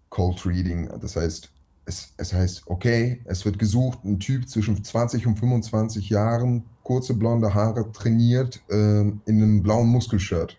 Cold 0.09 0.45
Reading. 0.45 0.89
Das 0.99 1.15
heißt, 1.15 1.49
es, 1.85 2.13
es 2.17 2.33
heißt, 2.33 2.63
okay, 2.67 3.21
es 3.25 3.45
wird 3.45 3.59
gesucht, 3.59 4.03
ein 4.03 4.19
Typ 4.19 4.47
zwischen 4.47 4.83
20 4.83 5.27
und 5.27 5.39
25 5.39 6.09
Jahren, 6.09 6.65
kurze 6.83 7.13
blonde 7.13 7.53
Haare, 7.53 7.91
trainiert, 7.91 8.61
ähm, 8.69 9.21
in 9.25 9.41
einem 9.41 9.63
blauen 9.63 9.87
Muskelshirt. 9.87 10.57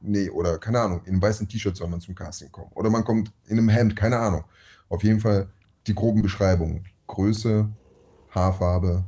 Nee, 0.00 0.30
oder 0.30 0.58
keine 0.58 0.80
Ahnung, 0.80 1.00
in 1.04 1.14
einem 1.14 1.22
weißen 1.22 1.48
T-Shirt 1.48 1.76
soll 1.76 1.88
man 1.88 2.00
zum 2.00 2.14
Casting 2.14 2.50
kommen. 2.52 2.70
Oder 2.74 2.88
man 2.90 3.04
kommt 3.04 3.32
in 3.46 3.58
einem 3.58 3.68
Hemd, 3.68 3.96
keine 3.96 4.18
Ahnung. 4.18 4.44
Auf 4.88 5.02
jeden 5.02 5.20
Fall 5.20 5.48
die 5.86 5.94
groben 5.94 6.22
Beschreibungen. 6.22 6.84
Größe, 7.06 7.68
Haarfarbe, 8.30 9.04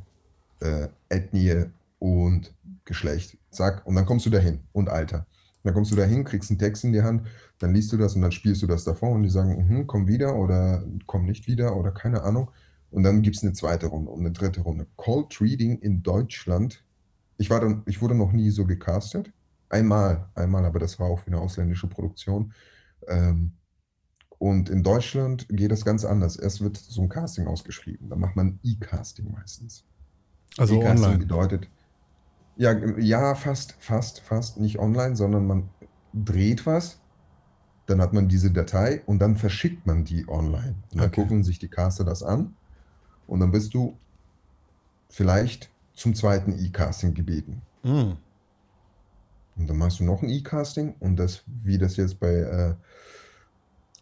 äh, 0.60 0.88
Ethnie 1.08 1.66
und 2.00 2.52
Geschlecht. 2.84 3.38
Zack, 3.50 3.86
und 3.86 3.94
dann 3.94 4.06
kommst 4.06 4.26
du 4.26 4.30
dahin. 4.30 4.60
Und 4.72 4.88
Alter. 4.88 5.26
Dann 5.62 5.74
kommst 5.74 5.92
du 5.92 5.96
dahin, 5.96 6.24
kriegst 6.24 6.50
einen 6.50 6.58
Text 6.58 6.84
in 6.84 6.92
die 6.92 7.02
Hand, 7.02 7.26
dann 7.58 7.74
liest 7.74 7.92
du 7.92 7.98
das 7.98 8.16
und 8.16 8.22
dann 8.22 8.32
spielst 8.32 8.62
du 8.62 8.66
das 8.66 8.84
davor 8.84 9.10
und 9.10 9.22
die 9.22 9.28
sagen, 9.28 9.66
mhm, 9.68 9.86
komm 9.86 10.08
wieder 10.08 10.34
oder 10.36 10.82
komm 11.06 11.26
nicht 11.26 11.46
wieder 11.46 11.76
oder 11.76 11.92
keine 11.92 12.22
Ahnung. 12.22 12.50
Und 12.90 13.02
dann 13.02 13.22
gibt 13.22 13.36
es 13.36 13.42
eine 13.42 13.52
zweite 13.52 13.86
Runde 13.86 14.10
und 14.10 14.20
eine 14.20 14.32
dritte 14.32 14.62
Runde. 14.62 14.86
Cold 14.96 15.40
Reading 15.40 15.78
in 15.78 16.02
Deutschland. 16.02 16.82
Ich, 17.36 17.50
war 17.50 17.60
dann, 17.60 17.82
ich 17.86 18.00
wurde 18.00 18.14
noch 18.14 18.32
nie 18.32 18.50
so 18.50 18.66
gecastet. 18.66 19.30
Einmal, 19.68 20.28
einmal, 20.34 20.64
aber 20.64 20.78
das 20.78 20.98
war 20.98 21.08
auch 21.08 21.20
für 21.20 21.28
eine 21.28 21.38
ausländische 21.38 21.86
Produktion. 21.86 22.52
Ähm, 23.06 23.52
und 24.38 24.70
in 24.70 24.82
Deutschland 24.82 25.46
geht 25.50 25.70
das 25.70 25.84
ganz 25.84 26.04
anders. 26.04 26.36
Erst 26.36 26.62
wird 26.62 26.78
so 26.78 27.02
ein 27.02 27.10
Casting 27.10 27.46
ausgeschrieben. 27.46 28.08
Dann 28.08 28.18
macht 28.18 28.36
man 28.36 28.58
E-Casting 28.64 29.30
meistens. 29.30 29.84
Also 30.56 30.80
E-Casting 30.80 31.04
online. 31.04 31.18
bedeutet, 31.18 31.68
ja, 32.60 32.74
ja, 32.98 33.34
fast, 33.34 33.74
fast, 33.78 34.20
fast 34.20 34.58
nicht 34.58 34.78
online, 34.78 35.16
sondern 35.16 35.46
man 35.46 35.70
dreht 36.12 36.66
was, 36.66 37.00
dann 37.86 38.02
hat 38.02 38.12
man 38.12 38.28
diese 38.28 38.50
Datei 38.50 39.02
und 39.06 39.18
dann 39.18 39.36
verschickt 39.36 39.86
man 39.86 40.04
die 40.04 40.28
online. 40.28 40.74
Und 40.92 41.00
dann 41.00 41.08
Okay. 41.08 41.22
gucken 41.22 41.42
sich 41.42 41.58
die 41.58 41.68
Caster 41.68 42.04
das 42.04 42.22
an 42.22 42.54
und 43.26 43.40
dann 43.40 43.50
bist 43.50 43.72
du 43.72 43.96
vielleicht 45.08 45.70
zum 45.94 46.14
zweiten 46.14 46.52
E-Casting 46.52 47.14
gebeten. 47.14 47.62
Mhm. 47.82 48.18
Und 49.56 49.66
dann 49.66 49.78
machst 49.78 50.00
du 50.00 50.04
noch 50.04 50.22
ein 50.22 50.28
E-Casting 50.28 50.96
und 51.00 51.16
das, 51.16 51.42
wie 51.46 51.78
das 51.78 51.96
jetzt 51.96 52.20
bei 52.20 52.28
äh, 52.34 52.74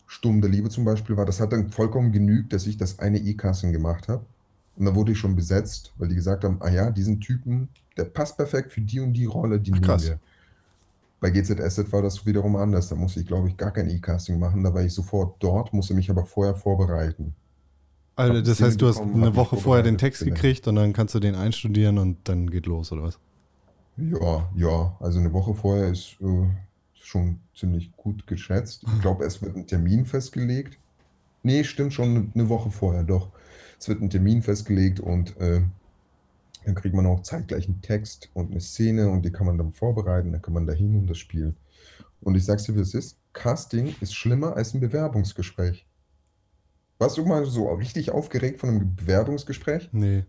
Sturm 0.09 0.41
der 0.41 0.51
Liebe 0.51 0.69
zum 0.69 0.85
Beispiel 0.85 1.17
war, 1.17 1.27
das 1.27 1.39
hat 1.39 1.53
dann 1.53 1.71
vollkommen 1.71 2.11
genügt, 2.11 2.53
dass 2.53 2.67
ich 2.67 2.77
das 2.77 2.99
eine 2.99 3.19
E-Casting 3.19 3.71
gemacht 3.71 4.09
habe. 4.09 4.27
Und 4.75 4.85
dann 4.85 4.97
wurde 4.97 5.13
ich 5.13 5.19
schon 5.19 5.37
besetzt, 5.37 5.93
weil 5.97 6.09
die 6.09 6.17
gesagt 6.17 6.43
haben, 6.43 6.57
ah 6.61 6.71
ja, 6.71 6.91
diesen 6.91 7.21
Typen, 7.21 7.69
der 7.99 8.05
passt 8.05 8.36
perfekt 8.36 8.72
für 8.72 8.80
die 8.80 9.01
und 9.01 9.12
die 9.12 9.26
Rolle, 9.26 9.61
die 9.61 9.72
Ach, 9.72 9.74
nehmen 9.74 9.86
krass. 9.86 10.05
wir. 10.05 10.18
Bei 11.20 11.30
GZSZ 11.30 11.92
war 11.92 12.01
das 12.01 12.24
wiederum 12.24 12.55
anders. 12.57 12.88
Da 12.88 12.94
musste 12.94 13.20
ich, 13.20 13.26
glaube 13.26 13.49
ich, 13.49 13.57
gar 13.57 13.72
kein 13.72 13.90
E-Casting 13.90 14.38
machen. 14.38 14.62
Da 14.62 14.72
war 14.72 14.82
ich 14.82 14.94
sofort 14.94 15.34
dort, 15.40 15.72
musste 15.72 15.94
mich 15.94 16.09
aber 16.11 16.24
vorher 16.24 16.55
vorbereiten. 16.55 17.34
Also 18.14 18.40
das 18.40 18.61
heißt, 18.61 18.80
du 18.80 18.88
hast 18.88 19.01
eine 19.01 19.34
Woche 19.36 19.57
vorher 19.57 19.82
den 19.84 19.99
Text 19.99 20.22
genau. 20.22 20.34
gekriegt 20.34 20.66
und 20.66 20.76
dann 20.76 20.92
kannst 20.92 21.14
du 21.14 21.20
den 21.20 21.34
einstudieren 21.34 21.99
und 21.99 22.16
dann 22.24 22.51
geht 22.51 22.66
los, 22.66 22.90
oder 22.90 23.05
was? 23.05 23.18
Ja, 23.96 24.49
ja, 24.57 24.96
also 25.01 25.18
eine 25.18 25.32
Woche 25.32 25.55
vorher 25.55 25.88
ist 25.88 26.16
äh, 26.20 26.49
schon 26.94 27.38
ziemlich 27.55 27.92
gut 27.96 28.26
geschätzt. 28.26 28.84
Ich 28.92 29.01
glaube, 29.03 29.24
es 29.24 29.40
wird 29.40 29.57
ein 29.57 29.66
Termin 29.66 30.05
festgelegt. 30.05 30.78
Nee, 31.42 31.62
stimmt 31.64 31.94
schon 31.94 32.32
eine 32.34 32.49
Woche 32.49 32.70
vorher, 32.70 33.05
doch. 33.05 33.28
Es 33.78 33.88
wird 33.88 34.03
ein 34.03 34.11
Termin 34.11 34.42
festgelegt 34.42 34.99
und 34.99 35.36
äh, 35.40 35.62
dann 36.65 36.75
kriegt 36.75 36.95
man 36.95 37.07
auch 37.07 37.23
zeitgleich 37.23 37.67
einen 37.69 37.81
Text 37.83 38.31
und 38.35 38.51
eine 38.51 38.61
Szene 38.61 39.09
und 39.11 39.25
die 39.25 39.33
kann 39.33 39.47
man 39.47 39.59
dann 39.59 39.73
vorbereiten, 39.73 40.33
dann 40.33 40.43
kann 40.43 40.55
man 40.55 40.67
dahin 40.67 40.97
und 40.97 41.07
das 41.09 41.19
spielen. 41.19 41.57
Und 42.21 42.35
ich 42.35 42.45
sag's 42.45 42.65
dir, 42.65 42.75
wie 42.75 42.81
es 42.81 42.95
ist, 42.95 43.19
Casting 43.33 43.95
ist 44.01 44.15
schlimmer 44.15 44.57
als 44.57 44.75
ein 44.75 44.81
Bewerbungsgespräch. 44.81 45.87
Warst 46.99 47.17
du 47.17 47.25
mal 47.25 47.45
so 47.47 47.73
richtig 47.75 48.11
aufgeregt 48.11 48.59
von 48.61 48.71
einem 48.71 48.97
Bewerbungsgespräch? 48.97 49.89
Nee, 49.93 50.25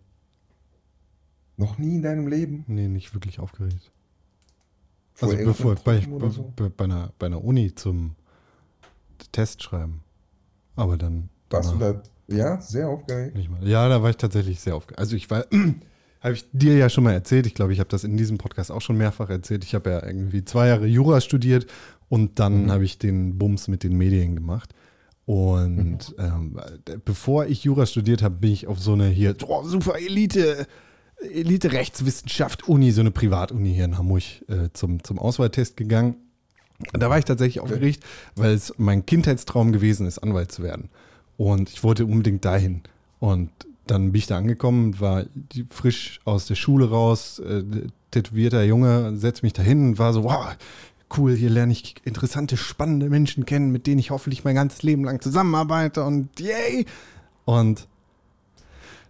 Noch 1.58 1.78
nie 1.78 1.96
in 1.96 2.02
deinem 2.04 2.28
Leben? 2.28 2.64
nee, 2.68 2.88
nicht 2.88 3.14
wirklich 3.14 3.40
aufgeregt. 3.40 3.92
Vor 5.14 5.30
Also 5.32 5.44
bevor 5.44 5.76
bei, 5.76 6.00
so? 6.30 6.54
bei, 6.56 6.70
bei, 6.70 6.84
einer, 6.86 7.12
bei 7.20 7.26
einer 7.26 7.44
Uni 7.44 7.74
zum 7.76 8.16
Test 9.32 9.64
schreiben. 9.64 10.04
Aber 10.76 10.96
dann 10.98 11.30
Warst 11.50 11.74
du 11.74 11.78
da, 11.78 12.02
ja, 12.28 12.62
sehr 12.62 12.88
aufgeregt? 12.88 13.36
nicht 13.36 13.50
mal. 13.50 13.68
Ja, 13.68 13.90
da 13.90 14.02
war 14.04 14.12
ich 14.12 14.18
tatsächlich 14.18 14.60
sehr 14.62 14.76
aufgeregt. 14.76 15.00
Also 15.00 15.16
ich 15.16 15.30
war, 15.30 15.46
habe 16.22 16.34
ich 16.34 16.46
dir 16.52 16.76
ja 16.78 16.90
schon 16.90 17.04
mal 17.06 17.14
erzählt. 17.14 17.46
Ich 17.46 17.54
glaube, 17.54 17.74
ich 17.74 17.80
habe 17.80 17.90
das 17.90 18.04
in 18.04 18.18
diesem 18.18 18.38
Podcast 18.38 18.72
auch 18.72 18.82
schon 18.82 18.98
mehrfach 18.98 19.30
erzählt. 19.30 19.64
Ich 19.64 19.74
habe 19.76 19.90
ja 19.90 20.06
irgendwie 20.06 20.44
zwei 20.44 20.68
Jahre 20.68 20.86
Jura 20.86 21.22
studiert 21.22 21.66
und 22.10 22.40
dann 22.40 22.66
Mhm. 22.66 22.72
habe 22.72 22.84
ich 22.84 22.98
den 22.98 23.38
Bums 23.38 23.68
mit 23.68 23.84
den 23.84 23.98
Medien 23.98 24.36
gemacht. 24.36 24.74
Und 25.26 26.16
ähm, 26.18 26.60
bevor 27.06 27.46
ich 27.46 27.64
Jura 27.64 27.86
studiert 27.86 28.24
habe, 28.24 28.36
bin 28.36 28.52
ich 28.52 28.66
auf 28.68 28.80
so 28.80 28.94
eine 28.94 29.08
hier, 29.08 29.36
oh, 29.48 29.64
super 29.64 30.00
Elite, 30.00 30.66
Elite 31.22 31.72
Rechtswissenschaft 31.72 32.68
Uni, 32.68 32.92
so 32.92 33.02
eine 33.02 33.12
Privatuni 33.12 33.74
hier 33.74 33.86
in 33.86 33.98
Hamburg 33.98 34.24
äh, 34.48 34.70
zum, 34.74 35.04
zum 35.04 35.20
Auswahltest 35.20 35.78
gegangen. 35.78 36.16
Da 36.94 37.10
war 37.10 37.20
ich 37.20 37.26
tatsächlich 37.26 37.60
aufgeregt, 37.60 38.04
weil 38.36 38.54
es 38.54 38.74
mein 38.78 39.06
Kindheitstraum 39.06 39.72
gewesen 39.72 40.08
ist, 40.08 40.18
Anwalt 40.20 40.52
zu 40.52 40.64
werden. 40.64 40.90
Und 41.38 41.70
ich 41.70 41.84
wollte 41.84 42.06
unbedingt 42.06 42.44
dahin. 42.46 42.82
Und 43.20 43.52
dann 43.90 44.12
bin 44.12 44.20
ich 44.20 44.28
da 44.28 44.38
angekommen, 44.38 45.00
war 45.00 45.26
frisch 45.70 46.20
aus 46.26 46.46
der 46.46 46.56
Schule 46.56 46.90
raus, 46.90 47.40
äh, 47.40 47.64
tätowierter 48.12 48.64
Junge, 48.64 49.16
setz 49.18 49.42
mich 49.42 49.54
dahin 49.54 49.90
und 49.90 50.00
war 50.00 50.14
so, 50.14 50.24
wow, 50.24 50.56
cool, 51.18 51.36
hier 51.36 51.50
lerne 51.50 51.72
ich 51.72 51.96
interessante, 52.04 52.58
spannende 52.58 53.10
Menschen 53.10 53.46
kennen, 53.46 53.72
mit 53.72 53.88
denen 53.88 54.00
ich 54.00 54.12
hoffentlich 54.12 54.44
mein 54.44 54.56
ganzes 54.56 54.84
Leben 54.84 55.04
lang 55.04 55.22
zusammenarbeite 55.22 56.04
und 56.04 56.40
yay! 56.40 56.86
Und 57.46 57.88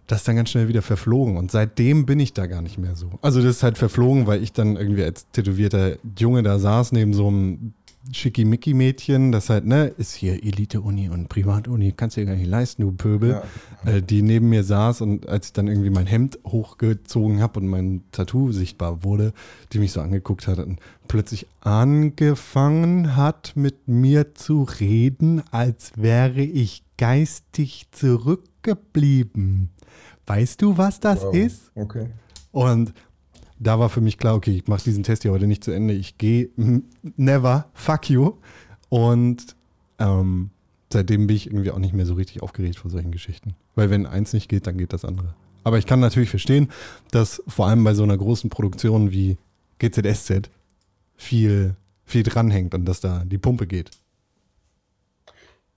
das 0.06 0.20
ist 0.20 0.28
dann 0.28 0.36
ganz 0.36 0.50
schnell 0.50 0.66
wieder 0.66 0.82
verflogen. 0.82 1.36
Und 1.36 1.52
seitdem 1.52 2.04
bin 2.04 2.18
ich 2.18 2.32
da 2.32 2.46
gar 2.46 2.62
nicht 2.62 2.78
mehr 2.78 2.96
so. 2.96 3.10
Also 3.22 3.40
das 3.40 3.56
ist 3.56 3.62
halt 3.62 3.78
verflogen, 3.78 4.26
weil 4.26 4.42
ich 4.42 4.52
dann 4.52 4.76
irgendwie 4.76 5.04
als 5.04 5.30
tätowierter 5.30 5.98
Junge 6.18 6.42
da 6.42 6.58
saß 6.58 6.90
neben 6.92 7.14
so 7.14 7.28
einem 7.28 7.74
Schickimicki-Mädchen, 8.12 9.32
das 9.32 9.50
halt, 9.50 9.66
ne, 9.66 9.86
ist 9.86 10.14
hier 10.14 10.42
Elite-Uni 10.42 11.08
und 11.08 11.28
Privat-Uni, 11.28 11.92
kannst 11.96 12.16
du 12.16 12.20
dir 12.22 12.26
gar 12.26 12.34
nicht 12.36 12.46
leisten, 12.48 12.82
du 12.82 12.92
Pöbel. 12.92 13.40
Ja. 13.84 13.90
Äh, 13.90 14.02
die 14.02 14.22
neben 14.22 14.48
mir 14.48 14.64
saß 14.64 15.00
und 15.00 15.28
als 15.28 15.46
ich 15.46 15.52
dann 15.52 15.66
irgendwie 15.68 15.90
mein 15.90 16.06
Hemd 16.06 16.38
hochgezogen 16.46 17.40
habe 17.40 17.60
und 17.60 17.66
mein 17.68 18.02
Tattoo 18.12 18.52
sichtbar 18.52 19.04
wurde, 19.04 19.32
die 19.72 19.78
mich 19.78 19.92
so 19.92 20.00
angeguckt 20.00 20.46
hat 20.46 20.58
und 20.58 20.80
plötzlich 21.08 21.46
angefangen 21.60 23.16
hat, 23.16 23.52
mit 23.56 23.88
mir 23.88 24.34
zu 24.34 24.66
reden, 24.80 25.42
als 25.50 25.92
wäre 25.96 26.42
ich 26.42 26.82
geistig 26.98 27.86
zurückgeblieben. 27.92 29.70
Weißt 30.26 30.62
du, 30.62 30.76
was 30.78 31.00
das 31.00 31.22
Wow. 31.22 31.34
ist? 31.34 31.70
Okay. 31.74 32.06
Und 32.52 32.92
da 33.60 33.78
war 33.78 33.90
für 33.90 34.00
mich 34.00 34.18
klar, 34.18 34.34
okay, 34.34 34.52
ich 34.52 34.66
mache 34.66 34.82
diesen 34.82 35.04
Test 35.04 35.22
hier 35.22 35.32
heute 35.32 35.46
nicht 35.46 35.62
zu 35.62 35.70
Ende. 35.70 35.94
Ich 35.94 36.18
gehe 36.18 36.48
mm, 36.56 36.78
never, 37.16 37.68
fuck 37.74 38.08
you. 38.08 38.32
Und 38.88 39.54
ähm, 39.98 40.50
seitdem 40.90 41.26
bin 41.26 41.36
ich 41.36 41.46
irgendwie 41.46 41.70
auch 41.70 41.78
nicht 41.78 41.92
mehr 41.92 42.06
so 42.06 42.14
richtig 42.14 42.42
aufgeregt 42.42 42.78
vor 42.78 42.90
solchen 42.90 43.12
Geschichten. 43.12 43.54
Weil 43.74 43.90
wenn 43.90 44.06
eins 44.06 44.32
nicht 44.32 44.48
geht, 44.48 44.66
dann 44.66 44.78
geht 44.78 44.94
das 44.94 45.04
andere. 45.04 45.34
Aber 45.62 45.78
ich 45.78 45.86
kann 45.86 46.00
natürlich 46.00 46.30
verstehen, 46.30 46.70
dass 47.10 47.42
vor 47.46 47.66
allem 47.66 47.84
bei 47.84 47.92
so 47.92 48.02
einer 48.02 48.16
großen 48.16 48.48
Produktion 48.48 49.12
wie 49.12 49.36
GZSZ 49.78 50.50
viel, 51.16 51.76
viel 52.06 52.22
dranhängt 52.22 52.74
und 52.74 52.86
dass 52.86 53.00
da 53.00 53.24
die 53.26 53.38
Pumpe 53.38 53.66
geht. 53.66 53.90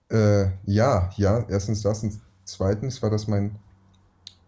Äh, 0.10 0.52
ja, 0.66 1.10
ja, 1.18 1.46
erstens 1.50 1.82
das 1.82 2.02
und 2.02 2.14
zweitens 2.46 3.02
war 3.02 3.10
das 3.10 3.28
mein 3.28 3.56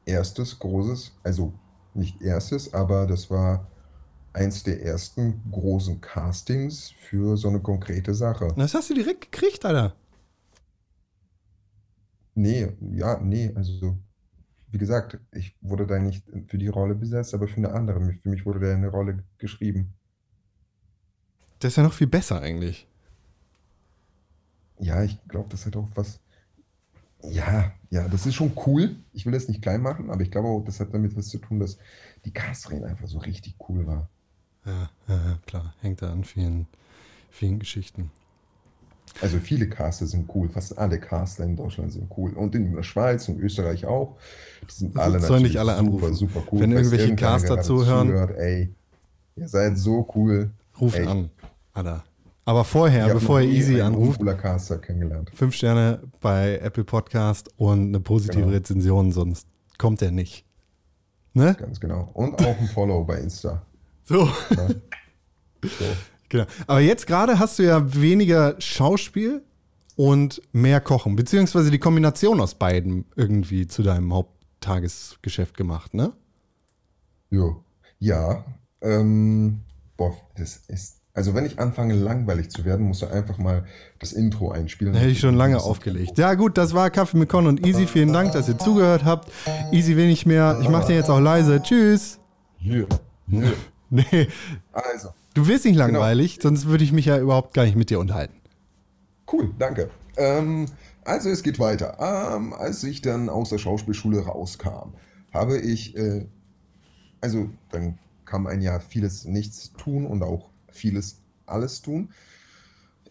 erstes 0.05 0.57
großes, 0.57 1.11
also 1.23 1.51
nicht 1.95 2.21
erstes, 2.21 2.73
aber 2.73 3.07
das 3.07 3.29
war 3.29 3.67
eins 4.33 4.63
der 4.63 4.83
ersten 4.83 5.41
großen 5.51 6.01
Castings 6.01 6.91
für 6.91 7.37
so 7.37 7.47
eine 7.47 7.61
konkrete 7.61 8.13
Sache. 8.13 8.53
Das 8.57 8.73
hast 8.73 8.89
du 8.89 8.93
direkt 8.93 9.31
gekriegt, 9.31 9.63
Alter. 9.65 9.95
Nee, 12.35 12.73
ja, 12.91 13.17
nee, 13.21 13.51
also 13.55 13.97
wie 14.71 14.77
gesagt, 14.77 15.17
ich 15.31 15.55
wurde 15.61 15.87
da 15.87 15.99
nicht 15.99 16.25
für 16.47 16.57
die 16.57 16.67
Rolle 16.67 16.95
besetzt, 16.95 17.33
aber 17.33 17.47
für 17.47 17.57
eine 17.57 17.71
andere. 17.71 18.13
Für 18.13 18.29
mich 18.29 18.45
wurde 18.45 18.59
da 18.59 18.73
eine 18.73 18.89
Rolle 18.89 19.23
geschrieben. 19.37 19.93
Das 21.59 21.71
ist 21.71 21.77
ja 21.77 21.83
noch 21.83 21.93
viel 21.93 22.07
besser 22.07 22.41
eigentlich. 22.41 22.85
Ja, 24.79 25.01
ich 25.01 25.17
glaube, 25.29 25.47
das 25.49 25.65
hat 25.65 25.77
auch 25.77 25.87
was. 25.95 26.19
Ja, 27.31 27.71
ja, 27.89 28.07
das 28.07 28.25
ist 28.25 28.35
schon 28.35 28.51
cool. 28.65 28.95
Ich 29.13 29.25
will 29.25 29.33
das 29.33 29.47
nicht 29.47 29.61
klein 29.61 29.81
machen, 29.81 30.09
aber 30.09 30.21
ich 30.21 30.31
glaube 30.31 30.47
auch, 30.47 30.63
das 30.63 30.79
hat 30.79 30.93
damit 30.93 31.15
was 31.15 31.27
zu 31.27 31.37
tun, 31.37 31.59
dass 31.59 31.77
die 32.25 32.31
Casterin 32.31 32.83
einfach 32.83 33.07
so 33.07 33.19
richtig 33.19 33.55
cool 33.69 33.85
war. 33.87 34.09
Ja, 34.65 34.89
ja, 35.07 35.39
klar. 35.45 35.73
Hängt 35.81 36.01
da 36.01 36.11
an 36.11 36.23
vielen, 36.23 36.67
vielen 37.29 37.59
Geschichten. 37.59 38.11
Also 39.21 39.39
viele 39.39 39.69
Caster 39.69 40.07
sind 40.07 40.29
cool, 40.35 40.49
fast 40.49 40.77
alle 40.77 40.99
Caster 40.99 41.45
in 41.45 41.55
Deutschland 41.55 41.93
sind 41.93 42.11
cool. 42.17 42.33
Und 42.33 42.53
in 42.55 42.75
der 42.75 42.83
Schweiz 42.83 43.29
und 43.29 43.39
Österreich 43.39 43.85
auch. 43.85 44.17
Die 44.67 44.73
sind 44.73 44.97
alle 44.97 45.19
Sollen 45.21 45.43
nicht 45.43 45.57
alle 45.57 45.75
anrufen. 45.75 46.13
super 46.13 46.43
cool. 46.51 46.61
Wenn 46.61 46.71
irgendwelche 46.71 47.15
Caster 47.15 47.61
zuhören. 47.61 48.09
zuhört, 48.09 48.31
ey, 48.37 48.73
ihr 49.35 49.47
seid 49.47 49.77
so 49.77 50.07
cool. 50.15 50.51
Ey. 50.81 51.05
an. 51.05 51.29
Alter. 51.73 52.03
Aber 52.47 52.63
vorher, 52.63 53.11
bevor 53.11 53.41
ihr 53.41 53.49
Easy 53.49 53.81
anruft, 53.81 54.21
fünf 55.33 55.55
Sterne 55.55 55.99
bei 56.21 56.59
Apple 56.59 56.83
Podcast 56.83 57.49
und 57.57 57.87
eine 57.87 57.99
positive 57.99 58.41
Genau. 58.41 58.53
Rezension, 58.53 59.11
sonst 59.11 59.47
kommt 59.79 60.01
er 60.03 60.11
nicht. 60.11 60.45
Ne? 61.33 61.55
Ganz 61.59 61.79
genau. 61.79 62.11
Und 62.13 62.39
auch 62.45 62.57
ein 62.59 62.67
Follow 62.67 63.03
bei 63.03 63.19
Insta. 63.19 63.61
So. 64.07 64.29
Ja. 64.55 64.67
So. 65.63 65.85
Genau. 66.29 66.45
Aber 66.67 66.79
jetzt 66.79 67.07
gerade 67.07 67.39
hast 67.39 67.57
du 67.57 67.63
ja 67.63 67.95
weniger 67.95 68.53
Schauspiel 68.61 69.41
und 69.95 70.43
mehr 70.51 70.79
Kochen, 70.79 71.15
beziehungsweise 71.15 71.71
die 71.71 71.79
Kombination 71.79 72.39
aus 72.39 72.53
beiden 72.53 73.05
irgendwie 73.15 73.65
zu 73.65 73.81
deinem 73.81 74.13
Haupttagesgeschäft 74.13 75.57
gemacht, 75.57 75.95
ne? 75.95 76.13
Jo. 77.31 77.63
Ja. 77.97 78.45
Ähm, 78.81 79.61
boah, 79.97 80.15
das 80.35 80.57
ist. 80.67 81.01
Also 81.15 81.33
wenn 81.33 81.45
ich 81.45 81.59
anfange 81.59 81.93
langweilig 81.95 82.49
zu 82.51 82.65
werden, 82.65 82.85
musst 82.85 83.01
du 83.01 83.07
einfach 83.07 83.37
mal 83.37 83.63
das 83.99 84.11
Intro 84.11 84.51
einspielen. 84.51 84.93
Da 84.93 84.99
hätte 84.99 85.11
ich 85.11 85.19
schon 85.21 85.35
lange 85.35 85.59
aufgelegt. 85.61 86.17
Ja, 86.17 86.33
gut, 86.33 86.57
das 86.57 86.73
war 86.73 86.89
Kaffee 86.89 87.17
mit 87.17 87.29
Con 87.29 87.47
und 87.47 87.65
Easy. 87.65 87.87
Vielen 87.87 88.11
Dank, 88.11 88.33
dass 88.33 88.49
ihr 88.49 88.57
zugehört 88.57 89.05
habt. 89.05 89.31
Easy 89.71 89.95
will 89.95 90.07
nicht 90.07 90.25
mehr. 90.25 90.59
Ich 90.61 90.67
mache 90.67 90.87
den 90.87 90.97
jetzt 90.97 91.09
auch 91.09 91.21
leise. 91.21 91.61
Tschüss. 91.63 92.19
Ja. 92.59 92.85
Ja. 93.27 93.49
Nee, 93.89 94.27
Also, 94.71 95.09
du 95.33 95.47
wirst 95.47 95.65
nicht 95.65 95.77
langweilig, 95.77 96.37
sonst 96.41 96.67
würde 96.67 96.83
ich 96.83 96.91
mich 96.91 97.05
ja 97.05 97.17
überhaupt 97.17 97.53
gar 97.55 97.63
nicht 97.65 97.75
mit 97.75 97.89
dir 97.89 97.99
unterhalten. 97.99 98.35
cool, 99.31 99.49
danke. 99.57 99.89
Ähm, 100.17 100.65
also 101.05 101.29
es 101.29 101.41
geht 101.41 101.57
weiter. 101.59 101.97
Ähm, 101.99 102.53
als 102.53 102.83
ich 102.83 103.01
dann 103.01 103.29
aus 103.29 103.49
der 103.49 103.57
Schauspielschule 103.57 104.19
rauskam, 104.25 104.93
habe 105.33 105.57
ich, 105.57 105.95
äh, 105.97 106.25
also 107.21 107.49
dann 107.71 107.97
kam 108.25 108.45
ein 108.47 108.61
Jahr 108.61 108.79
vieles 108.79 109.25
nichts 109.25 109.71
tun 109.73 110.05
und 110.05 110.21
auch 110.21 110.49
vieles 110.75 111.21
alles 111.45 111.81
tun. 111.81 112.11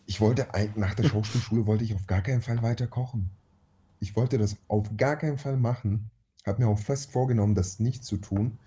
Ich 0.06 0.20
wollte 0.20 0.46
nach 0.76 0.94
der 0.94 1.04
Schauspielschule 1.04 1.66
wollte 1.66 1.84
ich 1.84 1.94
auf 1.94 2.06
gar 2.06 2.22
keinen 2.22 2.42
Fall 2.42 2.62
weiter 2.62 2.86
kochen. 2.86 3.30
Ich 4.00 4.16
wollte 4.16 4.38
das 4.38 4.56
auf 4.68 4.96
gar 4.96 5.16
keinen 5.16 5.38
Fall 5.38 5.56
machen. 5.56 6.10
Habe 6.46 6.62
mir 6.62 6.68
auch 6.68 6.78
fest 6.78 7.12
vorgenommen, 7.12 7.54
das 7.54 7.80
nicht 7.80 8.04
zu 8.04 8.18
tun 8.18 8.58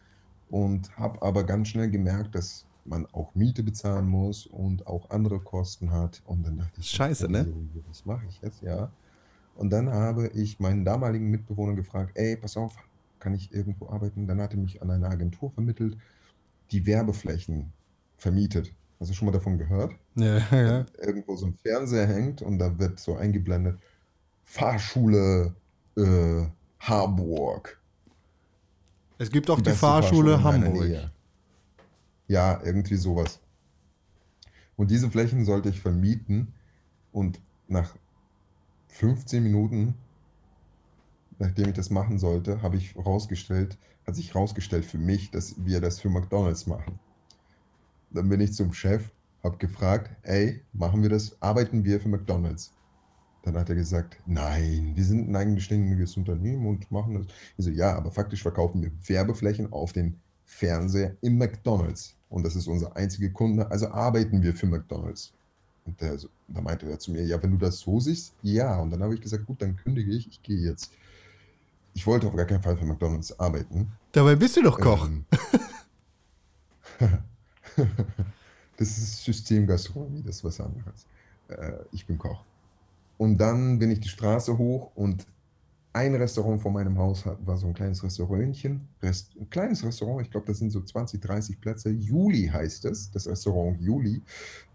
und 0.50 0.98
habe 0.98 1.22
aber 1.22 1.44
ganz 1.44 1.68
schnell 1.68 1.92
gemerkt, 1.92 2.34
dass 2.34 2.66
man 2.86 3.06
auch 3.08 3.36
Miete 3.36 3.64
bezahlen 3.64 4.08
muss 4.08 4.48
und 4.48 4.88
auch 4.88 5.10
andere 5.12 5.40
Kosten 5.40 5.92
hat. 5.92 6.24
Und 6.26 6.44
dann 6.44 6.58
dachte 6.58 6.80
ich, 6.80 6.90
Scheiße, 6.90 7.30
ne? 7.30 7.54
Was 7.88 8.06
mache 8.06 8.26
ich 8.28 8.42
jetzt? 8.42 8.62
Ja. 8.62 8.92
Und 9.56 9.72
dann 9.72 9.90
habe 9.90 10.30
ich 10.30 10.60
meinen 10.60 10.86
damaligen 10.86 11.30
Mitbewohner 11.30 11.76
gefragt, 11.76 12.14
ey, 12.16 12.38
pass 12.38 12.58
auf, 12.58 12.78
kann 13.20 13.34
ich 13.34 13.52
irgendwo 13.54 13.90
arbeiten? 13.90 14.26
Dann 14.26 14.40
hat 14.40 14.54
er 14.54 14.60
mich 14.60 14.82
an 14.82 14.90
eine 14.90 15.08
Agentur 15.08 15.52
vermittelt, 15.52 15.98
die 16.72 16.86
Werbeflächen 16.86 17.74
vermietet. 18.18 18.74
Hast 19.00 19.12
du 19.12 19.14
schon 19.14 19.28
mal 19.28 19.32
davon 19.32 19.58
gehört? 19.58 19.94
Ja, 20.16 20.38
ja. 20.52 20.86
Irgendwo 21.00 21.36
so 21.36 21.46
ein 21.46 21.54
Fernseher 21.54 22.08
hängt 22.08 22.42
und 22.42 22.58
da 22.58 22.80
wird 22.80 23.00
so 23.00 23.16
eingeblendet, 23.16 23.80
Fahrschule 24.44 25.56
äh, 25.96 26.46
Harburg. 26.80 27.80
Es 29.20 29.30
gibt 29.30 29.50
auch 29.50 29.58
die, 29.58 29.64
beste 29.64 29.80
Fahrschule 29.80 30.38
meiner 30.38 30.44
Hamburg. 30.44 31.12
Ja, 32.28 32.62
irgendwie 32.64 32.96
sowas. 32.96 33.40
Und 34.76 34.92
diese 34.92 35.10
Flächen 35.10 35.46
sollte 35.46 35.70
ich 35.70 35.80
vermieten 35.80 36.54
und 37.12 37.42
nach 37.68 37.96
15 38.90 39.44
Minuten, 39.44 39.96
nachdem 41.40 41.70
ich 41.70 41.76
das 41.76 41.90
machen 41.90 42.20
sollte, 42.20 42.62
habe 42.62 42.78
ich 42.78 42.96
rausgestellt, 42.96 43.78
hat 44.06 44.16
sich 44.16 44.36
rausgestellt 44.36 44.86
für 44.86 44.98
mich, 44.98 45.32
dass 45.32 45.56
wir 45.66 45.82
das 45.82 46.00
für 46.00 46.10
McDonald's 46.10 46.68
machen. 46.68 47.00
Dann 48.12 48.30
bin 48.30 48.40
ich 48.42 48.54
zum 48.54 48.74
Chef, 48.74 49.10
habe 49.44 49.58
gefragt, 49.58 50.12
ey, 50.24 50.62
machen 50.74 51.02
wir 51.02 51.10
das, 51.10 51.42
arbeiten 51.42 51.84
wir 51.84 52.00
für 52.00 52.10
McDonald's? 52.10 52.72
Dann 53.44 53.56
hat 53.56 53.70
er 53.70 53.76
gesagt, 53.76 54.18
nein, 54.26 54.92
wir 54.96 55.04
sind 55.04 55.30
ein 55.30 55.36
eigenständiges 55.36 56.18
Unternehmen 56.18 56.66
und 56.68 56.92
machen 56.92 57.14
das. 57.14 57.28
Ich 57.58 57.66
so, 57.66 57.72
ja, 57.72 57.96
aber 57.96 58.12
faktisch 58.12 58.42
verkaufen 58.42 58.82
wir 58.82 58.92
Werbeflächen 59.08 59.72
auf 59.72 59.94
den 59.94 60.20
Fernseher 60.46 61.16
im 61.22 61.38
McDonald's. 61.38 62.16
Und 62.30 62.44
das 62.44 62.56
ist 62.56 62.68
unser 62.68 62.96
einziger 62.98 63.30
Kunde, 63.30 63.70
also 63.72 63.88
arbeiten 63.90 64.44
wir 64.44 64.54
für 64.54 64.66
McDonald's. 64.66 65.32
Und 65.86 66.02
der, 66.02 66.18
da 66.50 66.62
meinte 66.62 66.90
er 66.90 67.00
zu 67.00 67.12
mir, 67.12 67.24
ja, 67.24 67.42
wenn 67.42 67.52
du 67.52 67.58
das 67.58 67.80
so 67.80 68.00
siehst, 68.02 68.34
ja. 68.42 68.80
Und 68.82 68.92
dann 68.92 69.02
habe 69.02 69.14
ich 69.14 69.22
gesagt, 69.22 69.46
gut, 69.46 69.62
dann 69.62 69.78
kündige 69.78 70.12
ich, 70.12 70.28
ich 70.28 70.44
gehe 70.44 70.60
jetzt. 70.60 70.92
Ich 71.94 72.06
wollte 72.06 72.28
auf 72.28 72.36
gar 72.36 72.46
keinen 72.46 72.62
Fall 72.62 72.76
für 72.76 72.86
McDonald's 72.86 73.40
arbeiten. 73.40 73.94
Dabei 74.12 74.36
bist 74.36 74.58
du 74.58 74.64
doch 74.64 74.80
Koch. 74.80 75.08
Ähm, 75.08 75.26
das 78.78 78.98
ist 78.98 79.24
Systemgastronomie, 79.24 80.24
das 80.24 80.38
ist 80.38 80.44
was 80.44 80.60
anderes. 80.60 81.06
Äh, 81.48 81.74
ich 81.92 82.06
bin 82.06 82.18
Koch. 82.18 82.44
Und 83.18 83.38
dann 83.38 83.80
bin 83.80 83.92
ich 83.92 84.00
die 84.00 84.10
Straße 84.10 84.58
hoch 84.58 84.92
und 84.96 85.26
ein 85.94 86.14
Restaurant 86.14 86.62
vor 86.62 86.72
meinem 86.72 86.98
Haus 87.00 87.26
war 87.26 87.58
so 87.58 87.66
ein 87.66 87.74
kleines 87.74 88.04
Restaurantchen. 88.04 88.88
Rest, 89.02 89.36
ein 89.40 89.50
kleines 89.50 89.84
Restaurant, 89.84 90.22
ich 90.22 90.30
glaube, 90.30 90.46
das 90.46 90.60
sind 90.60 90.70
so 90.70 90.82
20, 90.82 91.20
30 91.20 91.60
Plätze. 91.60 91.90
Juli 91.90 92.48
heißt 92.48 92.86
es, 92.86 93.10
das 93.10 93.28
Restaurant 93.28 93.82
Juli 93.82 94.22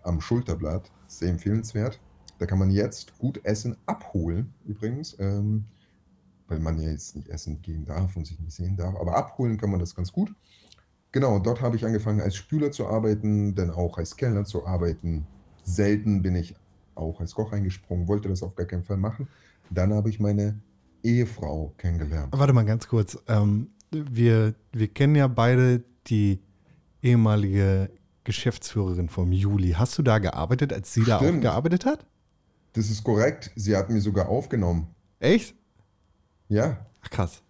am 0.03 0.21
Schulterblatt. 0.21 0.91
Sehr 1.07 1.31
empfehlenswert. 1.31 2.01
Da 2.39 2.47
kann 2.47 2.59
man 2.59 2.71
jetzt 2.71 3.17
gut 3.19 3.45
Essen 3.45 3.77
abholen, 3.87 4.53
übrigens. 4.65 5.17
Ähm, 5.21 5.67
weil 6.49 6.59
man 6.59 6.79
ja 6.79 6.91
jetzt 6.91 7.17
nicht 7.17 7.29
essen 7.29 7.63
gehen 7.63 7.85
darf 7.85 8.15
und 8.17 8.27
sich 8.27 8.39
nicht 8.39 8.55
sehen 8.55 8.77
darf. 8.77 8.95
Aber 8.97 9.17
abholen 9.17 9.57
kann 9.57 9.71
man 9.71 9.81
das 9.81 9.95
ganz 9.95 10.13
gut. 10.13 10.35
Genau, 11.13 11.39
dort 11.39 11.61
habe 11.61 11.77
ich 11.77 11.85
angefangen 11.85 12.21
als 12.21 12.35
Spüler 12.37 12.73
zu 12.73 12.87
arbeiten, 12.87 13.55
dann 13.55 13.71
auch 13.71 13.99
als 13.99 14.17
Kellner 14.17 14.45
zu 14.45 14.67
arbeiten. 14.67 15.27
Selten 15.63 16.23
bin 16.23 16.35
ich 16.35 16.55
auch 16.95 17.21
als 17.21 17.35
Koch 17.35 17.53
eingesprungen, 17.53 18.09
wollte 18.09 18.29
das 18.29 18.43
auf 18.43 18.55
gar 18.55 18.67
keinen 18.67 18.83
Fall 18.83 18.97
machen. 18.97 19.29
Dann 19.71 19.93
habe 19.93 20.09
ich 20.09 20.21
meine 20.21 20.59
Ehefrau 21.03 21.75
kennengelernt. 21.77 22.33
Warte 22.37 22.53
mal 22.53 22.65
ganz 22.65 22.89
kurz. 22.89 23.19
Ähm, 23.29 23.69
wir, 23.91 24.55
wir 24.73 24.89
kennen 24.89 25.15
ja 25.15 25.29
beide 25.29 25.85
die 26.07 26.41
ehemalige 27.03 27.91
Geschäftsführerin 28.25 29.09
vom 29.09 29.33
Juli. 29.33 29.73
Hast 29.73 29.99
du 29.99 30.03
da 30.03 30.19
gearbeitet, 30.19 30.73
als 30.73 30.95
sie 30.95 31.05
da 31.05 31.19
auch 31.19 31.23
Stimmt. 31.23 31.43
gearbeitet 31.43 31.85
hat? 31.85 32.07
Das 32.73 32.89
ist 32.89 33.05
korrekt. 33.05 33.51
Sie 33.55 33.77
hat 33.77 33.91
mir 33.91 34.01
sogar 34.01 34.29
aufgenommen. 34.29 34.87
Echt? 35.19 35.55
Ja, 36.49 36.87
Ach 37.03 37.11
krass. 37.11 37.43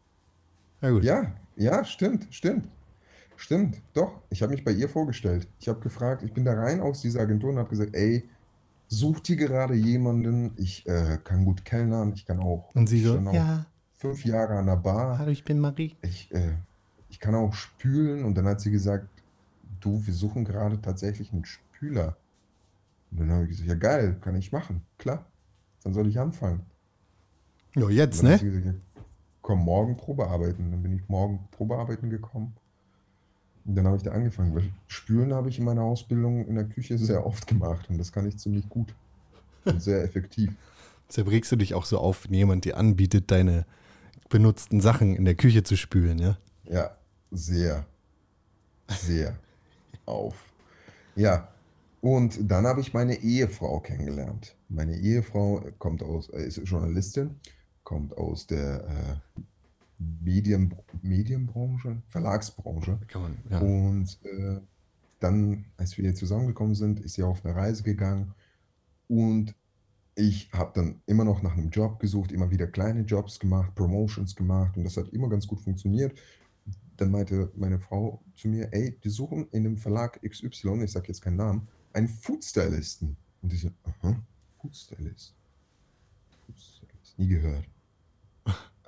Ja 0.80 0.90
gut. 0.90 1.04
ja, 1.04 1.32
ja, 1.56 1.84
stimmt, 1.84 2.26
stimmt. 2.30 2.68
Stimmt, 3.36 3.80
doch. 3.94 4.20
Ich 4.30 4.42
habe 4.42 4.52
mich 4.52 4.64
bei 4.64 4.70
ihr 4.72 4.88
vorgestellt. 4.88 5.48
Ich 5.58 5.68
habe 5.68 5.80
gefragt, 5.80 6.22
ich 6.22 6.32
bin 6.32 6.44
da 6.44 6.54
rein 6.54 6.80
aus 6.80 7.00
dieser 7.00 7.20
Agentur 7.20 7.50
und 7.50 7.58
habe 7.58 7.70
gesagt, 7.70 7.94
ey, 7.94 8.28
sucht 8.88 9.28
ihr 9.30 9.36
gerade 9.36 9.74
jemanden? 9.74 10.52
Ich 10.56 10.86
äh, 10.86 11.18
kann 11.24 11.44
gut 11.44 11.64
kellnern, 11.64 12.12
ich 12.14 12.24
kann 12.24 12.40
auch, 12.40 12.74
Und 12.74 12.88
sie 12.88 13.02
so, 13.02 13.18
ja, 13.32 13.66
fünf 13.96 14.24
Jahre 14.24 14.58
an 14.58 14.66
der 14.66 14.76
Bar. 14.76 15.18
hallo, 15.18 15.30
ich 15.30 15.44
bin 15.44 15.58
Marie. 15.58 15.96
Ich, 16.02 16.32
äh, 16.32 16.52
ich 17.08 17.18
kann 17.20 17.34
auch 17.34 17.52
spülen. 17.54 18.24
Und 18.24 18.36
dann 18.36 18.46
hat 18.46 18.60
sie 18.60 18.70
gesagt, 18.70 19.08
du, 19.80 20.06
wir 20.06 20.14
suchen 20.14 20.44
gerade 20.44 20.80
tatsächlich 20.80 21.32
einen 21.32 21.44
Spüler. 21.44 22.16
Und 23.10 23.20
dann 23.20 23.30
habe 23.32 23.44
ich 23.44 23.50
gesagt, 23.50 23.68
ja 23.68 23.74
geil, 23.74 24.16
kann 24.20 24.36
ich 24.36 24.52
machen, 24.52 24.82
klar. 24.98 25.26
Dann 25.84 25.94
soll 25.94 26.06
ich 26.06 26.18
anfangen. 26.18 26.62
Jo, 27.74 27.88
jetzt, 27.88 28.20
Und 28.20 28.26
dann 28.26 28.34
hat 28.34 28.42
ne? 28.42 28.50
sie 28.50 28.58
gesagt, 28.58 28.76
ja, 28.76 29.02
komm 29.40 29.60
morgen 29.64 29.96
Probearbeiten. 29.96 30.70
Dann 30.70 30.82
bin 30.82 30.92
ich 30.94 31.08
morgen 31.08 31.40
Probearbeiten 31.50 32.10
gekommen. 32.10 32.54
Dann 33.64 33.86
habe 33.86 33.96
ich 33.96 34.02
da 34.02 34.12
angefangen. 34.12 34.54
Weil 34.54 34.64
Spülen 34.86 35.32
habe 35.32 35.48
ich 35.48 35.58
in 35.58 35.64
meiner 35.64 35.82
Ausbildung 35.82 36.46
in 36.46 36.56
der 36.56 36.64
Küche 36.64 36.98
sehr 36.98 37.26
oft 37.26 37.46
gemacht. 37.46 37.88
Und 37.88 37.98
das 37.98 38.12
kann 38.12 38.26
ich 38.26 38.38
ziemlich 38.38 38.68
gut. 38.68 38.94
Und 39.64 39.80
sehr 39.82 40.02
effektiv. 40.02 40.52
Zerbrichst 41.08 41.52
du 41.52 41.56
dich 41.56 41.74
auch 41.74 41.84
so 41.84 41.98
auf, 41.98 42.24
wenn 42.24 42.34
jemand 42.34 42.64
dir 42.64 42.76
anbietet, 42.76 43.30
deine 43.30 43.66
benutzten 44.28 44.80
Sachen 44.80 45.14
in 45.14 45.24
der 45.24 45.34
Küche 45.34 45.62
zu 45.62 45.76
spülen, 45.76 46.18
ja? 46.18 46.38
Ja, 46.64 46.96
sehr, 47.30 47.84
sehr 48.88 49.36
auf. 50.06 50.34
Ja, 51.14 51.48
und 52.00 52.50
dann 52.50 52.66
habe 52.66 52.80
ich 52.80 52.94
meine 52.94 53.14
Ehefrau 53.14 53.80
kennengelernt. 53.80 54.56
Meine 54.68 54.96
Ehefrau 54.96 55.62
kommt 55.78 56.02
aus, 56.02 56.30
äh, 56.30 56.44
ist 56.44 56.56
Journalistin, 56.64 57.36
kommt 57.84 58.16
aus 58.16 58.46
der 58.46 59.20
äh, 59.36 59.40
Medien, 60.20 60.74
Medienbranche, 61.02 62.02
Verlagsbranche. 62.08 62.98
Kann 63.08 63.22
man, 63.22 63.38
ja. 63.50 63.58
Und 63.60 64.18
äh, 64.24 64.60
dann, 65.20 65.66
als 65.76 65.96
wir 65.98 66.14
zusammengekommen 66.14 66.74
sind, 66.74 67.00
ist 67.00 67.14
sie 67.14 67.22
auf 67.22 67.44
eine 67.44 67.54
Reise 67.54 67.82
gegangen 67.82 68.34
und 69.08 69.54
ich 70.14 70.52
habe 70.52 70.72
dann 70.74 71.00
immer 71.06 71.24
noch 71.24 71.42
nach 71.42 71.52
einem 71.52 71.70
Job 71.70 71.98
gesucht, 71.98 72.32
immer 72.32 72.50
wieder 72.50 72.66
kleine 72.66 73.02
Jobs 73.02 73.38
gemacht, 73.38 73.74
Promotions 73.74 74.36
gemacht 74.36 74.76
und 74.76 74.84
das 74.84 74.96
hat 74.96 75.08
immer 75.10 75.28
ganz 75.28 75.46
gut 75.46 75.60
funktioniert. 75.60 76.18
dann 76.96 77.10
meinte 77.10 77.50
meine 77.56 77.80
Frau 77.80 78.22
zu 78.34 78.48
mir, 78.48 78.68
ey, 78.72 78.96
die 79.02 79.08
suchen 79.08 79.48
in 79.50 79.64
dem 79.64 79.76
Verlag 79.76 80.20
XY, 80.22 80.82
ich 80.84 80.92
sage 80.92 81.08
jetzt 81.08 81.22
keinen 81.22 81.36
Namen, 81.36 81.66
einen 81.92 82.08
Foodstylisten. 82.08 83.16
Und 83.40 83.52
ich 83.52 83.62
so, 83.62 83.70
aha, 83.82 84.22
Foodstylist. 84.60 85.34
Foodstylist. 86.46 87.18
Nie 87.18 87.28
gehört. 87.28 87.64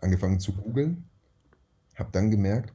Angefangen 0.05 0.39
zu 0.39 0.53
googeln, 0.53 1.05
habe 1.95 2.11
dann 2.13 2.31
gemerkt, 2.31 2.75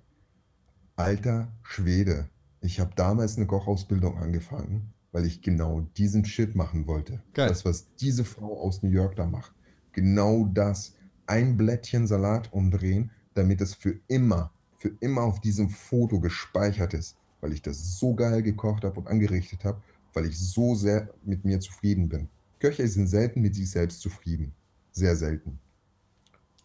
alter 0.95 1.47
Schwede, 1.61 2.27
ich 2.61 2.79
habe 2.79 2.91
damals 2.95 3.37
eine 3.37 3.45
Kochausbildung 3.45 4.17
angefangen, 4.17 4.93
weil 5.11 5.25
ich 5.25 5.41
genau 5.41 5.81
diesen 5.95 6.25
Shit 6.25 6.55
machen 6.55 6.87
wollte. 6.87 7.21
Geil. 7.33 7.49
Das, 7.49 7.65
was 7.65 7.93
diese 7.95 8.25
Frau 8.25 8.59
aus 8.59 8.83
New 8.83 8.89
York 8.89 9.15
da 9.15 9.25
macht. 9.25 9.53
Genau 9.91 10.45
das. 10.53 10.95
Ein 11.25 11.55
Blättchen 11.55 12.07
Salat 12.07 12.51
umdrehen, 12.51 13.11
damit 13.35 13.61
es 13.61 13.75
für 13.75 13.99
immer, 14.07 14.51
für 14.77 14.91
immer 14.99 15.21
auf 15.21 15.39
diesem 15.39 15.69
Foto 15.69 16.19
gespeichert 16.19 16.95
ist, 16.95 17.15
weil 17.41 17.53
ich 17.53 17.61
das 17.61 17.99
so 17.99 18.15
geil 18.15 18.41
gekocht 18.41 18.83
habe 18.83 18.99
und 18.99 19.07
angerichtet 19.07 19.63
habe, 19.63 19.81
weil 20.13 20.25
ich 20.25 20.39
so 20.39 20.73
sehr 20.73 21.13
mit 21.23 21.45
mir 21.45 21.59
zufrieden 21.59 22.09
bin. 22.09 22.27
Köche 22.59 22.87
sind 22.87 23.07
selten 23.07 23.41
mit 23.41 23.53
sich 23.55 23.69
selbst 23.69 24.01
zufrieden. 24.01 24.53
Sehr 24.91 25.15
selten. 25.15 25.59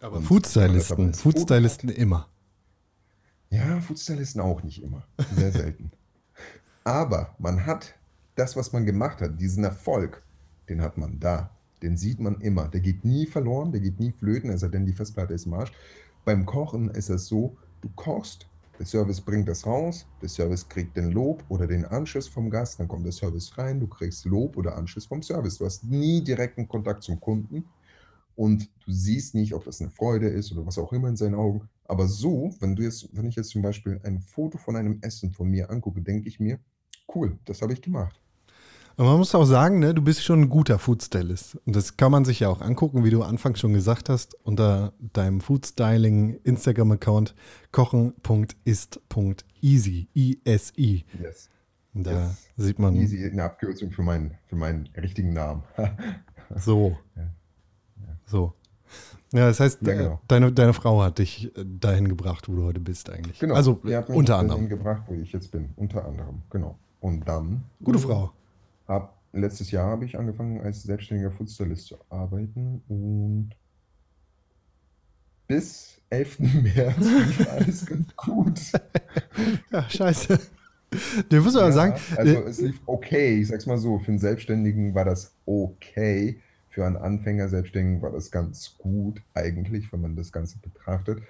Aber 0.04 0.20
Foodstylisten, 0.20 1.14
Foodstylisten 1.14 1.88
immer. 1.88 2.28
Ja, 3.48 3.80
Foodstylisten 3.80 4.38
auch 4.42 4.62
nicht 4.62 4.82
immer. 4.82 5.06
Sehr 5.34 5.50
selten. 5.50 5.92
Aber 6.84 7.34
man 7.38 7.64
hat 7.64 7.94
das, 8.34 8.54
was 8.54 8.74
man 8.74 8.84
gemacht 8.84 9.22
hat, 9.22 9.40
diesen 9.40 9.64
Erfolg, 9.64 10.22
den 10.68 10.82
hat 10.82 10.98
man 10.98 11.18
da. 11.20 11.48
Den 11.80 11.96
sieht 11.96 12.20
man 12.20 12.42
immer. 12.42 12.68
Der 12.68 12.80
geht 12.80 13.06
nie 13.06 13.24
verloren, 13.24 13.72
der 13.72 13.80
geht 13.80 13.98
nie 13.98 14.12
flöten, 14.12 14.50
es 14.50 14.60
sei 14.60 14.68
denn, 14.68 14.84
die 14.84 14.92
Festplatte 14.92 15.32
ist 15.32 15.46
im 15.46 15.54
Arsch. 15.54 15.72
Beim 16.26 16.44
Kochen 16.44 16.90
ist 16.90 17.08
es 17.08 17.26
so, 17.26 17.56
du 17.80 17.88
kochst, 17.96 18.46
der 18.78 18.84
Service 18.84 19.22
bringt 19.22 19.48
das 19.48 19.64
raus, 19.64 20.04
der 20.20 20.28
Service 20.28 20.68
kriegt 20.68 20.98
den 20.98 21.12
Lob 21.12 21.42
oder 21.48 21.66
den 21.66 21.86
Anschiss 21.86 22.28
vom 22.28 22.50
Gast, 22.50 22.78
dann 22.78 22.88
kommt 22.88 23.06
der 23.06 23.12
Service 23.12 23.56
rein, 23.56 23.80
du 23.80 23.86
kriegst 23.86 24.26
Lob 24.26 24.58
oder 24.58 24.76
Anschiss 24.76 25.06
vom 25.06 25.22
Service. 25.22 25.56
Du 25.56 25.64
hast 25.64 25.82
nie 25.84 26.22
direkten 26.22 26.68
Kontakt 26.68 27.04
zum 27.04 27.18
Kunden 27.18 27.64
und 28.36 28.68
du 28.84 28.92
siehst 28.92 29.34
nicht, 29.34 29.54
ob 29.54 29.64
das 29.64 29.80
eine 29.80 29.90
Freude 29.90 30.28
ist 30.28 30.52
oder 30.52 30.66
was 30.66 30.78
auch 30.78 30.92
immer 30.92 31.08
in 31.08 31.16
seinen 31.16 31.34
Augen. 31.34 31.68
Aber 31.86 32.06
so, 32.08 32.54
wenn 32.60 32.76
du 32.76 32.82
jetzt, 32.82 33.08
wenn 33.12 33.26
ich 33.26 33.36
jetzt 33.36 33.50
zum 33.50 33.62
Beispiel 33.62 34.00
ein 34.04 34.20
Foto 34.20 34.58
von 34.58 34.76
einem 34.76 34.98
Essen 35.02 35.32
von 35.32 35.48
mir 35.48 35.70
angucke, 35.70 36.00
denke 36.02 36.28
ich 36.28 36.40
mir, 36.40 36.58
cool, 37.14 37.38
das 37.44 37.62
habe 37.62 37.72
ich 37.72 37.82
gemacht. 37.82 38.20
Aber 38.96 39.08
man 39.08 39.18
muss 39.18 39.34
auch 39.34 39.44
sagen, 39.44 39.80
ne, 39.80 39.92
du 39.92 40.02
bist 40.02 40.22
schon 40.22 40.42
ein 40.42 40.48
guter 40.48 40.78
Foodstylist. 40.78 41.56
Und 41.66 41.74
das 41.74 41.96
kann 41.96 42.12
man 42.12 42.24
sich 42.24 42.38
ja 42.40 42.48
auch 42.48 42.60
angucken, 42.60 43.02
wie 43.02 43.10
du 43.10 43.24
anfangs 43.24 43.58
schon 43.58 43.72
gesagt 43.72 44.08
hast, 44.08 44.36
unter 44.44 44.92
deinem 45.00 45.40
Foodstyling 45.40 46.38
Instagram-Account 46.44 47.34
kochen.ist.easy. 47.72 50.08
I-S-I. 50.14 51.04
Yes. 51.20 51.50
Da 51.92 52.28
Yes. 52.28 52.48
sieht 52.56 52.78
man 52.78 52.94
Easy, 52.96 53.24
eine 53.24 53.42
Abkürzung 53.44 53.90
für 53.90 54.02
meinen, 54.02 54.34
für 54.46 54.56
meinen 54.56 54.88
richtigen 54.96 55.32
Namen. 55.32 55.62
so. 56.56 56.96
Ja. 57.16 57.22
So. 58.26 58.52
Ja, 59.32 59.46
das 59.48 59.58
heißt, 59.60 59.82
Ja, 59.82 59.94
genau. 59.94 60.20
deine, 60.28 60.52
deine 60.52 60.72
Frau 60.74 61.02
hat 61.02 61.18
dich 61.18 61.46
äh, 61.56 61.64
dahin 61.64 62.08
gebracht, 62.08 62.48
wo 62.48 62.54
du 62.54 62.62
heute 62.64 62.80
bist 62.80 63.10
eigentlich. 63.10 63.38
Genau. 63.40 63.54
Also 63.54 63.80
unter 63.82 64.34
dahin 64.34 64.50
anderem. 64.50 64.68
gebracht, 64.68 65.02
wo 65.08 65.14
ich 65.14 65.32
jetzt 65.32 65.50
bin. 65.50 65.70
Unter 65.76 66.04
anderem, 66.04 66.42
genau. 66.50 66.78
Und 67.00 67.26
dann. 67.26 67.64
Gute 67.82 67.98
Frau. 67.98 68.32
Hab, 68.86 69.18
letztes 69.32 69.70
Jahr 69.72 69.90
habe 69.90 70.04
ich 70.04 70.16
angefangen, 70.16 70.60
als 70.60 70.84
selbstständiger 70.84 71.32
Foodstylist 71.32 71.86
zu 71.88 71.96
arbeiten 72.10 72.82
und 72.88 73.50
bis 75.46 76.00
11. 76.10 76.38
März 76.62 76.96
lief 76.98 77.50
alles 77.50 77.86
ganz 77.86 78.16
gut. 78.16 78.60
Ja, 79.72 79.88
scheiße. 79.90 80.38
Der 81.30 81.40
muss 81.40 81.56
aber 81.56 81.66
Ja, 81.66 81.72
sagen, 81.72 81.94
also 82.16 82.32
äh, 82.34 82.48
es 82.48 82.60
lief 82.60 82.80
okay, 82.86 83.40
ich 83.40 83.48
sag's 83.48 83.66
mal 83.66 83.78
so, 83.78 83.98
für 83.98 84.08
einen 84.12 84.20
Selbstständigen 84.20 84.94
war 84.94 85.04
das 85.04 85.34
okay. 85.44 86.40
Für 86.74 86.86
einen 86.86 86.96
Anfänger 86.96 87.48
Selbstständigen 87.48 88.02
war 88.02 88.10
das 88.12 88.30
ganz 88.32 88.76
gut 88.78 89.22
eigentlich, 89.34 89.92
wenn 89.92 90.00
man 90.00 90.16
das 90.16 90.32
Ganze 90.32 90.58
betrachtet. 90.60 91.22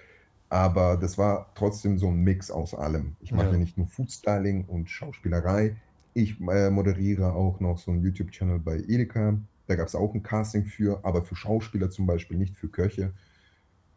Aber 0.49 0.97
das 0.97 1.18
war 1.18 1.53
trotzdem 1.55 1.99
so 1.99 2.09
ein 2.09 2.16
Mix 2.16 2.51
aus 2.51 2.74
allem. 2.74 3.16
Ich 3.20 3.34
mache 3.34 3.55
Ja. 3.55 3.59
nicht 3.59 3.76
nur 3.76 3.86
Foodstyling 3.88 4.64
und 4.66 4.88
Schauspielerei. 4.90 5.76
Ich 6.14 6.40
äh, 6.40 6.70
moderiere 6.70 7.34
auch 7.34 7.61
noch 7.61 7.78
so 7.78 7.90
einen 7.90 8.03
YouTube-Channel 8.03 8.61
bei 8.61 8.78
Edeka. 8.78 9.42
Da 9.66 9.76
gab 9.76 9.88
es 9.88 9.95
auch 9.95 10.14
ein 10.14 10.22
Casting 10.22 10.64
für, 10.66 11.05
aber 11.05 11.24
für 11.24 11.36
Schauspieler 11.36 11.90
zum 11.90 12.07
Beispiel, 12.07 12.38
nicht 12.38 12.57
für 12.57 12.70
Köche. 12.70 13.14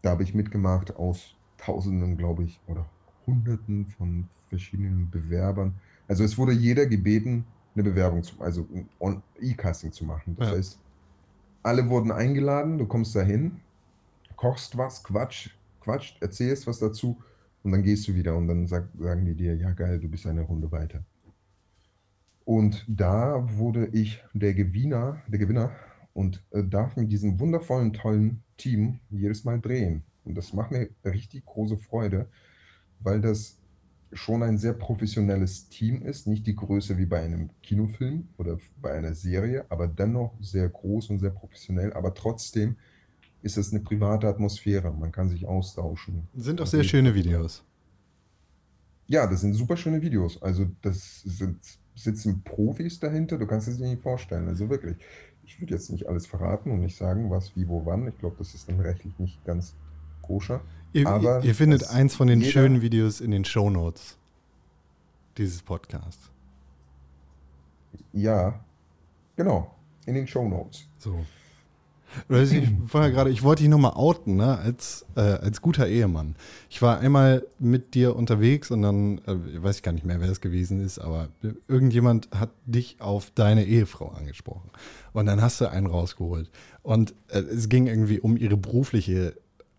Da 0.01 0.11
habe 0.11 0.23
ich 0.23 0.33
mitgemacht 0.33 0.95
aus 0.95 1.37
Tausenden, 1.57 2.17
glaube 2.17 2.43
ich, 2.45 2.61
oder 2.65 2.91
Hunderten 3.25 3.87
von 3.87 4.31
verschiedenen 4.49 5.09
Bewerbern. 5.11 5.81
Also 6.07 6.23
es 6.23 6.37
wurde 6.37 6.53
jeder 6.53 6.85
gebeten, 6.87 7.53
eine 7.75 7.83
Bewerbung 7.83 8.23
zu, 8.23 8.39
also 8.41 8.67
ein 8.99 9.23
E-Casting 9.39 9.91
zu 9.91 10.05
machen. 10.05 10.35
Das 10.35 10.51
Ja. 10.51 10.55
heißt, 10.57 10.83
alle 11.67 11.89
wurden 11.89 12.11
eingeladen, 12.11 12.77
du 12.77 12.85
kommst 12.85 13.13
dahin, 13.15 13.59
kochst 14.37 14.77
was, 14.77 15.03
quatsch, 15.03 15.49
quatscht, 15.81 16.21
erzählst 16.21 16.65
was 16.65 16.79
dazu 16.79 17.21
und 17.63 17.73
dann 17.73 17.83
gehst 17.83 18.07
du 18.07 18.15
wieder 18.15 18.37
und 18.37 18.47
dann 18.47 18.67
sag, 18.67 18.87
sagen 18.97 19.25
die 19.25 19.35
dir, 19.35 19.55
ja 19.55 19.71
geil, 19.71 19.99
du 19.99 20.07
bist 20.07 20.25
eine 20.25 20.41
Runde 20.41 20.71
weiter. 20.71 21.03
Und 22.45 22.85
da 22.87 23.45
wurde 23.57 23.87
ich 23.87 24.23
der 24.33 24.53
Gewinner, 24.53 25.21
der 25.27 25.39
Gewinner 25.39 25.71
und 26.13 26.41
äh, 26.51 26.63
darf 26.63 26.95
mit 26.95 27.11
diesem 27.11 27.37
wundervollen, 27.37 27.91
tollen 27.91 28.41
Team 28.55 28.99
jedes 29.09 29.43
Mal 29.43 29.59
drehen. 29.59 30.03
Und 30.23 30.35
das 30.35 30.53
macht 30.53 30.71
mir 30.71 30.89
richtig 31.03 31.45
große 31.45 31.77
Freude, 31.77 32.27
weil 33.01 33.19
das 33.19 33.57
schon 34.13 34.43
ein 34.43 34.57
sehr 34.57 34.73
professionelles 34.73 35.69
Team 35.69 36.01
ist. 36.01 36.27
Nicht 36.27 36.47
die 36.47 36.55
Größe 36.55 36.97
wie 36.97 37.05
bei 37.05 37.21
einem 37.21 37.49
Kinofilm 37.61 38.27
oder 38.37 38.57
bei 38.81 38.93
einer 38.93 39.13
Serie, 39.13 39.65
aber 39.69 39.87
dennoch 39.87 40.33
sehr 40.41 40.69
groß 40.69 41.09
und 41.09 41.19
sehr 41.19 41.31
professionell. 41.31 41.93
Aber 41.93 42.13
trotzdem 42.13 42.77
ist 43.41 43.57
es 43.57 43.71
eine 43.71 43.81
private 43.81 44.27
Atmosphäre. 44.27 44.91
Man 44.91 45.11
kann 45.11 45.29
sich 45.29 45.45
austauschen. 45.45 46.27
sind 46.35 46.61
auch 46.61 46.67
sehr 46.67 46.83
schöne 46.83 47.13
Videos. 47.13 47.63
Ja, 49.07 49.25
das 49.27 49.41
sind 49.41 49.53
super 49.53 49.77
schöne 49.77 50.01
Videos. 50.01 50.41
Also 50.41 50.67
das 50.81 51.21
sind, 51.21 51.59
sitzen 51.95 52.43
Profis 52.43 52.99
dahinter. 52.99 53.37
Du 53.37 53.47
kannst 53.47 53.67
es 53.67 53.77
dir 53.77 53.87
nicht 53.87 54.01
vorstellen. 54.01 54.47
Also 54.47 54.69
wirklich. 54.69 54.97
Ich 55.43 55.61
würde 55.61 55.73
jetzt 55.73 55.89
nicht 55.91 56.07
alles 56.07 56.27
verraten 56.27 56.71
und 56.71 56.81
nicht 56.81 56.97
sagen, 56.97 57.29
was, 57.29 57.55
wie, 57.55 57.69
wo, 57.69 57.85
wann. 57.85 58.07
Ich 58.07 58.17
glaube, 58.17 58.35
das 58.37 58.53
ist 58.53 58.67
dann 58.67 58.81
rechtlich 58.81 59.17
nicht 59.17 59.43
ganz 59.45 59.75
koscher. 60.21 60.61
Ihr, 60.93 61.07
Aber 61.07 61.43
ihr 61.43 61.55
findet 61.55 61.89
eins 61.89 62.15
von 62.15 62.27
den 62.27 62.43
schönen 62.43 62.81
Videos 62.81 63.21
in 63.21 63.31
den 63.31 63.45
Shownotes 63.45 64.17
dieses 65.37 65.61
Podcasts. 65.61 66.29
Ja, 68.13 68.59
genau. 69.35 69.75
In 70.05 70.15
den 70.15 70.27
Show 70.27 70.47
Notes. 70.47 70.87
So. 70.99 71.25
Ich, 72.29 72.53
ich 72.53 72.69
ja 72.93 73.09
gerade, 73.09 73.29
ich 73.29 73.43
wollte 73.43 73.63
dich 73.63 73.69
nochmal 73.69 73.91
outen, 73.93 74.37
ne, 74.37 74.57
als, 74.57 75.05
äh, 75.15 75.21
als 75.21 75.61
guter 75.61 75.87
Ehemann. 75.87 76.35
Ich 76.69 76.81
war 76.81 76.99
einmal 76.99 77.45
mit 77.59 77.93
dir 77.93 78.15
unterwegs 78.15 78.71
und 78.71 78.81
dann, 78.81 79.19
äh, 79.27 79.35
ich 79.53 79.61
weiß 79.61 79.81
gar 79.81 79.91
nicht 79.91 80.05
mehr, 80.05 80.21
wer 80.21 80.29
es 80.29 80.41
gewesen 80.41 80.79
ist, 80.79 80.99
aber 80.99 81.29
irgendjemand 81.67 82.29
hat 82.31 82.49
dich 82.65 82.97
auf 82.99 83.31
deine 83.31 83.65
Ehefrau 83.65 84.09
angesprochen. 84.09 84.69
Und 85.13 85.25
dann 85.25 85.41
hast 85.41 85.59
du 85.61 85.69
einen 85.69 85.87
rausgeholt. 85.87 86.49
Und 86.81 87.13
äh, 87.27 87.39
es 87.39 87.69
ging 87.69 87.87
irgendwie 87.87 88.19
um 88.19 88.37
ihre 88.37 88.57
berufliche 88.57 89.35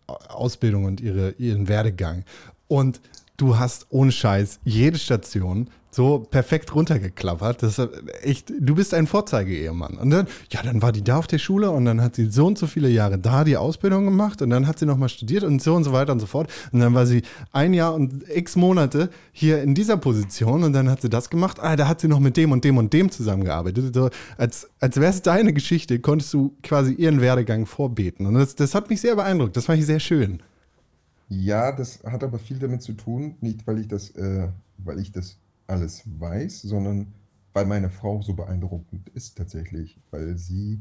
Ausbildung 0.08 0.84
und 0.84 1.00
ihre, 1.00 1.32
ihren 1.32 1.68
Werdegang. 1.68 2.24
Und 2.66 3.00
du 3.36 3.58
hast 3.58 3.86
ohne 3.90 4.12
Scheiß 4.12 4.60
jede 4.64 4.98
Station 4.98 5.70
so 5.98 6.20
perfekt 6.20 6.72
runtergeklappert. 6.76 7.64
Das 7.64 7.82
echt, 8.22 8.52
du 8.56 8.76
bist 8.76 8.94
ein 8.94 9.08
Vorzeige-Ehemann. 9.08 9.98
Und 9.98 10.10
dann, 10.10 10.28
ja, 10.52 10.62
dann 10.62 10.80
war 10.80 10.92
die 10.92 11.02
da 11.02 11.18
auf 11.18 11.26
der 11.26 11.38
Schule 11.38 11.70
und 11.72 11.86
dann 11.86 12.00
hat 12.00 12.14
sie 12.14 12.30
so 12.30 12.46
und 12.46 12.56
so 12.56 12.68
viele 12.68 12.88
Jahre 12.88 13.18
da 13.18 13.42
die 13.42 13.56
Ausbildung 13.56 14.04
gemacht 14.04 14.40
und 14.40 14.50
dann 14.50 14.68
hat 14.68 14.78
sie 14.78 14.86
nochmal 14.86 15.08
studiert 15.08 15.42
und 15.42 15.60
so 15.60 15.74
und 15.74 15.82
so 15.82 15.92
weiter 15.92 16.12
und 16.12 16.20
so 16.20 16.26
fort. 16.26 16.48
Und 16.70 16.78
dann 16.78 16.94
war 16.94 17.04
sie 17.04 17.22
ein 17.50 17.74
Jahr 17.74 17.94
und 17.94 18.22
x 18.32 18.54
Monate 18.54 19.10
hier 19.32 19.60
in 19.60 19.74
dieser 19.74 19.96
Position 19.96 20.62
und 20.62 20.72
dann 20.72 20.88
hat 20.88 21.02
sie 21.02 21.10
das 21.10 21.30
gemacht. 21.30 21.58
Ah, 21.60 21.74
da 21.74 21.88
hat 21.88 22.00
sie 22.00 22.06
noch 22.06 22.20
mit 22.20 22.36
dem 22.36 22.52
und 22.52 22.62
dem 22.62 22.78
und 22.78 22.92
dem 22.92 23.10
zusammengearbeitet. 23.10 23.92
So, 23.92 24.08
als 24.36 24.68
als 24.78 24.96
wäre 25.00 25.10
es 25.10 25.22
deine 25.22 25.52
Geschichte, 25.52 25.98
konntest 25.98 26.32
du 26.32 26.54
quasi 26.62 26.92
ihren 26.92 27.20
Werdegang 27.20 27.66
vorbeten. 27.66 28.24
Und 28.24 28.34
das, 28.34 28.54
das 28.54 28.76
hat 28.76 28.88
mich 28.88 29.00
sehr 29.00 29.16
beeindruckt. 29.16 29.56
Das 29.56 29.66
fand 29.66 29.80
ich 29.80 29.86
sehr 29.86 29.98
schön. 29.98 30.44
Ja, 31.28 31.72
das 31.72 32.04
hat 32.04 32.22
aber 32.22 32.38
viel 32.38 32.60
damit 32.60 32.82
zu 32.82 32.92
tun, 32.92 33.34
nicht 33.40 33.66
weil 33.66 33.80
ich 33.80 33.88
das, 33.88 34.10
äh, 34.10 34.48
weil 34.78 35.00
ich 35.00 35.10
das 35.10 35.38
alles 35.68 36.02
weiß, 36.18 36.62
sondern 36.62 37.14
weil 37.52 37.66
meine 37.66 37.90
Frau 37.90 38.20
so 38.22 38.34
beeindruckend 38.34 39.08
ist 39.10 39.36
tatsächlich, 39.38 39.98
weil 40.10 40.36
sie 40.36 40.80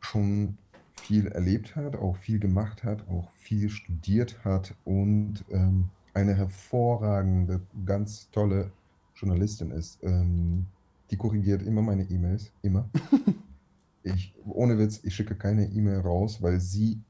schon 0.00 0.56
viel 1.00 1.26
erlebt 1.28 1.76
hat, 1.76 1.96
auch 1.96 2.16
viel 2.16 2.38
gemacht 2.38 2.84
hat, 2.84 3.06
auch 3.08 3.30
viel 3.32 3.68
studiert 3.68 4.44
hat 4.44 4.74
und 4.84 5.44
ähm, 5.50 5.90
eine 6.14 6.34
hervorragende, 6.34 7.60
ganz 7.84 8.30
tolle 8.30 8.70
Journalistin 9.14 9.70
ist. 9.70 10.02
Ähm, 10.02 10.66
die 11.10 11.16
korrigiert 11.16 11.62
immer 11.62 11.82
meine 11.82 12.04
E-Mails, 12.04 12.52
immer. 12.62 12.88
Ich, 14.14 14.32
ohne 14.44 14.78
Witz, 14.78 15.00
ich 15.02 15.16
schicke 15.16 15.34
keine 15.34 15.66
E-Mail 15.66 15.98
raus, 15.98 16.40
weil 16.40 16.60
sie, 16.60 17.00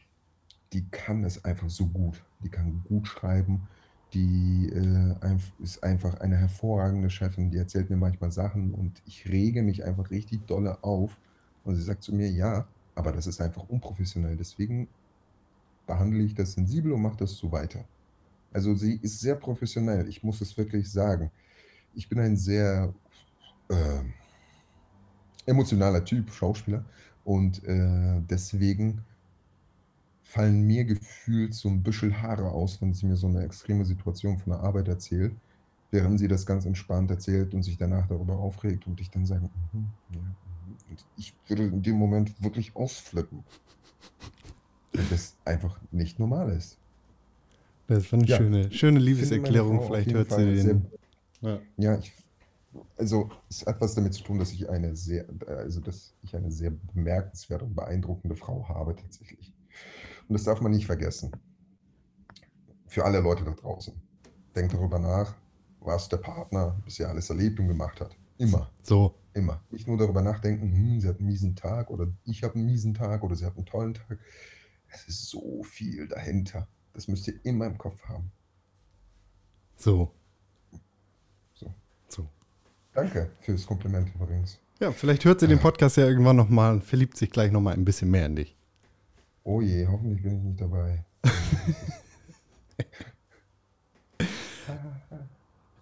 die 0.72 0.88
kann 0.88 1.24
es 1.24 1.44
einfach 1.44 1.68
so 1.68 1.88
gut. 1.88 2.24
Die 2.42 2.48
kann 2.48 2.82
gut 2.88 3.06
schreiben, 3.06 3.68
Die 4.14 4.70
äh, 4.72 5.36
ist 5.62 5.82
einfach 5.82 6.20
eine 6.20 6.36
hervorragende 6.36 7.10
Chefin. 7.10 7.50
Die 7.50 7.58
erzählt 7.58 7.90
mir 7.90 7.96
manchmal 7.96 8.30
Sachen 8.30 8.72
und 8.72 9.02
ich 9.06 9.28
rege 9.28 9.62
mich 9.62 9.84
einfach 9.84 10.10
richtig 10.10 10.46
dolle 10.46 10.82
auf. 10.82 11.16
Und 11.64 11.76
sie 11.76 11.82
sagt 11.82 12.02
zu 12.02 12.14
mir, 12.14 12.30
ja, 12.30 12.66
aber 12.94 13.12
das 13.12 13.26
ist 13.26 13.40
einfach 13.40 13.68
unprofessionell. 13.68 14.36
Deswegen 14.36 14.88
behandle 15.86 16.22
ich 16.22 16.34
das 16.34 16.52
sensibel 16.52 16.92
und 16.92 17.02
mache 17.02 17.18
das 17.18 17.32
so 17.36 17.50
weiter. 17.52 17.84
Also 18.52 18.74
sie 18.74 18.98
ist 19.02 19.20
sehr 19.20 19.34
professionell. 19.34 20.08
Ich 20.08 20.22
muss 20.22 20.40
es 20.40 20.56
wirklich 20.56 20.90
sagen. 20.90 21.30
Ich 21.94 22.08
bin 22.08 22.18
ein 22.20 22.36
sehr 22.36 22.94
äh, 23.68 24.02
emotionaler 25.46 26.04
Typ, 26.04 26.30
Schauspieler. 26.30 26.84
Und 27.24 27.64
äh, 27.64 28.20
deswegen 28.30 29.02
fallen 30.36 30.66
mir 30.66 30.84
gefühlt 30.84 31.54
so 31.54 31.70
ein 31.70 31.82
bisschen 31.82 32.20
Haare 32.20 32.50
aus, 32.50 32.82
wenn 32.82 32.92
sie 32.92 33.06
mir 33.06 33.16
so 33.16 33.26
eine 33.26 33.42
extreme 33.42 33.86
Situation 33.86 34.38
von 34.38 34.52
der 34.52 34.60
Arbeit 34.60 34.86
erzählt, 34.86 35.34
während 35.90 36.18
sie 36.18 36.28
das 36.28 36.44
ganz 36.44 36.66
entspannt 36.66 37.10
erzählt 37.10 37.54
und 37.54 37.62
sich 37.62 37.78
danach 37.78 38.06
darüber 38.06 38.34
aufregt 38.34 38.86
und 38.86 39.00
ich 39.00 39.10
dann 39.10 39.24
sage, 39.24 39.48
mhm, 39.72 39.86
ja, 40.12 40.20
mhm. 40.20 40.36
und 40.90 41.04
ich 41.16 41.32
würde 41.48 41.64
in 41.64 41.82
dem 41.82 41.96
Moment 41.96 42.42
wirklich 42.42 42.76
ausflippen. 42.76 43.44
Weil 44.92 45.06
das 45.10 45.36
einfach 45.46 45.80
nicht 45.90 46.18
normal 46.18 46.50
ist. 46.50 46.76
Das 47.86 48.12
war 48.12 48.18
eine 48.18 48.28
Ja. 48.28 48.36
schöne, 48.36 48.70
schöne 48.70 48.98
Liebeserklärung. 48.98 49.86
Vielleicht 49.86 50.12
hört 50.12 50.28
sie 50.28 50.34
Fall 50.34 50.56
sehr 50.56 50.74
den. 50.74 50.86
Ja. 51.40 51.58
Ja, 51.78 51.98
ich, 51.98 52.12
also 52.98 53.30
es 53.48 53.64
hat 53.64 53.80
was 53.80 53.94
damit 53.94 54.12
zu 54.12 54.22
tun, 54.22 54.38
dass 54.38 54.52
ich 54.52 54.68
eine 54.68 54.94
sehr, 54.96 55.24
also 55.46 55.80
dass 55.80 56.12
ich 56.22 56.36
eine 56.36 56.50
sehr 56.50 56.72
bemerkenswerte 56.92 57.64
und 57.64 57.74
beeindruckende 57.74 58.36
Frau 58.36 58.68
habe 58.68 58.94
tatsächlich. 58.96 59.54
Und 60.28 60.34
das 60.34 60.44
darf 60.44 60.60
man 60.60 60.72
nicht 60.72 60.86
vergessen. 60.86 61.32
Für 62.86 63.04
alle 63.04 63.20
Leute 63.20 63.44
da 63.44 63.52
draußen. 63.52 63.94
Denkt 64.54 64.74
darüber 64.74 64.98
nach, 64.98 65.34
was 65.80 66.08
der 66.08 66.16
Partner 66.18 66.80
bisher 66.84 67.08
alles 67.08 67.30
erlebt 67.30 67.60
und 67.60 67.68
gemacht 67.68 68.00
hat. 68.00 68.16
Immer, 68.38 68.70
So, 68.82 69.14
immer. 69.34 69.62
Nicht 69.70 69.86
nur 69.88 69.96
darüber 69.96 70.22
nachdenken, 70.22 70.72
hm, 70.72 71.00
sie 71.00 71.08
hat 71.08 71.18
einen 71.18 71.28
miesen 71.28 71.56
Tag 71.56 71.90
oder 71.90 72.08
ich 72.24 72.42
habe 72.42 72.54
einen 72.56 72.66
miesen 72.66 72.94
Tag 72.94 73.22
oder 73.22 73.34
sie 73.34 73.46
hat 73.46 73.56
einen 73.56 73.66
tollen 73.66 73.94
Tag. 73.94 74.18
Es 74.88 75.08
ist 75.08 75.28
so 75.30 75.62
viel 75.62 76.06
dahinter. 76.08 76.68
Das 76.92 77.08
müsst 77.08 77.26
ihr 77.28 77.34
immer 77.44 77.66
im 77.66 77.76
Kopf 77.78 78.02
haben. 78.04 78.30
so, 79.76 80.12
So. 81.54 81.72
so. 82.08 82.28
Danke 82.94 83.30
fürs 83.40 83.66
Kompliment 83.66 84.14
übrigens. 84.14 84.58
Ja, 84.80 84.92
vielleicht 84.92 85.24
hört 85.24 85.40
sie 85.40 85.48
den 85.48 85.58
Podcast 85.58 85.96
ja 85.96 86.06
irgendwann 86.06 86.36
nochmal 86.36 86.72
und 86.74 86.84
verliebt 86.84 87.16
sich 87.16 87.30
gleich 87.30 87.50
nochmal 87.52 87.74
ein 87.74 87.84
bisschen 87.84 88.10
mehr 88.10 88.26
in 88.26 88.36
dich. 88.36 88.55
Oh 89.46 89.60
je, 89.60 89.86
hoffentlich 89.86 90.22
bin 90.22 90.38
ich 90.38 90.42
nicht 90.42 90.60
dabei. 90.60 91.04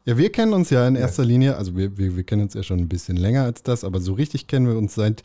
Ja, 0.07 0.19
wir 0.19 0.31
kennen 0.31 0.53
uns 0.53 0.69
ja 0.69 0.87
in 0.87 0.97
erster 0.97 1.25
Linie, 1.25 1.57
also 1.57 1.75
wir, 1.75 1.97
wir, 1.97 2.15
wir 2.15 2.25
kennen 2.25 2.43
uns 2.43 2.53
ja 2.53 2.63
schon 2.63 2.79
ein 2.79 2.91
bisschen 2.91 3.17
länger 3.17 3.45
als 3.45 3.63
das, 3.63 3.85
aber 3.85 4.01
so 4.01 4.13
richtig 4.13 4.47
kennen 4.47 4.67
wir 4.67 4.77
uns, 4.77 4.95
seit 4.95 5.23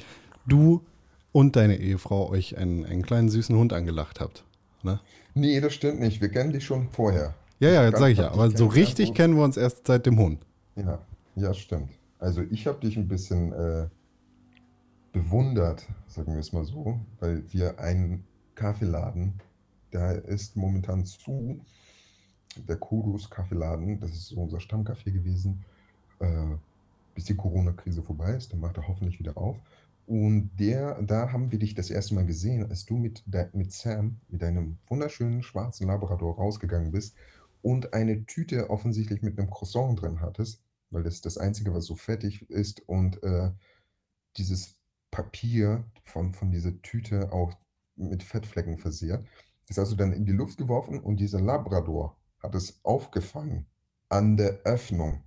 du 0.48 0.86
und 1.34 1.58
deine 1.58 1.76
Ehefrau 1.76 2.30
euch 2.30 2.58
einen, 2.58 2.86
einen 2.86 3.02
kleinen 3.02 3.28
süßen 3.28 3.58
Hund 3.58 3.74
angelacht 3.74 4.22
habt. 4.22 4.46
Ne? 4.84 5.02
Nee, 5.34 5.60
das 5.60 5.74
stimmt 5.74 6.00
nicht. 6.00 6.22
Wir 6.22 6.30
kennen 6.30 6.54
dich 6.54 6.64
schon 6.64 6.88
vorher. 6.92 7.36
Ja, 7.60 7.72
ja, 7.72 7.84
jetzt 7.84 8.00
sage 8.00 8.14
ich 8.14 8.20
ja, 8.20 8.32
aber 8.32 8.56
so 8.56 8.68
richtig 8.68 9.14
kennen 9.14 9.36
wir 9.36 9.44
uns 9.44 9.58
erst 9.58 9.86
seit 9.86 10.06
dem 10.06 10.18
Hund. 10.18 10.46
Ja, 10.78 11.06
ja, 11.36 11.54
stimmt. 11.54 11.92
Also 12.18 12.42
ich 12.50 12.66
habe 12.66 12.80
dich 12.80 12.96
ein 12.96 13.10
bisschen 13.10 13.52
äh, 13.52 13.90
bewundert, 15.12 15.86
sagen 16.08 16.32
wir 16.32 16.40
es 16.40 16.54
mal 16.54 16.64
so, 16.64 17.02
weil 17.20 17.44
wir 17.52 17.82
einen 17.82 18.24
Kaffeeladen, 18.60 19.36
der 19.94 20.26
ist 20.26 20.58
momentan 20.58 21.06
zu, 21.06 21.62
der 22.68 22.76
Kudus 22.76 23.30
Kaffeeladen, 23.30 24.02
das 24.02 24.12
ist 24.12 24.34
unser 24.34 24.58
Stammcafé 24.58 25.12
gewesen, 25.12 25.64
äh, 26.20 26.58
bis 27.16 27.24
die 27.24 27.38
Corona-Krise 27.38 28.04
vorbei 28.04 28.34
ist, 28.36 28.52
dann 28.52 28.60
macht 28.60 28.76
er 28.76 28.86
hoffentlich 28.86 29.18
wieder 29.18 29.38
auf. 29.38 29.58
Und 30.08 30.52
der, 30.60 31.02
da 31.04 31.32
haben 31.32 31.54
wir 31.54 31.60
dich 31.60 31.74
das 31.74 31.90
erste 31.90 32.16
Mal 32.16 32.26
gesehen, 32.26 32.70
als 32.70 32.86
du 32.86 32.98
mit, 32.98 33.24
mit 33.54 33.72
Sam, 33.72 34.20
mit 34.28 34.42
deinem 34.42 34.78
wunderschönen 34.88 35.42
schwarzen 35.42 35.88
Labrador 35.88 36.36
rausgegangen 36.36 36.92
bist 36.92 37.16
und 37.62 37.94
eine 37.94 38.26
Tüte 38.26 38.70
offensichtlich 38.70 39.22
mit 39.22 39.40
einem 39.40 39.50
Croissant 39.50 40.02
drin 40.02 40.20
hattest, 40.20 40.62
weil 40.90 41.04
das 41.04 41.22
das 41.22 41.38
Einzige, 41.38 41.74
was 41.74 41.86
so 41.86 41.96
fettig 41.96 42.50
ist 42.50 42.82
und 42.90 43.24
äh, 43.24 43.52
dieses 44.36 44.76
Papier 45.12 45.86
von, 46.04 46.34
von 46.34 46.52
dieser 46.52 46.82
Tüte 46.82 47.32
auch 47.32 47.54
mit 48.00 48.24
Fettflecken 48.24 48.78
versehrt. 48.78 49.26
Das 49.68 49.78
hast 49.78 49.92
du 49.92 49.96
dann 49.96 50.14
in 50.14 50.26
die 50.26 50.32
Luft 50.32 50.58
geworfen 50.58 51.00
und 51.00 51.18
dieser 51.18 51.42
Labrador 51.42 52.18
hat 52.42 52.56
es 52.56 52.84
aufgefangen 52.84 53.68
an 54.10 54.38
der 54.38 54.62
Öffnung, 54.64 55.24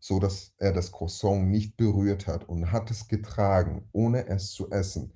so 0.00 0.18
dass 0.18 0.54
er 0.58 0.72
das 0.72 0.90
Croissant 0.90 1.48
nicht 1.48 1.76
berührt 1.76 2.26
hat 2.26 2.48
und 2.48 2.72
hat 2.72 2.90
es 2.90 3.06
getragen, 3.06 3.88
ohne 3.92 4.26
es 4.26 4.50
zu 4.50 4.70
essen. 4.70 5.12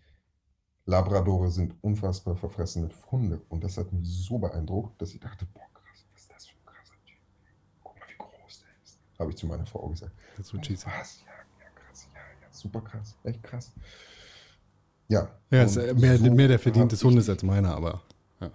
Labradore 0.85 1.51
sind 1.51 1.75
unfassbar 1.83 2.37
verfressene 2.37 2.89
Hunde 3.11 3.43
und 3.49 3.65
das 3.65 3.77
hat 3.77 3.93
mich 3.93 4.09
so 4.09 4.39
beeindruckt, 4.39 5.03
dass 5.03 5.13
ich 5.13 5.21
dachte, 5.21 5.45
boah, 5.47 5.67
krass, 5.75 6.07
was 6.13 6.21
ist 6.23 6.33
das 6.33 6.47
für 6.47 6.57
ein 6.57 6.65
krasser 6.65 6.95
Typ. 7.05 7.19
Guck 7.83 7.99
mal, 7.99 8.07
wie 8.09 8.17
groß 8.17 8.61
der 8.61 8.83
ist. 8.83 8.99
Habe 9.19 9.31
ich 9.31 9.37
zu 9.37 9.47
meiner 9.47 9.67
Frau 9.67 9.89
gesagt. 9.89 10.13
Das 10.37 10.53
wird 10.53 10.63
cheesy. 10.63 10.87
Was? 10.87 11.23
Ja, 11.27 11.33
ja, 11.63 11.71
krass. 11.75 12.09
Ja, 12.15 12.21
ja, 12.21 12.53
super 12.53 12.81
krass. 12.81 13.19
Echt 13.25 13.43
krass. 13.43 13.73
Ja. 15.09 15.29
Ja, 15.51 15.63
ist 15.63 15.77
und 15.77 15.85
äh, 15.85 15.95
mehr, 15.95 16.19
so 16.19 16.31
mehr 16.31 16.49
der 16.49 16.59
Verdienst 16.59 16.93
des 16.93 17.03
Hundes 17.05 17.29
als 17.31 17.43
meiner, 17.43 17.75
aber. 17.75 18.03
Ja. 18.41 18.51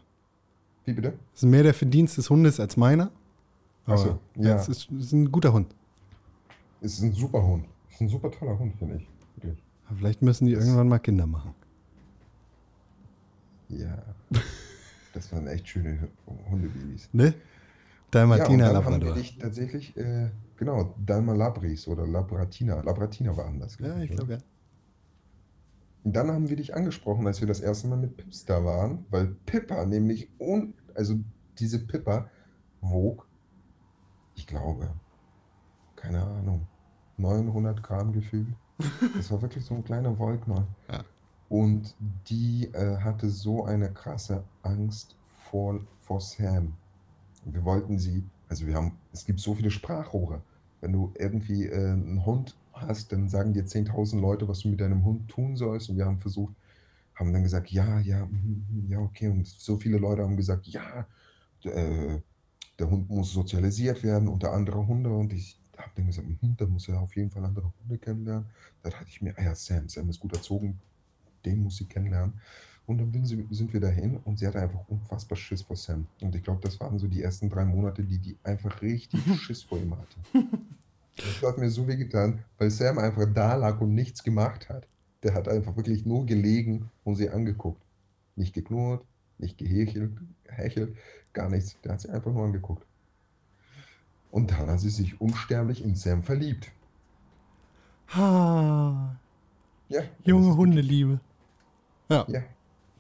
Wie 0.86 0.94
bitte? 0.94 1.14
Es 1.34 1.44
ist 1.44 1.50
mehr 1.50 1.64
der 1.64 1.74
Verdienst 1.74 2.18
des 2.18 2.30
Hundes 2.30 2.60
als 2.60 2.78
meiner. 2.78 3.10
Aber 3.86 3.96
Ach 3.96 3.98
so, 3.98 4.20
ja. 4.38 4.50
ja. 4.50 4.56
es, 4.56 4.68
ist, 4.70 4.92
es 4.92 5.06
ist 5.06 5.12
ein 5.14 5.32
guter 5.32 5.52
Hund. 5.52 5.74
Es 6.82 6.94
ist 6.94 7.02
ein 7.02 7.14
super 7.14 7.44
Hund. 7.44 7.66
Es 7.90 7.96
ist 7.96 8.02
ein 8.02 8.08
super 8.10 8.30
toller 8.32 8.58
Hund, 8.58 8.76
finde 8.78 8.98
ich. 8.98 9.08
Wirklich. 9.36 9.62
Vielleicht 9.98 10.22
müssen 10.22 10.46
die 10.46 10.54
Das- 10.54 10.64
irgendwann 10.64 10.88
mal 10.88 11.00
Kinder 11.00 11.26
machen. 11.26 11.54
Ja. 13.70 14.04
Das 15.14 15.32
waren 15.32 15.48
echt 15.48 15.68
schöne 15.68 16.08
Hundebabys. 16.50 17.10
Ne? 17.14 17.34
Dalmatiner 18.12 18.66
ja, 18.68 18.72
Labrador. 18.72 19.18
tatsächlich, 19.40 19.96
äh, 19.98 20.30
genau, 20.58 20.94
Dalma 21.04 21.34
Labris 21.34 21.88
oder 21.88 22.06
Labratina. 22.06 22.82
Labratina 22.82 23.36
waren 23.36 23.60
das. 23.60 23.78
Ja, 23.80 23.98
ich 24.00 24.12
glaube 24.12 24.34
ja. 24.34 24.38
Und 26.04 26.16
dann 26.16 26.32
haben 26.32 26.50
wir 26.50 26.58
dich 26.58 26.76
angesprochen, 26.76 27.26
als 27.28 27.40
wir 27.40 27.48
das 27.48 27.62
erste 27.62 27.88
Mal 27.88 27.98
mit 27.98 28.18
Pips 28.18 28.46
da 28.46 28.64
waren, 28.66 29.06
weil 29.10 29.28
Pippa 29.46 29.86
nämlich, 29.86 30.30
un 30.40 30.74
also 30.96 31.16
diese 31.60 31.80
Pippa 31.80 32.30
wog, 32.82 33.28
ich 34.36 34.46
glaube, 34.48 34.94
keine 35.96 36.24
Ahnung, 36.24 36.68
900 37.18 37.82
Gramm 37.82 38.12
gefühlt. 38.12 38.54
Das 39.16 39.32
war 39.32 39.42
wirklich 39.42 39.64
so 39.64 39.76
ein 39.76 39.84
kleiner 39.84 40.18
Wollknäuel. 40.18 40.68
Ja. 40.92 41.04
Und 41.50 41.96
die 42.28 42.66
äh, 42.74 42.98
hatte 42.98 43.30
so 43.30 43.64
eine 43.64 43.92
krasse 43.94 44.44
Angst 44.64 45.16
vor, 45.52 45.82
vor 46.00 46.20
Sam. 46.20 46.74
Und 47.46 47.54
wir 47.54 47.64
wollten 47.64 48.00
sie, 48.00 48.24
also 48.50 48.66
wir 48.66 48.74
haben, 48.74 48.98
es 49.12 49.24
gibt 49.24 49.40
so 49.40 49.54
viele 49.54 49.70
Sprachrohre. 49.70 50.42
Wenn 50.82 50.94
du 50.94 51.14
irgendwie 51.16 51.68
äh, 51.68 51.92
einen 51.92 52.26
Hund 52.26 52.58
hast, 52.88 53.12
dann 53.12 53.30
sagen 53.30 53.54
dir 53.54 53.66
10.000 53.66 54.20
Leute, 54.20 54.48
was 54.48 54.60
du 54.60 54.70
mit 54.70 54.82
deinem 54.82 55.04
Hund 55.04 55.30
tun 55.30 55.56
sollst. 55.56 55.90
Und 55.90 55.98
wir 55.98 56.06
haben 56.06 56.20
versucht, 56.20 56.56
haben 57.16 57.34
dann 57.34 57.44
gesagt, 57.44 57.70
ja, 57.72 58.00
ja, 58.00 58.26
mhm, 58.26 58.66
mhm, 58.70 58.92
ja, 58.92 59.00
okay. 59.00 59.28
Und 59.28 59.48
so 59.48 59.78
viele 59.78 59.98
Leute 59.98 60.24
haben 60.24 60.38
gesagt, 60.38 60.68
ja, 60.68 61.08
äh, 61.64 62.20
der 62.80 62.90
Hund 62.90 63.10
muss 63.10 63.32
sozialisiert 63.34 64.04
werden 64.04 64.28
unter 64.28 64.52
andere 64.54 64.86
Hunde. 64.88 65.10
Und 65.10 65.34
ich 65.34 65.60
habe 65.78 65.92
dann 65.96 66.08
gesagt, 66.08 66.28
mhm, 66.28 66.56
da 66.58 66.66
muss 66.66 66.88
er 66.88 67.00
auf 67.00 67.16
jeden 67.16 67.30
Fall 67.30 67.46
andere 67.46 67.72
Hunde 67.82 67.98
kennenlernen. 67.98 68.46
Da 68.82 68.90
dachte 68.90 69.08
ich 69.08 69.22
mir, 69.22 69.38
ah 69.38 69.44
ja, 69.44 69.56
Sam, 69.56 69.90
Sam 69.90 70.10
ist 70.10 70.20
gut 70.20 70.34
erzogen, 70.34 70.80
den 71.46 71.64
muss 71.64 71.78
sie 71.78 71.86
kennenlernen. 71.86 72.34
Und 72.86 72.98
dann 72.98 73.26
sind 73.26 73.72
wir 73.72 73.80
dahin 73.80 74.18
und 74.26 74.40
sie 74.40 74.46
hatte 74.46 74.60
einfach 74.60 74.84
unfassbar 74.90 75.38
Schiss 75.38 75.62
vor 75.62 75.78
Sam. 75.78 76.06
Und 76.22 76.36
ich 76.36 76.44
glaube, 76.44 76.60
das 76.62 76.80
waren 76.82 77.00
so 77.00 77.08
die 77.08 77.22
ersten 77.22 77.50
drei 77.50 77.64
Monate, 77.64 78.04
die 78.04 78.18
die 78.18 78.38
einfach 78.44 78.82
richtig 78.82 79.22
Schiss 79.42 79.64
vor 79.64 79.78
ihm 79.78 79.96
hatte. 79.96 80.48
Das 81.16 81.42
hat 81.44 81.58
mir 81.58 81.70
so 81.70 81.88
weh 81.88 81.96
getan, 81.96 82.44
weil 82.58 82.72
Sam 82.72 82.98
einfach 82.98 83.26
da 83.34 83.56
lag 83.56 83.80
und 83.82 83.94
nichts 83.94 84.24
gemacht 84.24 84.70
hat. 84.70 84.88
Der 85.22 85.34
hat 85.34 85.48
einfach 85.48 85.76
wirklich 85.76 86.06
nur 86.06 86.26
gelegen 86.26 86.90
und 87.04 87.16
sie 87.16 87.30
angeguckt. 87.30 87.82
Nicht 88.36 88.54
geknurrt, 88.54 89.06
nicht 89.38 89.58
gehechelt, 89.58 90.12
hechelt, 90.48 90.98
gar 91.34 91.50
nichts. 91.50 91.80
Der 91.82 91.94
hat 91.94 92.02
sie 92.02 92.10
einfach 92.10 92.32
nur 92.32 92.46
angeguckt. 92.46 92.86
Und 94.32 94.52
dann 94.52 94.68
hat 94.68 94.80
sie 94.80 94.90
sich 94.90 95.22
unsterblich 95.22 95.84
in 95.84 95.96
Sam 95.96 96.24
verliebt. 96.24 96.72
Ha, 98.10 99.16
Ja. 99.90 100.02
junge 100.24 100.56
Hundeliebe. 100.56 101.20
Ja, 102.10 102.26
Ja, 102.28 102.42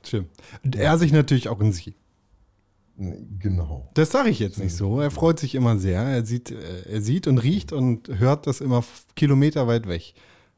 stimmt. 0.03 0.30
Und 0.64 0.76
er 0.76 0.97
sich 0.97 1.11
natürlich 1.11 1.49
auch 1.49 1.59
in 1.59 1.72
sie. 1.72 1.95
Genau. 3.39 3.89
Das 3.94 4.12
sage 4.12 4.30
ich 4.30 4.39
jetzt 4.39 4.60
nicht 4.60 4.76
so. 4.76 5.00
Er 5.02 5.12
freut 5.12 5.39
sich 5.39 5.56
immer 5.56 5.78
sehr. 5.78 6.02
Er 6.02 6.26
sieht, 6.26 6.52
äh, 6.52 6.84
er 6.91 7.02
sieht 7.02 7.28
und 7.28 7.39
riecht 7.39 7.72
und 7.74 8.08
hört 8.20 8.48
das 8.48 8.62
immer 8.62 8.84
kilometerweit 9.16 9.88
weg, 9.88 10.14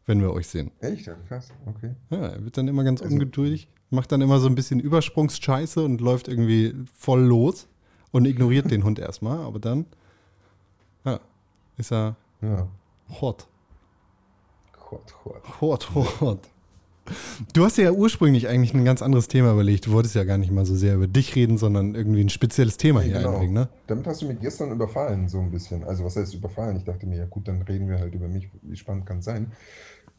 wenn 0.06 0.22
wir 0.22 0.32
euch 0.34 0.48
sehen. 0.48 0.72
Echt? 0.80 1.10
Krass, 1.28 1.50
okay. 1.66 1.96
Ja, 2.10 2.18
er 2.28 2.44
wird 2.44 2.58
dann 2.58 2.68
immer 2.68 2.84
ganz 2.84 3.02
Also- 3.02 3.14
ungeduldig, 3.14 3.68
macht 3.90 4.12
dann 4.12 4.22
immer 4.22 4.40
so 4.40 4.48
ein 4.48 4.56
bisschen 4.56 4.80
Übersprungsscheiße 4.80 5.84
und 5.84 6.02
läuft 6.02 6.28
irgendwie 6.28 6.74
voll 6.98 7.22
los 7.22 7.68
und 8.12 8.26
ignoriert 8.26 8.70
den 8.72 8.84
Hund 8.86 9.00
erstmal, 9.00 9.40
aber 9.40 9.60
dann 9.60 9.86
ja, 11.06 11.20
ist 11.78 11.92
er 11.92 12.16
Ja. 12.42 12.68
hot. 13.22 13.48
Gott, 14.90 15.14
Gott. 15.24 15.62
Hot, 15.62 15.96
hot. 16.22 16.40
Du 17.53 17.64
hast 17.64 17.78
ja 17.78 17.91
ursprünglich 17.91 18.47
eigentlich 18.47 18.74
ein 18.74 18.84
ganz 18.86 19.01
anderes 19.01 19.28
Thema 19.28 19.51
überlegt. 19.53 19.86
Du 19.86 19.91
wolltest 19.91 20.16
ja 20.16 20.24
gar 20.24 20.38
nicht 20.38 20.51
mal 20.51 20.66
so 20.66 20.76
sehr 20.76 20.95
über 20.95 21.08
dich 21.08 21.36
reden, 21.36 21.58
sondern 21.58 21.93
irgendwie 21.93 22.22
ein 22.22 22.30
spezielles 22.30 22.78
Thema 22.78 23.01
hier 23.01 23.18
Genau. 23.18 23.32
einbringen, 23.32 23.53
ne? 23.53 23.70
Damit 23.88 24.08
hast 24.08 24.22
du 24.22 24.28
mich 24.28 24.39
gestern 24.39 24.72
überfallen, 24.72 25.28
so 25.30 25.39
ein 25.39 25.51
bisschen. 25.51 25.84
Also, 25.84 26.03
was 26.03 26.16
heißt 26.16 26.34
überfallen? 26.34 26.78
Ich 26.78 26.84
dachte 26.84 27.06
mir, 27.06 27.18
ja 27.18 27.26
gut, 27.26 27.47
dann 27.47 27.62
reden 27.62 27.88
wir 27.88 27.99
halt 27.99 28.16
über 28.16 28.28
mich. 28.28 28.49
Wie 28.64 28.76
spannend 28.76 29.06
kann 29.06 29.20
es 29.20 29.26
sein? 29.26 29.51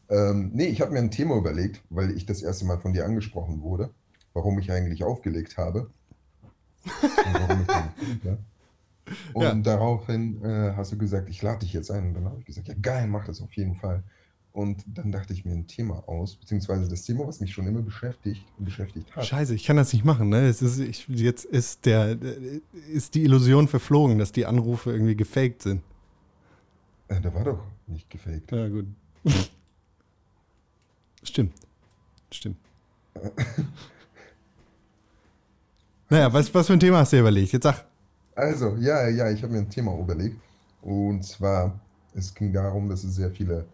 Ähm, 0.09 0.51
nee, 0.53 0.67
ich 0.67 0.79
habe 0.79 0.91
mir 0.91 0.99
ein 0.99 1.11
Thema 1.11 1.35
überlegt, 1.35 1.81
weil 1.89 2.11
ich 2.11 2.25
das 2.25 2.41
erste 2.41 2.65
Mal 2.65 2.79
von 2.79 2.93
dir 2.93 3.03
angesprochen 3.05 3.61
wurde, 3.61 3.89
warum 4.33 4.57
ich 4.59 4.71
eigentlich 4.71 5.03
aufgelegt 5.03 5.57
habe. 5.57 5.89
Und 6.85 7.33
warum 7.33 7.61
ich 7.61 7.67
dann, 7.67 7.91
ja. 8.23 8.37
Und 9.33 9.43
Ja. 9.43 9.53
daraufhin 9.55 10.43
äh, 10.43 10.73
hast 10.77 10.93
du 10.93 10.97
gesagt, 10.97 11.29
ich 11.29 11.41
lade 11.41 11.59
dich 11.59 11.73
jetzt 11.73 11.91
ein. 11.91 12.07
Und 12.07 12.13
dann 12.13 12.25
habe 12.25 12.39
ich 12.39 12.45
gesagt, 12.45 12.69
ja 12.69 12.75
geil, 12.81 13.07
mach 13.07 13.25
das 13.25 13.41
auf 13.41 13.51
jeden 13.53 13.75
Fall. 13.75 14.03
Und 14.57 14.83
dann 14.87 15.11
dachte 15.11 15.33
ich 15.33 15.45
mir 15.45 15.51
ein 15.51 15.67
Thema 15.67 16.03
aus, 16.09 16.35
beziehungsweise 16.35 16.89
das 16.89 17.03
Thema, 17.03 17.27
was 17.27 17.39
mich 17.41 17.53
schon 17.53 17.67
immer 17.67 17.83
beschäftigt 17.83 18.43
und 18.57 18.65
beschäftigt 18.65 19.15
hat. 19.15 19.23
Scheiße, 19.23 19.53
ich 19.53 19.63
kann 19.63 19.77
das 19.77 19.93
nicht 19.93 20.03
machen, 20.03 20.29
ne? 20.29 20.47
Es 20.47 20.63
ist, 20.63 20.79
ich, 20.79 21.07
jetzt 21.09 21.45
ist 21.45 21.85
der 21.85 22.17
ist 22.91 23.13
die 23.13 23.23
Illusion 23.23 23.67
verflogen, 23.67 24.17
dass 24.17 24.31
die 24.31 24.47
Anrufe 24.47 24.91
irgendwie 24.91 25.15
gefaked 25.15 25.61
sind. 25.61 25.83
Äh, 27.07 27.21
der 27.21 27.35
war 27.35 27.43
doch 27.43 27.59
nicht 27.85 28.09
gefaked. 28.09 28.51
Ja, 28.51 28.67
gut. 28.67 28.87
Stimmt. 31.23 31.53
Stimmt. 32.31 32.57
Naja, 36.09 36.31
was, 36.31 36.51
was 36.55 36.65
für 36.65 36.73
ein 36.73 36.79
Thema 36.79 36.99
hast 36.99 37.11
du 37.11 37.17
dir 37.17 37.21
überlegt? 37.21 37.51
Jetzt 37.51 37.63
sag. 37.63 37.85
Also, 38.33 38.77
ja, 38.77 39.09
ja, 39.09 39.29
ich 39.29 39.43
habe 39.43 39.51
mir 39.51 39.59
ein 39.59 39.69
Thema 39.69 39.93
überlegt. 39.99 40.37
Und 40.81 41.21
zwar, 41.25 41.77
es 42.13 42.33
ging 42.33 42.53
darum, 42.53 42.87
dass 42.87 43.03
es 43.03 43.15
sehr 43.15 43.29
viele 43.29 43.65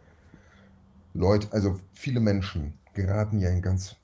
Leute, 1.14 1.51
also 1.51 1.80
viele 1.91 2.20
Menschen 2.20 2.80
geraten 2.93 3.39
ja 3.39 3.49
in 3.49 3.61
ganz 3.61 3.95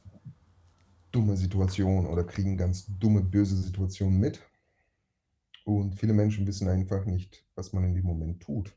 dumme 1.11 1.35
Situationen 1.37 2.07
oder 2.07 2.23
kriegen 2.23 2.57
ganz 2.57 2.85
dumme, 2.99 3.21
böse 3.21 3.55
Situationen 3.55 4.19
mit. 4.19 4.41
Und 5.65 5.95
viele 5.95 6.13
Menschen 6.13 6.47
wissen 6.47 6.67
einfach 6.67 7.05
nicht, 7.05 7.45
was 7.55 7.73
man 7.73 7.83
in 7.83 7.95
dem 7.95 8.05
Moment 8.05 8.41
tut. 8.41 8.75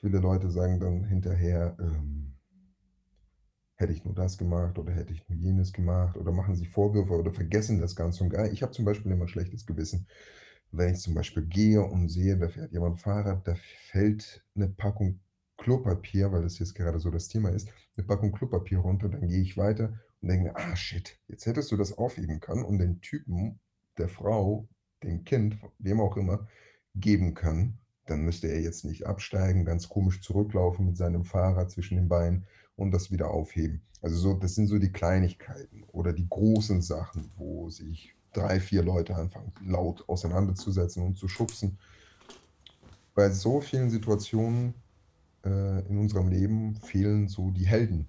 Viele 0.00 0.18
Leute 0.18 0.50
sagen 0.50 0.78
dann 0.78 1.04
hinterher, 1.04 1.76
ähm, 1.80 2.34
hätte 3.76 3.92
ich 3.92 4.04
nur 4.04 4.14
das 4.14 4.38
gemacht 4.38 4.78
oder 4.78 4.92
hätte 4.92 5.12
ich 5.12 5.28
nur 5.28 5.38
jenes 5.38 5.72
gemacht 5.72 6.16
oder 6.16 6.32
machen 6.32 6.56
sich 6.56 6.68
Vorwürfe 6.70 7.12
oder 7.12 7.32
vergessen 7.32 7.80
das 7.80 7.94
Ganze 7.94 8.24
und 8.24 8.30
gar. 8.30 8.50
Ich 8.50 8.62
habe 8.62 8.72
zum 8.72 8.84
Beispiel 8.84 9.12
immer 9.12 9.24
ein 9.24 9.28
schlechtes 9.28 9.66
Gewissen, 9.66 10.06
wenn 10.72 10.94
ich 10.94 11.00
zum 11.00 11.14
Beispiel 11.14 11.44
gehe 11.44 11.82
und 11.82 12.08
sehe, 12.08 12.36
da 12.38 12.48
fährt 12.48 12.72
jemand 12.72 13.00
Fahrrad, 13.00 13.46
da 13.46 13.54
fällt 13.90 14.44
eine 14.54 14.68
Packung 14.68 15.20
Klopapier, 15.66 16.30
weil 16.30 16.42
das 16.42 16.60
jetzt 16.60 16.76
gerade 16.76 17.00
so 17.00 17.10
das 17.10 17.26
Thema 17.26 17.48
ist, 17.48 17.68
eine 17.96 18.06
Packung 18.06 18.30
Klopapier 18.30 18.78
runter, 18.78 19.08
dann 19.08 19.26
gehe 19.26 19.42
ich 19.42 19.56
weiter 19.56 19.98
und 20.22 20.28
denke 20.28 20.54
ah 20.54 20.76
shit, 20.76 21.18
jetzt 21.26 21.44
hättest 21.44 21.72
du 21.72 21.76
das 21.76 21.98
aufheben 21.98 22.38
können 22.38 22.62
und 22.62 22.78
den 22.78 23.00
Typen, 23.00 23.58
der 23.98 24.08
Frau, 24.08 24.68
dem 25.02 25.24
Kind, 25.24 25.58
wem 25.80 26.00
auch 26.00 26.16
immer, 26.16 26.46
geben 26.94 27.34
können. 27.34 27.80
Dann 28.06 28.20
müsste 28.20 28.46
er 28.46 28.60
jetzt 28.60 28.84
nicht 28.84 29.08
absteigen, 29.08 29.64
ganz 29.64 29.88
komisch 29.88 30.20
zurücklaufen 30.22 30.86
mit 30.86 30.96
seinem 30.96 31.24
Fahrrad 31.24 31.72
zwischen 31.72 31.96
den 31.96 32.08
Beinen 32.08 32.46
und 32.76 32.92
das 32.92 33.10
wieder 33.10 33.32
aufheben. 33.32 33.82
Also 34.02 34.16
so, 34.18 34.34
das 34.34 34.54
sind 34.54 34.68
so 34.68 34.78
die 34.78 34.92
Kleinigkeiten 34.92 35.82
oder 35.90 36.12
die 36.12 36.28
großen 36.28 36.80
Sachen, 36.80 37.32
wo 37.34 37.70
sich 37.70 38.14
drei, 38.32 38.60
vier 38.60 38.84
Leute 38.84 39.16
anfangen 39.16 39.52
laut 39.64 40.08
auseinanderzusetzen 40.08 41.02
und 41.02 41.18
zu 41.18 41.26
schubsen. 41.26 41.80
Bei 43.16 43.30
so 43.30 43.60
vielen 43.60 43.90
Situationen 43.90 44.74
äh, 45.46 45.88
in 45.88 45.98
unserem 45.98 46.28
Leben 46.28 46.76
fehlen 46.76 47.28
so 47.28 47.50
die 47.50 47.66
Helden. 47.66 48.08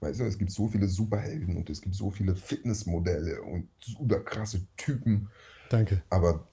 Weißt 0.00 0.20
du, 0.20 0.24
es 0.24 0.38
gibt 0.38 0.50
so 0.50 0.68
viele 0.68 0.88
Superhelden 0.88 1.56
und 1.56 1.68
es 1.68 1.82
gibt 1.82 1.94
so 1.94 2.10
viele 2.10 2.34
Fitnessmodelle 2.34 3.42
und 3.42 3.68
super 3.80 4.20
krasse 4.20 4.66
Typen, 4.76 5.28
Danke. 5.68 6.02
aber 6.08 6.48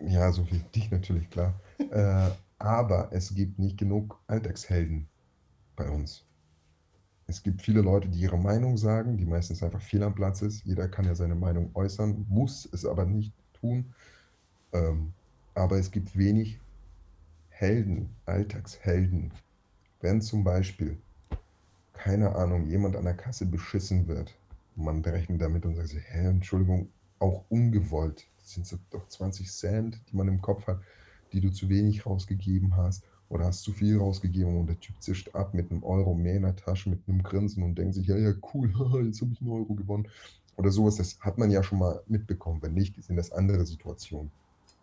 ja, 0.00 0.32
so 0.32 0.50
wie 0.50 0.60
dich 0.74 0.90
natürlich, 0.90 1.28
klar. 1.28 1.60
äh, 1.90 2.30
aber 2.58 3.08
es 3.12 3.34
gibt 3.34 3.58
nicht 3.58 3.76
genug 3.76 4.18
Alltagshelden 4.26 5.08
bei 5.76 5.90
uns. 5.90 6.24
Es 7.26 7.42
gibt 7.42 7.62
viele 7.62 7.82
Leute, 7.82 8.08
die 8.08 8.20
ihre 8.20 8.38
Meinung 8.38 8.76
sagen, 8.76 9.16
die 9.16 9.24
meistens 9.24 9.62
einfach 9.62 9.82
fehl 9.82 10.02
am 10.02 10.14
Platz 10.14 10.42
ist. 10.42 10.64
Jeder 10.64 10.88
kann 10.88 11.04
ja 11.04 11.14
seine 11.14 11.34
Meinung 11.34 11.70
äußern, 11.74 12.26
muss 12.28 12.68
es 12.72 12.84
aber 12.84 13.04
nicht 13.04 13.32
tun. 13.54 13.92
Ähm, 14.72 15.12
aber 15.54 15.78
es 15.78 15.90
gibt 15.90 16.16
wenig 16.16 16.60
Helden, 17.62 18.08
Alltagshelden. 18.26 19.30
Wenn 20.00 20.20
zum 20.20 20.42
Beispiel, 20.42 20.98
keine 21.92 22.34
Ahnung, 22.34 22.66
jemand 22.66 22.96
an 22.96 23.04
der 23.04 23.14
Kasse 23.14 23.46
beschissen 23.46 24.08
wird, 24.08 24.36
man 24.74 25.00
rechnet 25.04 25.40
damit 25.40 25.64
und 25.64 25.76
sagt 25.76 25.90
so, 25.90 25.96
hä, 25.96 26.26
Entschuldigung, 26.26 26.88
auch 27.20 27.44
ungewollt. 27.50 28.26
Das 28.36 28.54
sind 28.54 28.80
doch 28.90 29.06
20 29.06 29.48
Cent, 29.48 30.00
die 30.10 30.16
man 30.16 30.26
im 30.26 30.42
Kopf 30.42 30.66
hat, 30.66 30.80
die 31.32 31.40
du 31.40 31.50
zu 31.50 31.68
wenig 31.68 32.04
rausgegeben 32.04 32.76
hast 32.76 33.04
oder 33.28 33.44
hast 33.44 33.62
zu 33.62 33.70
viel 33.70 33.96
rausgegeben 33.96 34.58
und 34.58 34.66
der 34.66 34.80
Typ 34.80 35.00
zischt 35.00 35.32
ab 35.32 35.54
mit 35.54 35.70
einem 35.70 35.84
Euro 35.84 36.14
mehr 36.16 36.34
in 36.34 36.42
der 36.42 36.56
Tasche, 36.56 36.90
mit 36.90 37.08
einem 37.08 37.22
Grinsen 37.22 37.62
und 37.62 37.78
denkt 37.78 37.94
sich, 37.94 38.08
ja, 38.08 38.16
ja, 38.16 38.32
cool, 38.52 38.70
jetzt 39.06 39.20
habe 39.20 39.30
ich 39.34 39.40
einen 39.40 39.50
Euro 39.52 39.74
gewonnen. 39.74 40.08
Oder 40.56 40.72
sowas, 40.72 40.96
das 40.96 41.16
hat 41.20 41.38
man 41.38 41.52
ja 41.52 41.62
schon 41.62 41.78
mal 41.78 42.02
mitbekommen. 42.08 42.60
Wenn 42.60 42.74
nicht, 42.74 43.00
sind 43.04 43.14
das 43.14 43.30
andere 43.30 43.64
Situationen. 43.66 44.32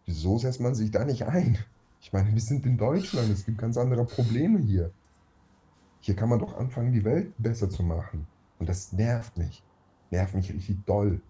Wieso 0.05 0.37
setzt 0.37 0.61
man 0.61 0.75
sich 0.75 0.91
da 0.91 1.03
nicht 1.03 1.23
ein? 1.25 1.57
Ich 2.01 2.13
meine, 2.13 2.33
wir 2.33 2.41
sind 2.41 2.65
in 2.65 2.77
Deutschland, 2.77 3.29
es 3.29 3.45
gibt 3.45 3.57
ganz 3.57 3.77
andere 3.77 4.05
Probleme 4.05 4.59
hier. 4.59 4.91
Hier 6.01 6.15
kann 6.15 6.29
man 6.29 6.39
doch 6.39 6.57
anfangen, 6.57 6.93
die 6.93 7.03
Welt 7.03 7.33
besser 7.37 7.69
zu 7.69 7.83
machen. 7.83 8.25
Und 8.57 8.69
das 8.69 8.93
nervt 8.93 9.37
mich. 9.37 9.63
Nervt 10.11 10.33
mich 10.33 10.51
richtig 10.51 10.85
doll. 10.85 11.21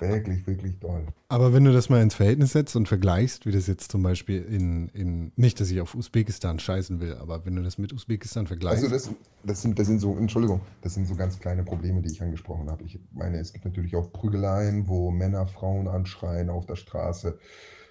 Wirklich, 0.00 0.46
wirklich 0.46 0.78
doll. 0.78 1.06
Aber 1.28 1.52
wenn 1.52 1.64
du 1.64 1.72
das 1.72 1.88
mal 1.88 2.02
ins 2.02 2.14
Verhältnis 2.14 2.52
setzt 2.52 2.76
und 2.76 2.88
vergleichst, 2.88 3.46
wie 3.46 3.52
das 3.52 3.66
jetzt 3.66 3.90
zum 3.90 4.02
Beispiel 4.02 4.42
in, 4.42 4.88
in 4.90 5.32
nicht, 5.36 5.60
dass 5.60 5.70
ich 5.70 5.80
auf 5.80 5.94
Usbekistan 5.94 6.58
scheißen 6.58 7.00
will, 7.00 7.14
aber 7.16 7.44
wenn 7.44 7.56
du 7.56 7.62
das 7.62 7.76
mit 7.76 7.92
Usbekistan 7.92 8.46
vergleichst, 8.46 8.84
Also 8.84 8.94
das, 8.94 9.10
das, 9.44 9.62
sind, 9.62 9.78
das 9.78 9.86
sind 9.86 9.98
so, 9.98 10.16
Entschuldigung, 10.16 10.60
das 10.82 10.94
sind 10.94 11.06
so 11.06 11.14
ganz 11.14 11.38
kleine 11.38 11.62
Probleme, 11.62 12.00
die 12.00 12.10
ich 12.10 12.22
angesprochen 12.22 12.70
habe. 12.70 12.84
Ich 12.84 13.00
meine, 13.12 13.38
es 13.38 13.52
gibt 13.52 13.64
natürlich 13.64 13.96
auch 13.96 14.12
Prügeleien, 14.12 14.88
wo 14.88 15.10
Männer 15.10 15.46
Frauen 15.46 15.88
anschreien 15.88 16.48
auf 16.48 16.66
der 16.66 16.76
Straße, 16.76 17.38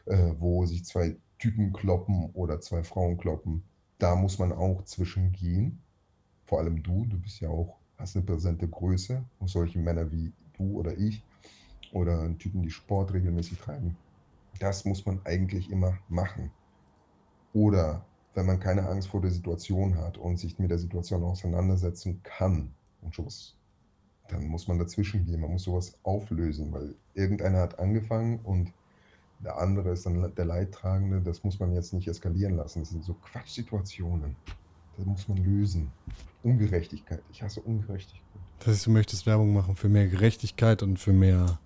äh, 0.05 0.31
wo 0.39 0.65
sich 0.65 0.85
zwei 0.85 1.17
Typen 1.37 1.73
kloppen 1.73 2.29
oder 2.33 2.59
zwei 2.61 2.83
Frauen 2.83 3.17
kloppen. 3.17 3.63
Da 3.97 4.15
muss 4.15 4.39
man 4.39 4.51
auch 4.51 4.83
zwischengehen. 4.83 5.81
Vor 6.45 6.59
allem 6.59 6.83
du, 6.83 7.05
du 7.05 7.17
bist 7.19 7.39
ja 7.39 7.49
auch, 7.49 7.77
hast 7.97 8.15
eine 8.15 8.25
präsente 8.25 8.67
Größe. 8.67 9.23
Und 9.39 9.47
solche 9.47 9.79
Männer 9.79 10.11
wie 10.11 10.31
du 10.57 10.77
oder 10.77 10.97
ich 10.97 11.23
oder 11.91 12.37
Typen, 12.37 12.61
die 12.61 12.71
Sport 12.71 13.13
regelmäßig 13.13 13.59
treiben. 13.59 13.97
Das 14.59 14.85
muss 14.85 15.05
man 15.05 15.21
eigentlich 15.25 15.71
immer 15.71 15.97
machen. 16.09 16.51
Oder 17.53 18.05
wenn 18.33 18.45
man 18.45 18.59
keine 18.59 18.87
Angst 18.87 19.07
vor 19.07 19.21
der 19.21 19.31
Situation 19.31 19.97
hat 19.97 20.17
und 20.17 20.37
sich 20.37 20.59
mit 20.59 20.69
der 20.69 20.77
Situation 20.77 21.23
auseinandersetzen 21.23 22.21
kann 22.23 22.73
und 23.01 23.15
sowas, 23.15 23.55
dann 24.27 24.47
muss 24.47 24.67
man 24.67 24.77
dazwischen 24.77 25.25
gehen. 25.25 25.41
Man 25.41 25.51
muss 25.51 25.63
sowas 25.63 25.97
auflösen, 26.03 26.71
weil 26.73 26.95
irgendeiner 27.13 27.59
hat 27.59 27.79
angefangen 27.79 28.39
und 28.39 28.73
der 29.39 29.57
andere 29.57 29.91
ist 29.91 30.05
dann 30.05 30.33
der 30.35 30.45
Leidtragende. 30.45 31.21
Das 31.21 31.43
muss 31.43 31.59
man 31.59 31.73
jetzt 31.73 31.93
nicht 31.93 32.07
eskalieren 32.07 32.55
lassen. 32.55 32.79
Das 32.79 32.89
sind 32.89 33.03
so 33.03 33.13
Quatschsituationen. 33.13 34.35
Das 34.97 35.05
muss 35.05 35.27
man 35.27 35.37
lösen. 35.37 35.91
Ungerechtigkeit. 36.43 37.21
Ich 37.31 37.43
hasse 37.43 37.61
Ungerechtigkeit. 37.61 38.21
das 38.59 38.67
heißt, 38.67 38.85
du 38.85 38.91
möchtest 38.91 39.25
Werbung 39.25 39.53
machen 39.53 39.75
für 39.75 39.89
mehr 39.89 40.07
Gerechtigkeit 40.07 40.83
und 40.83 40.97
für 40.97 41.13
mehr 41.13 41.59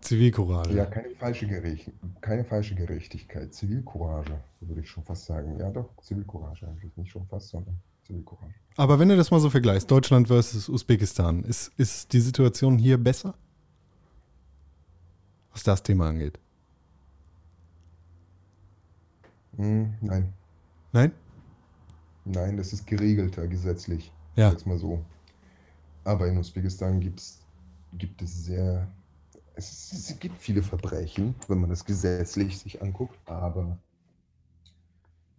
Zivilcourage. 0.00 0.74
Ja, 0.74 0.86
keine 0.86 1.14
falsche, 1.16 1.46
Gerecht 1.46 1.90
keine 2.20 2.44
falsche 2.44 2.74
Gerechtigkeit. 2.74 3.52
Zivilcourage, 3.52 4.40
würde 4.60 4.80
ich 4.80 4.88
schon 4.88 5.04
fast 5.04 5.26
sagen. 5.26 5.58
Ja, 5.58 5.70
doch, 5.70 5.90
Zivilcourage 6.02 6.66
eigentlich. 6.66 6.96
Nicht 6.96 7.10
schon 7.10 7.26
fast, 7.26 7.48
sondern 7.48 7.76
Zivilcourage. 8.04 8.54
Aber 8.76 8.98
wenn 8.98 9.08
du 9.08 9.16
das 9.16 9.30
mal 9.30 9.40
so 9.40 9.50
vergleichst, 9.50 9.90
Deutschland 9.90 10.28
versus 10.28 10.68
Usbekistan, 10.68 11.42
ist, 11.42 11.72
ist 11.76 12.12
die 12.12 12.20
Situation 12.20 12.78
hier 12.78 12.96
besser? 12.96 13.34
Was 15.58 15.64
das 15.64 15.82
Thema 15.82 16.08
angeht. 16.08 16.38
Hm, 19.56 19.92
nein, 20.00 20.32
Nein? 20.92 21.10
nein, 22.24 22.56
das 22.56 22.72
ist 22.72 22.86
geregelter 22.86 23.48
gesetzlich. 23.48 24.12
Ja. 24.36 24.50
Sag's 24.50 24.66
mal 24.66 24.78
so. 24.78 25.04
Aber 26.04 26.28
in 26.28 26.38
Usbekistan 26.38 27.00
gibt's, 27.00 27.44
gibt 27.94 28.22
es 28.22 28.44
sehr. 28.44 28.86
Es, 29.54 29.90
es 29.92 30.16
gibt 30.20 30.38
viele 30.38 30.62
Verbrechen, 30.62 31.34
wenn 31.48 31.58
man 31.58 31.70
das 31.70 31.84
gesetzlich 31.84 32.56
sich 32.60 32.80
anguckt, 32.80 33.18
aber 33.28 33.80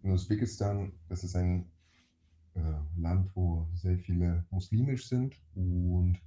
in 0.03 0.11
Usbekistan, 0.11 0.91
das 1.07 1.23
ist 1.23 1.37
ein 1.37 1.71
äh, 2.55 2.59
Land, 2.97 3.31
wo 3.35 3.65
sehr 3.73 3.97
viele 3.97 4.43
muslimisch 4.49 5.07
sind 5.07 5.39
und 5.55 6.19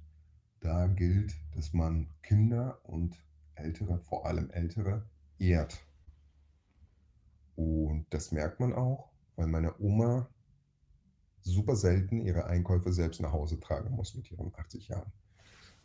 da 0.61 0.87
gilt, 0.87 1.35
dass 1.53 1.73
man 1.73 2.07
Kinder 2.23 2.79
und 2.85 3.15
Ältere, 3.55 3.99
vor 3.99 4.25
allem 4.25 4.49
Ältere, 4.51 5.05
ehrt. 5.39 5.85
Und 7.55 8.05
das 8.09 8.31
merkt 8.31 8.59
man 8.59 8.73
auch, 8.73 9.09
weil 9.35 9.47
meine 9.47 9.79
Oma 9.79 10.27
super 11.41 11.75
selten 11.75 12.21
ihre 12.21 12.45
Einkäufe 12.45 12.91
selbst 12.93 13.21
nach 13.21 13.31
Hause 13.31 13.59
tragen 13.59 13.95
muss 13.95 14.15
mit 14.15 14.31
ihren 14.31 14.53
80 14.55 14.87
Jahren. 14.87 15.11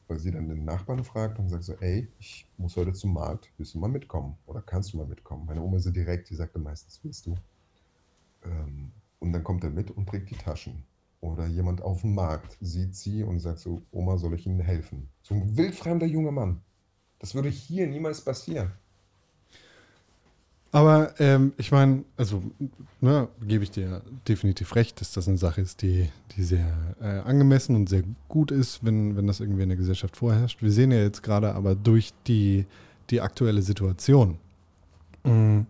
Weil 0.07 0.19
sie 0.19 0.31
dann 0.31 0.49
den 0.49 0.65
Nachbarn 0.65 1.05
fragt 1.05 1.39
und 1.39 1.51
sagt 1.51 1.65
so, 1.65 1.75
ey, 1.75 2.11
ich 2.19 2.51
muss 2.57 2.77
heute 2.77 2.93
zum 2.93 3.13
Markt, 3.13 3.53
willst 3.59 3.75
du 3.75 3.79
mal 3.79 3.89
mitkommen? 3.89 4.39
Oder 4.47 4.63
kannst 4.63 4.93
du 4.93 4.97
mal 4.97 5.07
mitkommen? 5.07 5.45
Meine 5.45 5.61
Oma 5.61 5.77
ist 5.77 5.85
so 5.85 5.91
direkt, 5.91 6.31
die 6.31 6.35
sagte 6.35 6.59
meistens, 6.59 7.01
willst 7.03 7.27
du? 7.27 7.35
Ähm, 8.45 8.93
und 9.19 9.33
dann 9.33 9.45
kommt 9.45 9.65
er 9.65 9.71
mit 9.71 9.91
und 9.91 10.09
trägt 10.09 10.31
die 10.31 10.37
Taschen. 10.37 10.85
Oder 11.21 11.47
jemand 11.47 11.83
auf 11.83 12.03
dem 12.03 12.15
Markt 12.15 12.57
sieht 12.61 12.95
sie 12.95 13.25
und 13.25 13.41
sagt 13.41 13.59
so, 13.59 13.83
Oma, 13.91 14.17
soll 14.17 14.35
ich 14.35 14.47
Ihnen 14.47 14.61
helfen? 14.61 15.11
So 15.23 15.35
ein 15.35 15.57
wildfremder 15.57 16.07
junger 16.07 16.31
Mann. 16.31 16.63
Das 17.19 17.35
würde 17.35 17.49
hier 17.49 17.87
niemals 17.87 18.21
passieren. 18.21 18.71
Aber 20.71 21.15
ähm, 21.19 21.53
ich 21.57 21.73
meine, 21.73 22.05
also 22.17 22.43
ne, 23.01 23.29
gebe 23.47 23.65
ich 23.65 23.71
dir 23.71 24.03
definitiv 24.29 24.75
recht, 24.75 25.01
dass 25.01 25.13
das 25.13 25.27
eine 25.27 25.39
Sache 25.39 25.63
ist, 25.63 25.81
die, 25.81 26.11
die 26.37 26.43
sehr 26.43 26.95
äh, 27.01 27.21
angemessen 27.21 27.75
und 27.75 27.89
sehr 27.89 28.03
gut 28.29 28.51
ist, 28.51 28.85
wenn, 28.85 29.17
wenn 29.17 29.27
das 29.27 29.41
irgendwie 29.41 29.63
in 29.63 29.71
der 29.71 29.79
Gesellschaft 29.79 30.19
vorherrscht. 30.19 30.63
Wir 30.63 30.71
sehen 30.71 30.93
ja 30.93 30.99
jetzt 30.99 31.23
gerade 31.23 31.55
aber 31.55 31.75
durch 31.75 32.13
die, 32.27 32.67
die 33.09 33.23
aktuelle 33.23 33.63
Situation, 33.63 34.37
mh, 35.25 35.65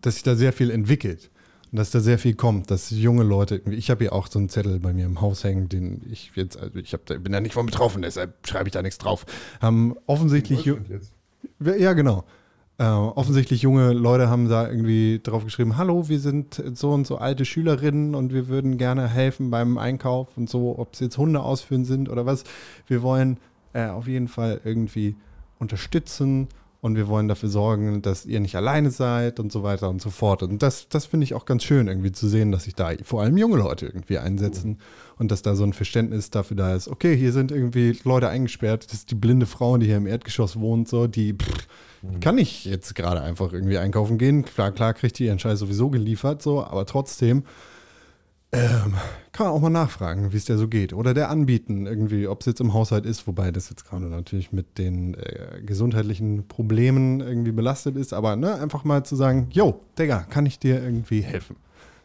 dass 0.00 0.14
sich 0.14 0.22
da 0.22 0.36
sehr 0.36 0.52
viel 0.52 0.70
entwickelt 0.70 1.28
und 1.72 1.78
dass 1.78 1.90
da 1.90 2.00
sehr 2.00 2.18
viel 2.18 2.34
kommt, 2.34 2.70
dass 2.70 2.90
junge 2.90 3.22
Leute, 3.22 3.62
ich 3.70 3.90
habe 3.90 4.04
hier 4.04 4.12
auch 4.12 4.26
so 4.26 4.38
einen 4.38 4.48
Zettel 4.48 4.80
bei 4.80 4.92
mir 4.92 5.06
im 5.06 5.20
Haus 5.20 5.44
hängen, 5.44 5.68
den 5.68 6.02
ich 6.10 6.32
jetzt, 6.34 6.58
also 6.58 6.78
ich 6.78 6.92
hab, 6.92 7.04
bin 7.06 7.32
da 7.32 7.40
nicht 7.40 7.54
von 7.54 7.66
betroffen, 7.66 8.02
deshalb 8.02 8.46
schreibe 8.46 8.68
ich 8.68 8.72
da 8.72 8.82
nichts 8.82 8.98
drauf, 8.98 9.24
haben 9.60 9.94
offensichtlich... 10.06 10.64
Deutschland 10.64 10.88
jetzt. 10.88 11.12
Ja, 11.60 11.92
genau. 11.92 12.24
Äh, 12.78 12.84
offensichtlich 12.84 13.62
junge 13.62 13.92
Leute 13.92 14.28
haben 14.28 14.48
da 14.48 14.66
irgendwie 14.68 15.20
drauf 15.22 15.44
geschrieben, 15.44 15.76
hallo, 15.76 16.08
wir 16.08 16.18
sind 16.18 16.62
so 16.74 16.92
und 16.92 17.06
so 17.06 17.18
alte 17.18 17.44
Schülerinnen 17.44 18.14
und 18.14 18.32
wir 18.32 18.48
würden 18.48 18.78
gerne 18.78 19.06
helfen 19.06 19.50
beim 19.50 19.78
Einkauf 19.78 20.36
und 20.36 20.48
so, 20.48 20.78
ob 20.78 20.94
es 20.94 21.00
jetzt 21.00 21.18
Hunde 21.18 21.40
ausführen 21.40 21.84
sind 21.84 22.08
oder 22.08 22.26
was. 22.26 22.44
Wir 22.86 23.02
wollen 23.02 23.38
äh, 23.74 23.86
auf 23.88 24.08
jeden 24.08 24.28
Fall 24.28 24.60
irgendwie 24.64 25.14
unterstützen 25.58 26.48
und 26.80 26.96
wir 26.96 27.08
wollen 27.08 27.28
dafür 27.28 27.48
sorgen, 27.48 28.00
dass 28.02 28.24
ihr 28.24 28.40
nicht 28.40 28.56
alleine 28.56 28.90
seid 28.90 29.38
und 29.38 29.52
so 29.52 29.62
weiter 29.62 29.90
und 29.90 30.00
so 30.00 30.10
fort. 30.10 30.42
Und 30.42 30.62
das, 30.62 30.88
das 30.88 31.06
finde 31.06 31.24
ich 31.24 31.34
auch 31.34 31.44
ganz 31.44 31.62
schön, 31.62 31.88
irgendwie 31.88 32.12
zu 32.12 32.26
sehen, 32.28 32.52
dass 32.52 32.64
sich 32.64 32.74
da 32.74 32.90
vor 33.04 33.22
allem 33.22 33.36
junge 33.36 33.58
Leute 33.58 33.86
irgendwie 33.86 34.18
einsetzen 34.18 34.78
und 35.18 35.30
dass 35.30 35.42
da 35.42 35.54
so 35.54 35.64
ein 35.64 35.74
Verständnis 35.74 36.30
dafür 36.30 36.56
da 36.56 36.74
ist, 36.74 36.88
okay, 36.88 37.16
hier 37.16 37.32
sind 37.32 37.52
irgendwie 37.52 37.98
Leute 38.04 38.28
eingesperrt, 38.28 38.86
das 38.86 39.00
ist 39.00 39.10
die 39.10 39.16
blinde 39.16 39.46
Frau, 39.46 39.76
die 39.76 39.86
hier 39.86 39.98
im 39.98 40.06
Erdgeschoss 40.06 40.58
wohnt, 40.58 40.88
so, 40.88 41.06
die 41.06 41.34
pff, 41.34 41.66
kann 42.20 42.38
ich 42.38 42.64
jetzt 42.64 42.94
gerade 42.94 43.20
einfach 43.20 43.52
irgendwie 43.52 43.76
einkaufen 43.76 44.16
gehen. 44.16 44.44
Klar, 44.44 44.72
klar 44.72 44.94
kriegt 44.94 45.18
die 45.18 45.26
ihren 45.26 45.38
Scheiß 45.38 45.58
sowieso 45.58 45.90
geliefert, 45.90 46.40
so, 46.40 46.64
aber 46.64 46.86
trotzdem 46.86 47.44
ähm, 48.52 48.94
kann 49.32 49.46
man 49.46 49.54
auch 49.54 49.60
mal 49.60 49.70
nachfragen, 49.70 50.32
wie 50.32 50.36
es 50.36 50.44
der 50.44 50.58
so 50.58 50.66
geht. 50.66 50.92
Oder 50.92 51.14
der 51.14 51.30
anbieten, 51.30 51.86
irgendwie, 51.86 52.26
ob 52.26 52.40
es 52.40 52.46
jetzt 52.46 52.60
im 52.60 52.74
Haushalt 52.74 53.06
ist, 53.06 53.26
wobei 53.26 53.52
das 53.52 53.70
jetzt 53.70 53.84
gerade 53.84 54.06
natürlich 54.06 54.52
mit 54.52 54.76
den 54.78 55.14
äh, 55.14 55.62
gesundheitlichen 55.64 56.48
Problemen 56.48 57.20
irgendwie 57.20 57.52
belastet 57.52 57.96
ist, 57.96 58.12
aber 58.12 58.34
ne, 58.36 58.54
einfach 58.56 58.84
mal 58.84 59.04
zu 59.04 59.14
sagen, 59.14 59.48
yo, 59.52 59.80
Digga, 59.98 60.26
kann 60.28 60.46
ich 60.46 60.58
dir 60.58 60.82
irgendwie 60.82 61.20
helfen? 61.20 61.56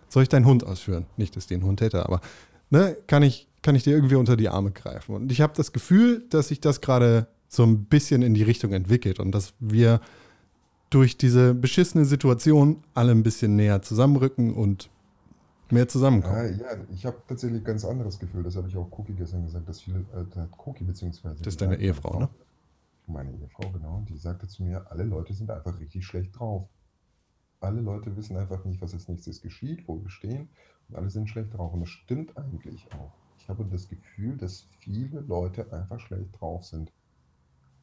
Soll 0.07 0.23
ich 0.23 0.29
deinen 0.29 0.45
Hund 0.45 0.63
ausführen? 0.63 1.07
Nicht, 1.17 1.35
dass 1.35 1.45
ich 1.45 1.49
den 1.49 1.63
Hund 1.63 1.81
hätte, 1.81 2.05
aber 2.05 2.21
ne, 2.69 2.95
kann 3.07 3.23
ich, 3.23 3.47
kann 3.63 3.75
ich 3.75 3.83
dir 3.83 3.95
irgendwie 3.95 4.15
unter 4.15 4.37
die 4.37 4.49
Arme 4.49 4.71
greifen? 4.71 5.15
Und 5.15 5.31
ich 5.31 5.41
habe 5.41 5.53
das 5.55 5.73
Gefühl, 5.73 6.23
dass 6.29 6.49
sich 6.49 6.61
das 6.61 6.79
gerade 6.79 7.27
so 7.47 7.63
ein 7.63 7.85
bisschen 7.85 8.21
in 8.21 8.35
die 8.35 8.43
Richtung 8.43 8.71
entwickelt 8.71 9.19
und 9.19 9.31
dass 9.31 9.53
wir 9.59 9.99
durch 10.91 11.17
diese 11.17 11.55
beschissene 11.55 12.05
Situation 12.05 12.83
alle 12.93 13.11
ein 13.11 13.23
bisschen 13.23 13.55
näher 13.55 13.81
zusammenrücken 13.81 14.53
und 14.53 14.89
mehr 15.71 15.87
zusammenkommen. 15.87 16.35
Ah, 16.35 16.45
ja, 16.45 16.77
ich 16.91 17.05
habe 17.05 17.21
tatsächlich 17.27 17.61
ein 17.61 17.65
ganz 17.65 17.85
anderes 17.85 18.19
Gefühl. 18.19 18.43
Das 18.43 18.55
habe 18.55 18.67
ich 18.67 18.77
auch 18.77 18.89
Cookie 18.97 19.13
gestern 19.13 19.43
gesagt, 19.43 19.67
dass 19.67 19.81
viele, 19.81 19.99
äh, 20.13 20.47
Cookie 20.65 20.83
beziehungsweise. 20.83 21.43
Das 21.43 21.53
ist 21.53 21.61
deine 21.61 21.77
Ehefrau, 21.77 22.19
ne? 22.19 22.29
Meine 23.07 23.31
Ehefrau, 23.33 23.69
genau. 23.71 24.03
Die 24.09 24.17
sagte 24.17 24.47
zu 24.47 24.63
mir, 24.63 24.89
alle 24.91 25.03
Leute 25.03 25.33
sind 25.33 25.51
einfach 25.51 25.79
richtig 25.79 26.05
schlecht 26.05 26.39
drauf. 26.39 26.67
Alle 27.59 27.81
Leute 27.81 28.15
wissen 28.15 28.37
einfach 28.37 28.63
nicht, 28.65 28.81
was 28.81 28.93
als 28.93 29.07
nächstes 29.07 29.41
geschieht, 29.41 29.87
wo 29.87 30.01
wir 30.01 30.09
stehen. 30.09 30.49
Und 30.89 30.95
alle 30.95 31.09
sind 31.09 31.29
schlecht 31.29 31.53
drauf. 31.53 31.73
Und 31.73 31.81
das 31.81 31.89
stimmt 31.89 32.37
eigentlich 32.37 32.87
auch. 32.93 33.11
Ich 33.37 33.49
habe 33.49 33.65
das 33.65 33.87
Gefühl, 33.87 34.37
dass 34.37 34.65
viele 34.79 35.21
Leute 35.21 35.71
einfach 35.71 35.99
schlecht 35.99 36.39
drauf 36.39 36.65
sind. 36.65 36.91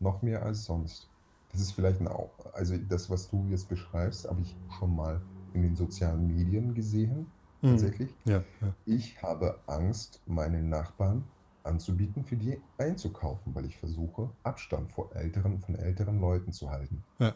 Noch 0.00 0.22
mehr 0.22 0.42
als 0.42 0.64
sonst. 0.64 1.08
Das 1.52 1.60
ist 1.60 1.72
vielleicht 1.72 2.00
ein, 2.00 2.08
Au- 2.08 2.30
also 2.52 2.76
das, 2.76 3.10
was 3.10 3.28
du 3.30 3.46
jetzt 3.48 3.68
beschreibst, 3.68 4.28
habe 4.28 4.40
ich 4.40 4.56
schon 4.78 4.94
mal 4.96 5.20
in 5.54 5.62
den 5.62 5.76
sozialen 5.76 6.26
Medien 6.26 6.74
gesehen. 6.74 7.26
Tatsächlich. 7.62 8.14
Ja, 8.24 8.42
ja. 8.60 8.74
Ich 8.84 9.22
habe 9.22 9.58
Angst, 9.66 10.20
meinen 10.26 10.68
Nachbarn 10.68 11.24
anzubieten, 11.62 12.24
für 12.24 12.36
die 12.36 12.60
einzukaufen, 12.78 13.54
weil 13.54 13.64
ich 13.66 13.76
versuche, 13.76 14.30
Abstand 14.42 14.90
vor 14.90 15.14
älteren, 15.14 15.60
von 15.60 15.76
älteren 15.76 16.20
Leuten 16.20 16.52
zu 16.52 16.70
halten. 16.70 17.04
Ja. 17.18 17.34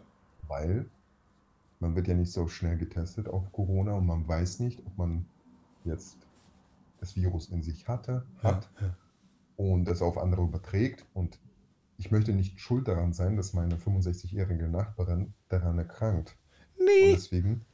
Weil 0.49 0.87
man 1.81 1.95
wird 1.95 2.09
ja 2.09 2.15
nicht 2.15 2.33
so 2.33 2.49
schnell 2.49 2.77
getestet 2.77 3.29
auf 3.29 3.53
Corona 3.53 3.93
und 3.95 4.07
man 4.07 4.27
weiß 4.27 4.61
nicht, 4.61 4.85
ob 4.87 4.99
man 4.99 5.27
jetzt 5.85 6.17
das 6.99 7.15
Virus 7.17 7.49
in 7.51 7.63
sich 7.63 7.87
hatte, 7.87 8.27
hat 8.43 8.71
und 9.57 9.85
das 9.85 10.03
auf 10.03 10.19
andere 10.19 10.43
überträgt. 10.43 11.07
Und 11.15 11.39
ich 11.99 12.11
möchte 12.11 12.33
nicht 12.33 12.59
schuld 12.61 12.89
daran 12.89 13.13
sein, 13.13 13.37
dass 13.37 13.53
meine 13.53 13.77
65-jährige 13.77 14.69
Nachbarin 14.69 15.35
daran 15.49 15.79
erkrankt. 15.79 16.37
Und 16.79 16.87
Nee. 16.87 17.13
deswegen 17.13 17.65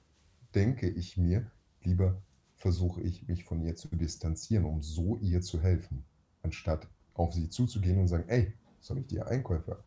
denke 0.55 0.89
ich 0.89 1.17
mir, 1.17 1.51
lieber 1.83 2.21
versuche 2.63 3.01
ich 3.01 3.27
mich 3.27 3.45
von 3.45 3.61
ihr 3.61 3.75
zu 3.75 3.89
distanzieren, 3.89 4.65
um 4.65 4.81
so 4.83 5.17
ihr 5.17 5.43
zu 5.43 5.61
helfen, 5.61 6.05
anstatt 6.45 6.87
auf 7.13 7.35
sie 7.35 7.51
zuzugehen 7.51 7.99
und 7.99 8.07
sagen, 8.07 8.25
ey, 8.29 8.53
soll 8.81 8.99
ich 8.99 9.09
dir 9.09 9.27
Einkäufe 9.27 9.83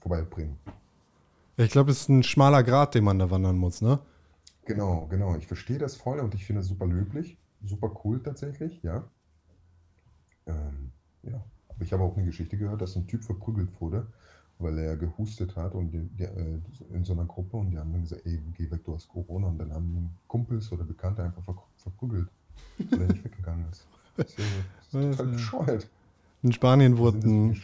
vorbeibringen? 0.00 0.56
Ich 1.56 1.72
glaube, 1.72 1.90
es 1.90 2.02
ist 2.02 2.08
ein 2.10 2.22
schmaler 2.22 2.62
Grat, 2.62 2.94
den 2.94 3.02
man 3.02 3.18
da 3.18 3.32
wandern 3.32 3.58
muss, 3.58 3.82
ne? 3.82 3.98
Genau, 4.64 5.08
genau. 5.08 5.36
Ich 5.36 5.48
verstehe 5.48 5.78
das 5.78 5.96
voll 5.96 6.20
und 6.20 6.34
ich 6.34 6.44
finde 6.46 6.60
es 6.60 6.68
super 6.68 6.86
löblich, 6.86 7.36
super 7.64 7.92
cool 8.04 8.22
tatsächlich, 8.22 8.80
ja. 8.84 9.10
Ähm, 10.46 10.92
ja. 11.24 11.44
Aber 11.68 11.82
ich 11.82 11.92
habe 11.92 12.04
auch 12.04 12.16
eine 12.16 12.26
Geschichte 12.26 12.56
gehört, 12.56 12.80
dass 12.80 12.94
ein 12.94 13.08
Typ 13.08 13.24
verprügelt 13.24 13.80
wurde, 13.80 14.06
weil 14.64 14.78
er 14.78 14.96
gehustet 14.96 15.54
hat 15.54 15.74
und 15.74 15.90
die, 15.92 16.00
die, 16.18 16.24
äh, 16.24 16.58
in 16.92 17.04
so 17.04 17.12
einer 17.12 17.26
Gruppe 17.26 17.58
und 17.58 17.70
die 17.70 17.78
haben 17.78 17.92
dann 17.92 18.02
gesagt, 18.02 18.22
ey, 18.24 18.40
geh 18.56 18.70
weg, 18.70 18.82
du 18.84 18.94
hast 18.94 19.08
Corona. 19.08 19.48
Und 19.48 19.58
dann 19.58 19.72
haben 19.72 20.10
Kumpels 20.26 20.72
oder 20.72 20.84
Bekannte 20.84 21.22
einfach 21.22 21.44
ver 21.44 21.54
verprügelt, 21.76 22.28
weil 22.90 23.02
er 23.02 23.08
nicht 23.08 23.24
weggegangen 23.24 23.66
ist. 23.70 23.86
Das 24.16 24.26
ist, 24.30 24.38
das 24.92 25.04
ist 25.04 25.16
total 25.18 25.32
bescheuert. 25.32 25.88
In 26.42 26.52
Spanien 26.52 26.98
wurde 26.98 27.18
ein, 27.26 27.60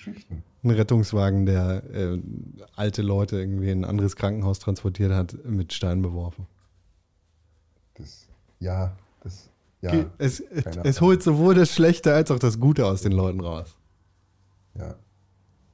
Rettungswagen, 0.65 1.47
der 1.47 1.83
äh, 1.91 2.21
alte 2.77 3.03
Leute 3.03 3.39
irgendwie 3.39 3.71
in 3.71 3.85
ein 3.85 3.91
anderes 3.91 4.15
Krankenhaus 4.15 4.59
transportiert 4.59 5.13
hat, 5.13 5.37
mit 5.45 5.73
Steinen 5.73 6.03
beworfen. 6.03 6.47
Das, 7.95 8.27
ja, 8.59 8.97
das, 9.23 9.49
ja, 9.81 10.05
es, 10.19 10.41
es, 10.41 11.01
holt 11.01 11.23
sowohl 11.23 11.55
das 11.55 11.75
Schlechte 11.75 12.13
als 12.13 12.31
auch 12.31 12.39
das 12.39 12.61
Gute 12.61 12.85
aus 12.87 13.01
den 13.03 13.13
Leuten 13.13 13.41
raus. 13.41 13.75
ja. 14.75 14.95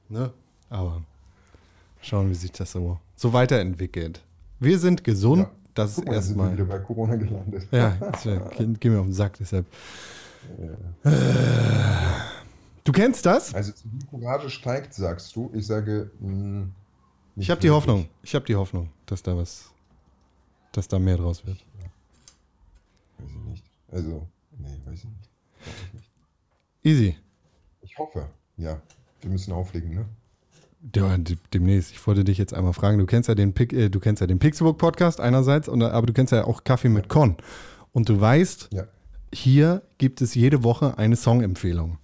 Ne? 0.09 0.31
Aber 0.69 1.03
schauen, 2.01 2.29
wie 2.29 2.35
sich 2.35 2.51
das 2.51 2.71
so, 2.71 2.99
so 3.15 3.33
weiterentwickelt. 3.33 4.21
Wir 4.59 4.79
sind 4.79 5.03
gesund. 5.03 5.43
Ja. 5.43 5.51
Das 5.73 5.91
ist 5.91 5.95
Guck 5.97 6.07
mal, 6.07 6.15
jetzt 6.15 6.25
sind 6.27 6.37
wir 6.37 6.45
wieder 6.51 6.57
erstmal. 6.59 6.79
bei 6.79 6.85
Corona 6.85 7.15
gelandet. 7.15 7.67
Ja, 7.71 7.89
das 8.11 8.25
wär- 8.25 8.49
geh, 8.57 8.65
geh 8.79 8.89
mir 8.89 8.99
auf 8.99 9.05
den 9.05 9.13
Sack, 9.13 9.37
deshalb. 9.39 9.65
Ja. 11.03 11.11
Du 12.83 12.91
kennst 12.91 13.25
das? 13.25 13.53
Also 13.53 13.73
die 13.83 14.05
Courage 14.07 14.49
steigt, 14.49 14.93
sagst 14.93 15.35
du. 15.35 15.51
Ich 15.53 15.67
sage, 15.67 16.09
mh, 16.19 16.67
nicht 17.35 17.45
Ich 17.45 17.49
habe 17.51 17.59
die. 17.61 17.69
Hoffnung. 17.69 18.07
Ich 18.23 18.33
habe 18.33 18.45
die 18.45 18.55
Hoffnung, 18.55 18.89
dass 19.05 19.21
da 19.21 19.35
was, 19.37 19.69
dass 20.71 20.87
da 20.87 20.97
mehr 20.97 21.17
draus 21.17 21.45
wird. 21.45 21.57
Weiß 23.19 23.29
ich 23.29 23.43
nicht. 23.51 23.63
Also, 23.91 24.27
nee, 24.57 24.79
weiß 24.85 24.99
ich 24.99 25.05
nicht. 25.05 25.29
Weiß 25.59 25.73
ich 25.87 25.93
nicht. 25.93 26.09
Easy. 26.83 27.17
Ich 27.81 27.97
hoffe, 27.99 28.29
ja. 28.57 28.81
Wir 29.21 29.29
müssen 29.31 29.51
auflegen, 29.51 29.93
ne? 29.93 30.05
Ja, 30.95 31.17
de- 31.17 31.37
demnächst. 31.53 31.91
Ich 31.91 32.05
wollte 32.07 32.23
dich 32.23 32.37
jetzt 32.37 32.53
einmal 32.53 32.73
fragen. 32.73 32.97
Du 32.97 33.05
kennst 33.05 33.27
ja 33.29 33.35
den, 33.35 33.53
Pick, 33.53 33.73
äh, 33.73 33.89
du 33.89 33.99
kennst 33.99 34.21
ja 34.21 34.27
den 34.27 34.39
Pixelbook 34.39 34.77
Podcast 34.77 35.19
einerseits, 35.19 35.67
und, 35.67 35.81
aber 35.81 36.05
du 36.07 36.13
kennst 36.13 36.31
ja 36.31 36.45
auch 36.45 36.63
Kaffee 36.63 36.89
mit 36.89 37.09
Con. 37.09 37.35
Und 37.93 38.09
du 38.09 38.19
weißt, 38.21 38.69
Ja. 38.71 38.83
hier 39.33 39.81
gibt 39.97 40.21
es 40.21 40.35
jede 40.35 40.63
Woche 40.63 40.97
eine 40.97 41.15
Songempfehlung. 41.15 41.97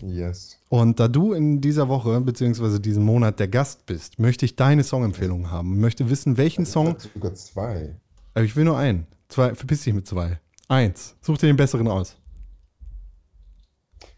Yes. 0.00 0.56
Und 0.68 1.00
da 1.00 1.08
du 1.08 1.32
in 1.32 1.60
dieser 1.60 1.88
Woche 1.88 2.20
beziehungsweise 2.20 2.78
diesen 2.78 3.04
Monat 3.04 3.40
der 3.40 3.48
Gast 3.48 3.84
bist, 3.86 4.20
möchte 4.20 4.44
ich 4.44 4.54
deine 4.54 4.84
Songempfehlung 4.84 5.50
haben. 5.50 5.80
Möchte 5.80 6.08
wissen, 6.08 6.36
welchen 6.36 6.66
Song. 6.66 6.94
Ich 6.96 7.02
sag 7.02 7.12
sogar 7.14 7.34
zwei. 7.34 7.96
Aber 8.34 8.44
ich 8.44 8.54
will 8.54 8.64
nur 8.64 8.78
einen. 8.78 9.08
Zwei, 9.28 9.56
verpiss 9.56 9.82
dich 9.82 9.92
mit 9.94 10.06
zwei. 10.06 10.38
Eins. 10.68 11.16
Such 11.20 11.38
dir 11.38 11.48
den 11.48 11.56
besseren 11.56 11.88
aus. 11.88 12.14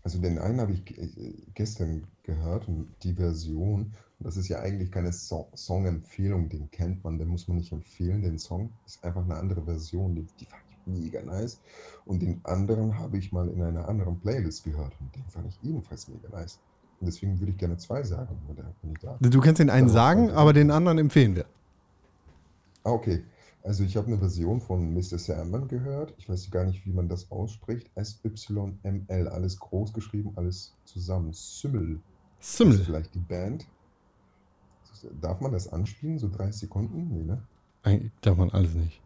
Also 0.03 0.19
den 0.19 0.39
einen 0.39 0.61
habe 0.61 0.73
ich 0.73 0.99
äh, 0.99 1.09
gestern 1.55 2.05
gehört 2.31 2.69
und 2.69 2.89
die 3.03 3.15
Version 3.15 3.93
Das 4.23 4.37
ist 4.37 4.49
ja 4.49 4.61
eigentlich 4.61 4.91
keine 4.91 5.13
so 5.13 5.49
Song-Empfehlung, 5.55 6.49
den 6.49 6.71
kennt 6.71 7.03
man, 7.03 7.19
den 7.19 7.29
muss 7.29 7.49
man 7.49 7.57
nicht 7.57 7.73
empfehlen. 7.73 8.23
Den 8.23 8.39
Song 8.39 8.71
ist 8.87 9.03
einfach 9.03 9.25
eine 9.25 9.37
andere 9.37 9.63
Version, 9.63 10.15
die, 10.15 10.27
die 10.39 10.45
fand 10.45 10.63
ich 10.71 10.77
mega 10.87 11.23
nice. 11.23 11.61
Und 12.05 12.21
den 12.21 12.41
anderen 12.45 12.99
habe 12.99 13.17
ich 13.17 13.33
mal 13.33 13.49
in 13.49 13.63
einer 13.63 13.89
anderen 13.89 14.21
Playlist 14.21 14.65
gehört 14.65 14.93
und 15.01 15.15
den 15.17 15.25
fand 15.29 15.47
ich 15.49 15.59
ebenfalls 15.69 16.07
mega 16.09 16.29
nice. 16.29 16.59
Und 17.01 17.07
deswegen 17.07 17.41
würde 17.41 17.53
ich 17.53 17.59
gerne 17.59 17.79
zwei 17.79 18.03
sagen, 18.03 18.37
wenn 18.47 18.93
ich 18.93 18.99
darf. 18.99 19.19
Du 19.21 19.41
kannst 19.41 19.59
den 19.59 19.71
einen 19.71 19.89
Darauf 19.89 19.95
sagen, 19.95 20.31
aber 20.33 20.53
den 20.53 20.71
anderen 20.71 20.99
empfehlen 20.99 21.35
wir. 21.35 21.47
Ah, 22.85 22.91
okay. 22.91 23.25
Also 23.63 23.85
ich 23.85 23.97
habe 23.97 24.07
eine 24.07 24.19
Version 24.19 24.61
von 24.61 24.95
Mr. 24.95 25.19
Sandman 25.19 25.69
gehört. 25.69 26.15
Ich 26.19 26.29
weiß 26.29 26.51
gar 26.51 26.65
nicht, 26.65 26.85
wie 26.87 26.93
man 26.93 27.09
das 27.09 27.31
ausspricht. 27.31 27.91
S-Y-M-L. 27.95 29.29
Alles 29.29 29.59
groß 29.59 29.93
geschrieben, 29.93 30.33
alles 30.37 30.75
zusammen. 30.85 31.33
Sümmel. 32.41 32.75
ist 32.75 32.85
Simmel. 32.85 32.85
vielleicht 32.85 33.15
die 33.15 33.19
Band. 33.21 33.67
Darf 35.21 35.41
man 35.41 35.53
das 35.53 35.73
anspielen? 35.73 36.19
So 36.19 36.29
30 36.29 36.61
Sekunden? 36.61 37.09
Nee, 37.11 37.25
ne? 37.25 37.43
Eigentlich 37.83 38.13
darf 38.21 38.37
man 38.37 38.51
alles 38.51 38.75
nicht. 38.75 39.01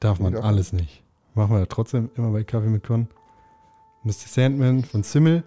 Darf 0.00 0.18
Nee, 0.18 0.24
man 0.24 0.32
darf 0.34 0.44
alles 0.44 0.72
nicht. 0.72 1.04
Machen 1.34 1.56
wir 1.56 1.68
trotzdem 1.68 2.10
immer 2.16 2.30
bei 2.32 2.42
Kaffee 2.42 2.68
mit 2.68 2.82
Con. 2.82 3.06
Mr. 4.02 4.12
Sandman 4.12 4.82
von 4.84 5.02
Simmel. 5.04 5.44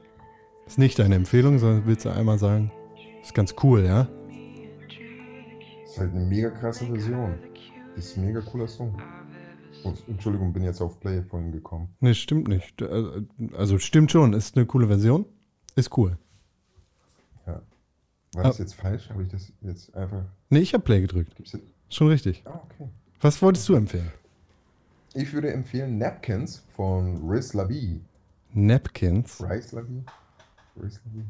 Ist 0.66 0.78
nicht 0.80 0.98
deine 1.00 1.16
Empfehlung, 1.16 1.60
sondern 1.60 1.86
willst 1.86 2.06
du 2.06 2.10
einmal 2.10 2.38
sagen, 2.39 2.72
ist 3.22 3.34
ganz 3.34 3.54
cool, 3.64 3.84
ja? 3.84 4.08
Ist 5.84 5.98
halt 6.00 6.12
eine 6.14 6.26
mega 6.26 6.50
krasse 6.50 6.86
Version. 6.86 7.34
Ist 7.98 8.16
ein 8.18 8.26
mega 8.26 8.39
cooler 8.41 8.68
Song. 8.68 8.96
Oh, 9.84 9.91
Entschuldigung, 10.08 10.54
bin 10.54 10.64
jetzt 10.64 10.82
auf 10.82 11.00
Play 11.02 11.22
vorhin 11.24 11.52
gekommen. 11.52 11.89
Nee, 12.00 12.14
stimmt 12.14 12.48
nicht. 12.48 12.82
Also 13.54 13.78
stimmt 13.80 14.12
schon, 14.12 14.32
ist 14.34 14.56
eine 14.56 14.66
coole 14.66 14.88
Version. 14.88 15.26
Ist 15.76 15.98
cool. 15.98 16.18
War 18.34 18.43
das 18.43 18.59
Ah. 18.59 18.63
jetzt 18.63 18.75
falsch? 18.75 19.09
Habe 19.09 19.23
ich 19.23 19.29
das 19.29 19.51
jetzt 19.61 19.95
einfach. 19.95 20.23
Nee, 20.49 20.59
ich 20.59 20.73
habe 20.73 20.84
Play 20.84 21.01
gedrückt. 21.01 21.34
Schon 21.89 22.07
richtig. 22.07 22.41
Ah, 22.45 22.59
okay. 22.63 22.89
Was 23.21 23.41
wolltest 23.41 23.67
du 23.69 23.75
empfehlen? 23.75 24.11
Ich 25.13 25.31
würde 25.34 25.53
empfehlen 25.53 25.97
Napkins 25.99 26.63
von 26.75 27.29
Riz 27.29 27.53
Lavi. 27.53 28.01
Napkins. 28.53 29.41
Rice 29.47 29.71
Lavi? 29.71 30.03
Riz 30.81 30.99
Lavi? 31.05 31.25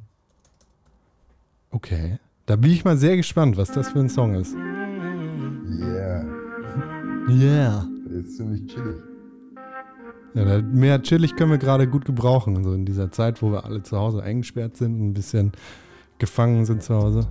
Okay. 1.71 2.19
Da 2.45 2.55
bin 2.55 2.71
ich 2.71 2.83
mal 2.85 2.97
sehr 2.97 3.15
gespannt, 3.17 3.57
was 3.57 3.71
das 3.71 3.89
für 3.89 3.99
ein 3.99 4.09
Song 4.09 4.35
ist. 4.35 4.53
Yeah. 4.53 6.25
Yeah. 7.29 7.87
Der 8.09 8.19
ist 8.19 8.37
ziemlich 8.37 8.65
chillig. 8.67 8.97
Ja, 10.35 10.61
mehr 10.61 11.01
chillig 11.01 11.35
können 11.35 11.51
wir 11.51 11.57
gerade 11.57 11.87
gut 11.87 12.05
gebrauchen. 12.05 12.63
So 12.63 12.73
in 12.73 12.85
dieser 12.85 13.11
Zeit, 13.11 13.41
wo 13.41 13.51
wir 13.51 13.65
alle 13.65 13.83
zu 13.83 13.97
Hause 13.97 14.23
eingesperrt 14.23 14.77
sind 14.77 14.95
und 14.99 15.07
ein 15.09 15.13
bisschen 15.13 15.51
gefangen 16.24 16.63
sind 16.65 16.82
zu 16.82 16.95
Hause. 16.95 17.28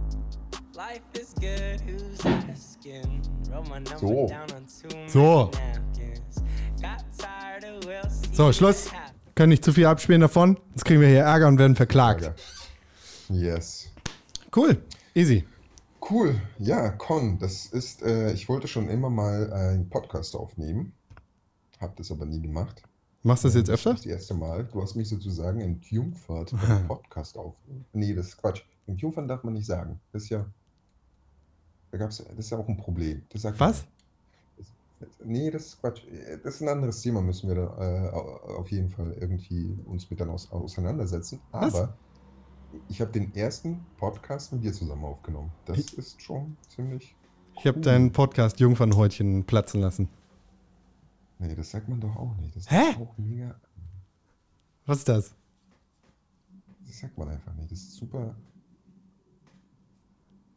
So. 3.99 4.29
So. 5.09 5.51
So, 8.33 8.53
Schluss. 8.53 8.91
Können 9.35 9.49
nicht 9.49 9.65
zu 9.65 9.73
viel 9.73 9.87
abspielen 9.87 10.21
davon. 10.21 10.59
Jetzt 10.71 10.85
kriegen 10.85 11.01
wir 11.01 11.09
hier 11.09 11.21
Ärger 11.21 11.49
und 11.49 11.59
werden 11.59 11.75
verklagt. 11.75 12.33
Yes. 13.31 13.91
Cool. 14.55 14.83
Easy. 15.15 15.47
Cool. 16.11 16.35
Ja, 16.59 16.91
Con, 16.91 17.39
das 17.39 17.65
ist, 17.67 18.03
äh, 18.03 18.33
ich 18.33 18.49
wollte 18.51 18.69
schon 18.69 18.89
immer 18.91 19.09
mal 19.09 19.51
einen 19.53 19.89
Podcast 19.89 20.37
aufnehmen. 20.37 20.93
Hab 21.81 21.97
das 21.97 22.11
aber 22.11 22.27
nie 22.27 22.43
gemacht. 22.43 22.83
Machst 23.23 23.45
du 23.45 23.49
das 23.49 23.55
jetzt 23.55 23.69
Das 23.69 23.75
öfter? 23.75 23.93
ist 23.93 24.05
das 24.05 24.13
erste 24.13 24.35
Mal. 24.35 24.65
Du 24.65 24.83
hast 24.83 24.97
mich 24.97 25.09
sozusagen 25.09 25.61
entjungfert 25.61 26.53
beim 26.69 26.87
Podcast 26.89 27.39
aufnehmen. 27.39 27.87
Nee, 27.93 28.15
das 28.15 28.29
ist 28.29 28.37
Quatsch. 28.39 28.63
Entjungfern 28.87 29.29
darf 29.29 29.45
man 29.45 29.55
nicht 29.55 29.67
sagen. 29.67 30.01
Das 30.13 30.25
ist 30.25 30.29
ja. 30.31 30.45
Da 31.91 31.99
gab's, 31.99 32.19
das 32.19 32.39
ist 32.39 32.51
ja 32.51 32.59
auch 32.59 32.69
ein 32.69 32.77
Problem. 32.77 33.23
Das 33.31 33.43
sagt 33.43 33.61
Was? 33.61 33.83
Man. 33.83 33.89
Nee, 35.25 35.51
das 35.51 35.67
ist 35.67 35.81
Quatsch. 35.81 36.03
Das 36.45 36.55
ist 36.55 36.63
ein 36.63 36.69
anderes 36.69 37.01
Thema, 37.01 37.21
müssen 37.21 37.49
wir 37.49 37.57
da 37.57 37.63
äh, 37.63 38.09
au- 38.11 38.59
auf 38.61 38.71
jeden 38.71 38.89
Fall 38.89 39.13
irgendwie 39.21 39.77
uns 39.87 40.09
mit 40.09 40.21
dann 40.21 40.31
aus, 40.31 40.51
auseinandersetzen. 40.53 41.41
Was? 41.51 41.75
Aber 41.75 41.97
ich 42.89 43.01
habe 43.01 43.11
den 43.11 43.35
ersten 43.35 43.85
Podcast 43.99 44.53
mit 44.53 44.63
dir 44.63 44.73
zusammen 44.73 45.05
aufgenommen. 45.05 45.51
Das 45.67 45.79
Ich- 45.79 45.99
ist 45.99 46.23
schon 46.23 46.57
ziemlich. 46.69 47.15
Ich 47.59 47.67
habe 47.67 47.81
deinen 47.81 48.13
Podcast 48.13 48.61
Jungfernhäutchen 48.61 49.45
platzen 49.45 49.81
lassen. 49.81 50.09
Nee, 51.39 51.55
das 51.57 51.71
sagt 51.71 51.89
man 51.89 52.01
doch 52.01 52.15
auch 52.17 52.37
nicht. 52.37 52.55
Das 52.57 52.71
Hä? 52.71 52.91
ist 52.93 52.99
auch 53.01 53.19
mega. 53.19 53.55
Was 54.87 54.99
ist 54.99 55.09
das? 55.09 55.35
Das 56.87 56.99
sagt 57.01 57.19
man 57.19 57.29
einfach 57.29 57.53
nicht. 57.55 57.71
Das 57.73 57.79
ist 57.81 57.95
super 57.97 58.35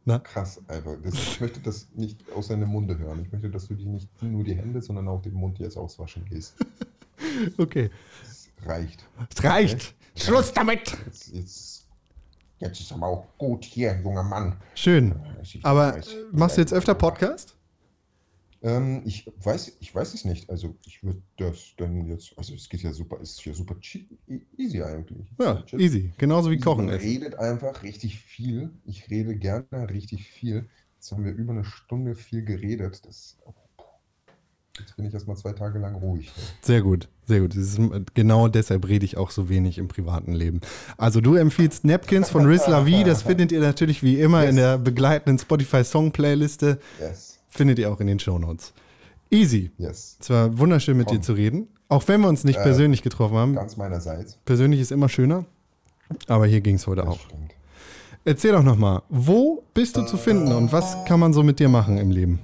Na? 0.08 0.20
krass 0.20 0.60
einfach. 0.68 0.96
Das, 1.02 1.14
ich 1.14 1.40
möchte 1.40 1.60
das 1.60 1.88
nicht 1.94 2.18
aus 2.32 2.46
deinem 2.48 2.68
Munde 2.68 2.96
hören. 2.96 3.20
Ich 3.22 3.32
möchte, 3.32 3.50
dass 3.50 3.66
du 3.66 3.74
dir 3.74 3.88
nicht 3.88 4.08
nur 4.22 4.44
die 4.44 4.54
Hände, 4.54 4.80
sondern 4.80 5.08
auch 5.08 5.20
den 5.20 5.34
Mund 5.34 5.58
jetzt 5.58 5.76
auswaschen 5.76 6.24
gehst. 6.24 6.54
Okay. 7.58 7.90
Das 8.22 8.48
reicht. 8.66 9.04
Es 9.34 9.42
reicht. 9.44 9.94
Schluss 10.14 10.52
damit. 10.52 10.96
Jetzt, 11.06 11.28
jetzt, 11.32 11.86
jetzt 12.58 12.80
ist 12.80 12.92
aber 12.92 13.06
auch 13.06 13.26
gut 13.38 13.64
hier, 13.64 13.98
junger 14.02 14.22
Mann. 14.22 14.56
Schön. 14.74 15.14
Ich 15.42 15.64
Aber 15.64 15.94
weiß- 15.96 16.10
äh, 16.12 16.24
machst 16.32 16.56
du 16.58 16.60
jetzt 16.60 16.72
öfter 16.74 16.94
Podcast? 16.94 17.55
Ähm, 18.62 19.02
ich 19.04 19.30
weiß, 19.42 19.76
ich 19.80 19.94
weiß 19.94 20.14
es 20.14 20.24
nicht. 20.24 20.50
Also 20.50 20.76
ich 20.84 21.02
würde 21.02 21.22
das 21.36 21.74
dann 21.76 22.06
jetzt, 22.06 22.32
also 22.38 22.54
es 22.54 22.68
geht 22.68 22.82
ja 22.82 22.92
super, 22.92 23.20
ist 23.20 23.44
ja 23.44 23.52
super 23.52 23.76
e- 24.28 24.40
easy 24.56 24.82
eigentlich. 24.82 25.28
Ja, 25.38 25.62
easy. 25.76 26.12
Genauso 26.18 26.50
wie 26.50 26.56
Easy. 26.56 26.64
Kochen 26.64 26.86
Man 26.86 26.96
ist. 26.96 27.02
redet 27.02 27.34
einfach 27.36 27.82
richtig 27.82 28.18
viel. 28.18 28.70
Ich 28.84 29.10
rede 29.10 29.36
gerne 29.36 29.66
richtig 29.90 30.26
viel. 30.28 30.68
Jetzt 30.96 31.12
haben 31.12 31.24
wir 31.24 31.32
über 31.32 31.52
eine 31.52 31.64
Stunde 31.64 32.14
viel 32.14 32.42
geredet. 32.44 33.02
Das, 33.06 33.36
jetzt 34.78 34.96
bin 34.96 35.04
ich 35.06 35.14
erstmal 35.14 35.36
zwei 35.36 35.52
Tage 35.52 35.78
lang 35.78 35.94
ruhig. 35.94 36.32
Sehr 36.62 36.82
gut, 36.82 37.08
sehr 37.26 37.40
gut. 37.40 37.54
Ist, 37.54 37.78
genau 38.14 38.48
deshalb 38.48 38.86
rede 38.88 39.04
ich 39.04 39.16
auch 39.16 39.30
so 39.30 39.48
wenig 39.48 39.78
im 39.78 39.88
privaten 39.88 40.32
Leben. 40.32 40.60
Also 40.96 41.20
du 41.20 41.34
empfiehlst 41.34 41.84
Napkins 41.84 42.30
von 42.30 42.46
Riz 42.46 42.66
Lavi. 42.66 43.04
Das 43.04 43.22
findet 43.22 43.52
ihr 43.52 43.60
natürlich 43.60 44.02
wie 44.02 44.20
immer 44.20 44.42
in 44.46 44.56
Yes. 44.56 44.56
der 44.56 44.78
begleitenden 44.78 45.38
Spotify 45.38 45.84
Song 45.84 46.12
Playliste. 46.12 46.78
Yes, 46.98 47.35
Findet 47.56 47.78
ihr 47.78 47.90
auch 47.92 48.00
in 48.00 48.06
den 48.06 48.18
Shownotes. 48.18 48.72
Easy. 49.30 49.70
yes. 49.78 50.16
Es 50.20 50.30
war 50.30 50.56
wunderschön 50.58 50.96
mit 50.96 51.10
dir 51.10 51.14
Komm. 51.16 51.22
zu 51.22 51.32
reden. 51.32 51.68
Auch 51.88 52.06
wenn 52.08 52.20
wir 52.20 52.28
uns 52.28 52.44
nicht 52.44 52.58
Äh, 52.58 52.62
persönlich 52.62 53.02
getroffen 53.02 53.36
haben. 53.36 53.54
Ganz 53.54 53.76
meinerseits. 53.76 54.38
Persönlich 54.44 54.80
ist 54.80 54.92
immer 54.92 55.08
schöner. 55.08 55.44
Aber 56.28 56.46
hier 56.46 56.60
ging 56.60 56.76
es 56.76 56.86
heute 56.86 57.02
Das 57.02 57.10
auch. 57.10 57.18
stimmt. 57.20 57.52
Erzähl 58.24 58.52
doch 58.52 58.62
nochmal, 58.62 59.02
wo 59.08 59.64
bist 59.74 59.96
du 59.96 60.02
zu 60.02 60.16
finden 60.16 60.52
und 60.52 60.72
was 60.72 60.96
kann 61.06 61.20
man 61.20 61.32
so 61.32 61.42
mit 61.44 61.58
dir 61.60 61.68
machen 61.68 61.98
im 61.98 62.10
Leben? 62.10 62.40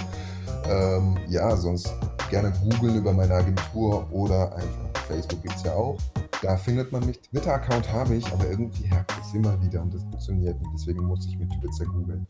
Ähm, 0.69 1.17
ja, 1.27 1.55
sonst 1.55 1.91
gerne 2.29 2.51
googeln 2.63 2.95
über 2.95 3.11
meine 3.13 3.33
Agentur 3.33 4.07
oder 4.11 4.55
einfach 4.55 5.01
Facebook 5.07 5.41
gibt 5.41 5.55
es 5.55 5.63
ja 5.63 5.73
auch. 5.73 5.97
Da 6.41 6.57
findet 6.57 6.91
man 6.91 7.05
mich. 7.05 7.19
Twitter-Account 7.21 7.91
habe 7.91 8.15
ich, 8.15 8.25
aber 8.31 8.47
irgendwie 8.49 8.89
hakt 8.89 9.13
es 9.21 9.33
immer 9.33 9.61
wieder 9.61 9.81
und 9.81 9.93
das 9.93 10.01
funktioniert 10.03 10.59
nicht. 10.59 10.71
Deswegen 10.73 11.05
muss 11.05 11.25
ich 11.27 11.37
mit 11.37 11.49
Twitter 11.49 11.85
googeln. 11.91 12.25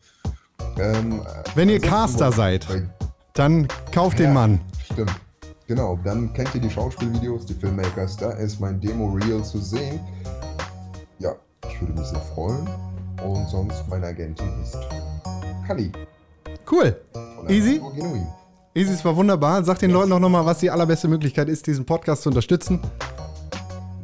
Ähm, 0.78 1.22
Wenn 1.54 1.68
ihr 1.68 1.80
Caster 1.80 2.32
seid. 2.32 2.66
Dann 3.34 3.66
kauft 3.92 4.18
den 4.18 4.26
Ja. 4.26 4.32
Mann. 4.34 4.60
Stimmt. 4.92 5.12
Genau, 5.66 5.98
dann 6.04 6.32
kennt 6.34 6.54
ihr 6.54 6.60
die 6.60 6.68
Schauspielvideos, 6.68 7.46
die 7.46 7.54
Filmmakers, 7.54 8.16
da 8.18 8.32
ist 8.32 8.60
mein 8.60 8.78
Demo-Reel 8.80 9.42
zu 9.42 9.58
sehen. 9.58 10.00
Ja, 11.18 11.34
ich 11.66 11.80
würde 11.80 11.94
mich 11.94 12.08
sehr 12.08 12.20
freuen. 12.20 12.68
Und 13.24 13.48
sonst 13.48 13.88
meine 13.88 14.06
Agentin 14.08 14.48
ist 14.62 14.76
Kali. 15.66 15.90
Cool. 16.70 16.96
Easy? 17.48 17.76
Agentur 17.76 17.94
Genuin. 17.94 18.26
Easy, 18.74 18.92
es 18.92 19.04
war 19.04 19.14
wunderbar. 19.14 19.62
Sag 19.64 19.78
den 19.80 19.90
Leuten 19.90 20.12
auch 20.12 20.18
nochmal, 20.18 20.46
was 20.46 20.58
die 20.58 20.70
allerbeste 20.70 21.08
Möglichkeit 21.08 21.48
ist, 21.48 21.66
diesen 21.66 21.84
Podcast 21.84 22.22
zu 22.22 22.30
unterstützen. 22.30 22.80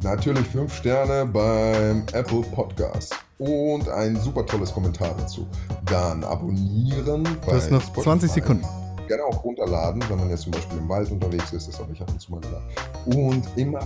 Natürlich 0.03 0.47
5 0.47 0.73
Sterne 0.73 1.25
beim 1.25 2.03
Apple 2.13 2.41
Podcast. 2.53 3.15
Und 3.37 3.89
ein 3.89 4.15
super 4.17 4.45
tolles 4.45 4.71
Kommentar 4.71 5.15
dazu. 5.17 5.47
Dann 5.85 6.23
abonnieren 6.23 7.23
Du 7.23 7.51
hast 7.51 7.71
noch 7.71 7.81
Spotify. 7.81 8.03
20 8.03 8.31
Sekunden. 8.31 8.65
Gerne 9.07 9.23
auch 9.23 9.43
runterladen, 9.43 10.03
wenn 10.07 10.19
man 10.19 10.29
jetzt 10.29 10.43
zum 10.43 10.51
Beispiel 10.51 10.77
im 10.77 10.87
Wald 10.87 11.09
unterwegs 11.09 11.51
ist, 11.51 11.67
das 11.67 11.79
habe 11.79 11.91
ich 11.91 12.01
ab 12.01 12.09
und 12.11 12.21
zu 12.21 12.31
mal 12.31 12.41
gemacht. 12.41 12.63
Und 13.05 13.43
immer 13.55 13.81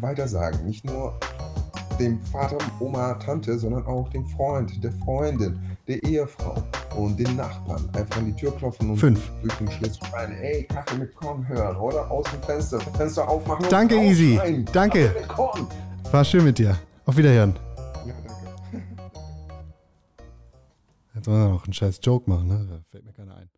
weiter 0.00 0.28
sagen. 0.28 0.64
Nicht 0.64 0.84
nur 0.84 1.18
dem 1.98 2.20
Vater, 2.22 2.58
Oma, 2.78 3.14
Tante, 3.14 3.58
sondern 3.58 3.84
auch 3.86 4.08
dem 4.10 4.24
Freund, 4.26 4.82
der 4.84 4.92
Freundin, 5.04 5.58
der 5.88 6.02
Ehefrau 6.04 6.62
und 6.96 7.18
den 7.18 7.36
Nachbarn. 7.36 7.88
Einfach 7.94 8.18
an 8.18 8.26
die 8.26 8.34
Tür 8.34 8.54
klopfen 8.56 8.90
und 8.90 8.96
Fünf. 8.98 9.30
durch 9.42 9.54
den 9.54 9.70
Schlitz 9.70 9.98
schreien, 9.98 10.32
ey, 10.32 10.64
Kaffee 10.64 10.96
mit 10.98 11.14
Korn 11.14 11.46
hören 11.48 11.76
oder 11.76 12.10
aus 12.10 12.26
dem 12.30 12.42
Fenster, 12.42 12.78
Fenster 12.80 13.28
aufmachen 13.28 13.64
und 13.64 13.72
Danke, 13.72 13.96
Easy. 13.96 14.36
rausschreien, 14.36 14.64
Danke. 14.72 15.14
War 16.12 16.24
schön 16.24 16.44
mit 16.44 16.58
dir. 16.58 16.78
Auf 17.06 17.16
Wiederhören. 17.16 17.54
Ja, 18.06 18.14
danke. 18.26 18.84
Jetzt 21.14 21.26
wollen 21.26 21.42
wir 21.42 21.48
noch 21.48 21.64
einen 21.64 21.72
scheiß 21.72 22.00
Joke 22.02 22.28
machen, 22.30 22.48
ne? 22.48 22.66
Da 22.70 22.80
fällt 22.90 23.04
mir 23.04 23.12
keiner 23.12 23.36
ein. 23.36 23.48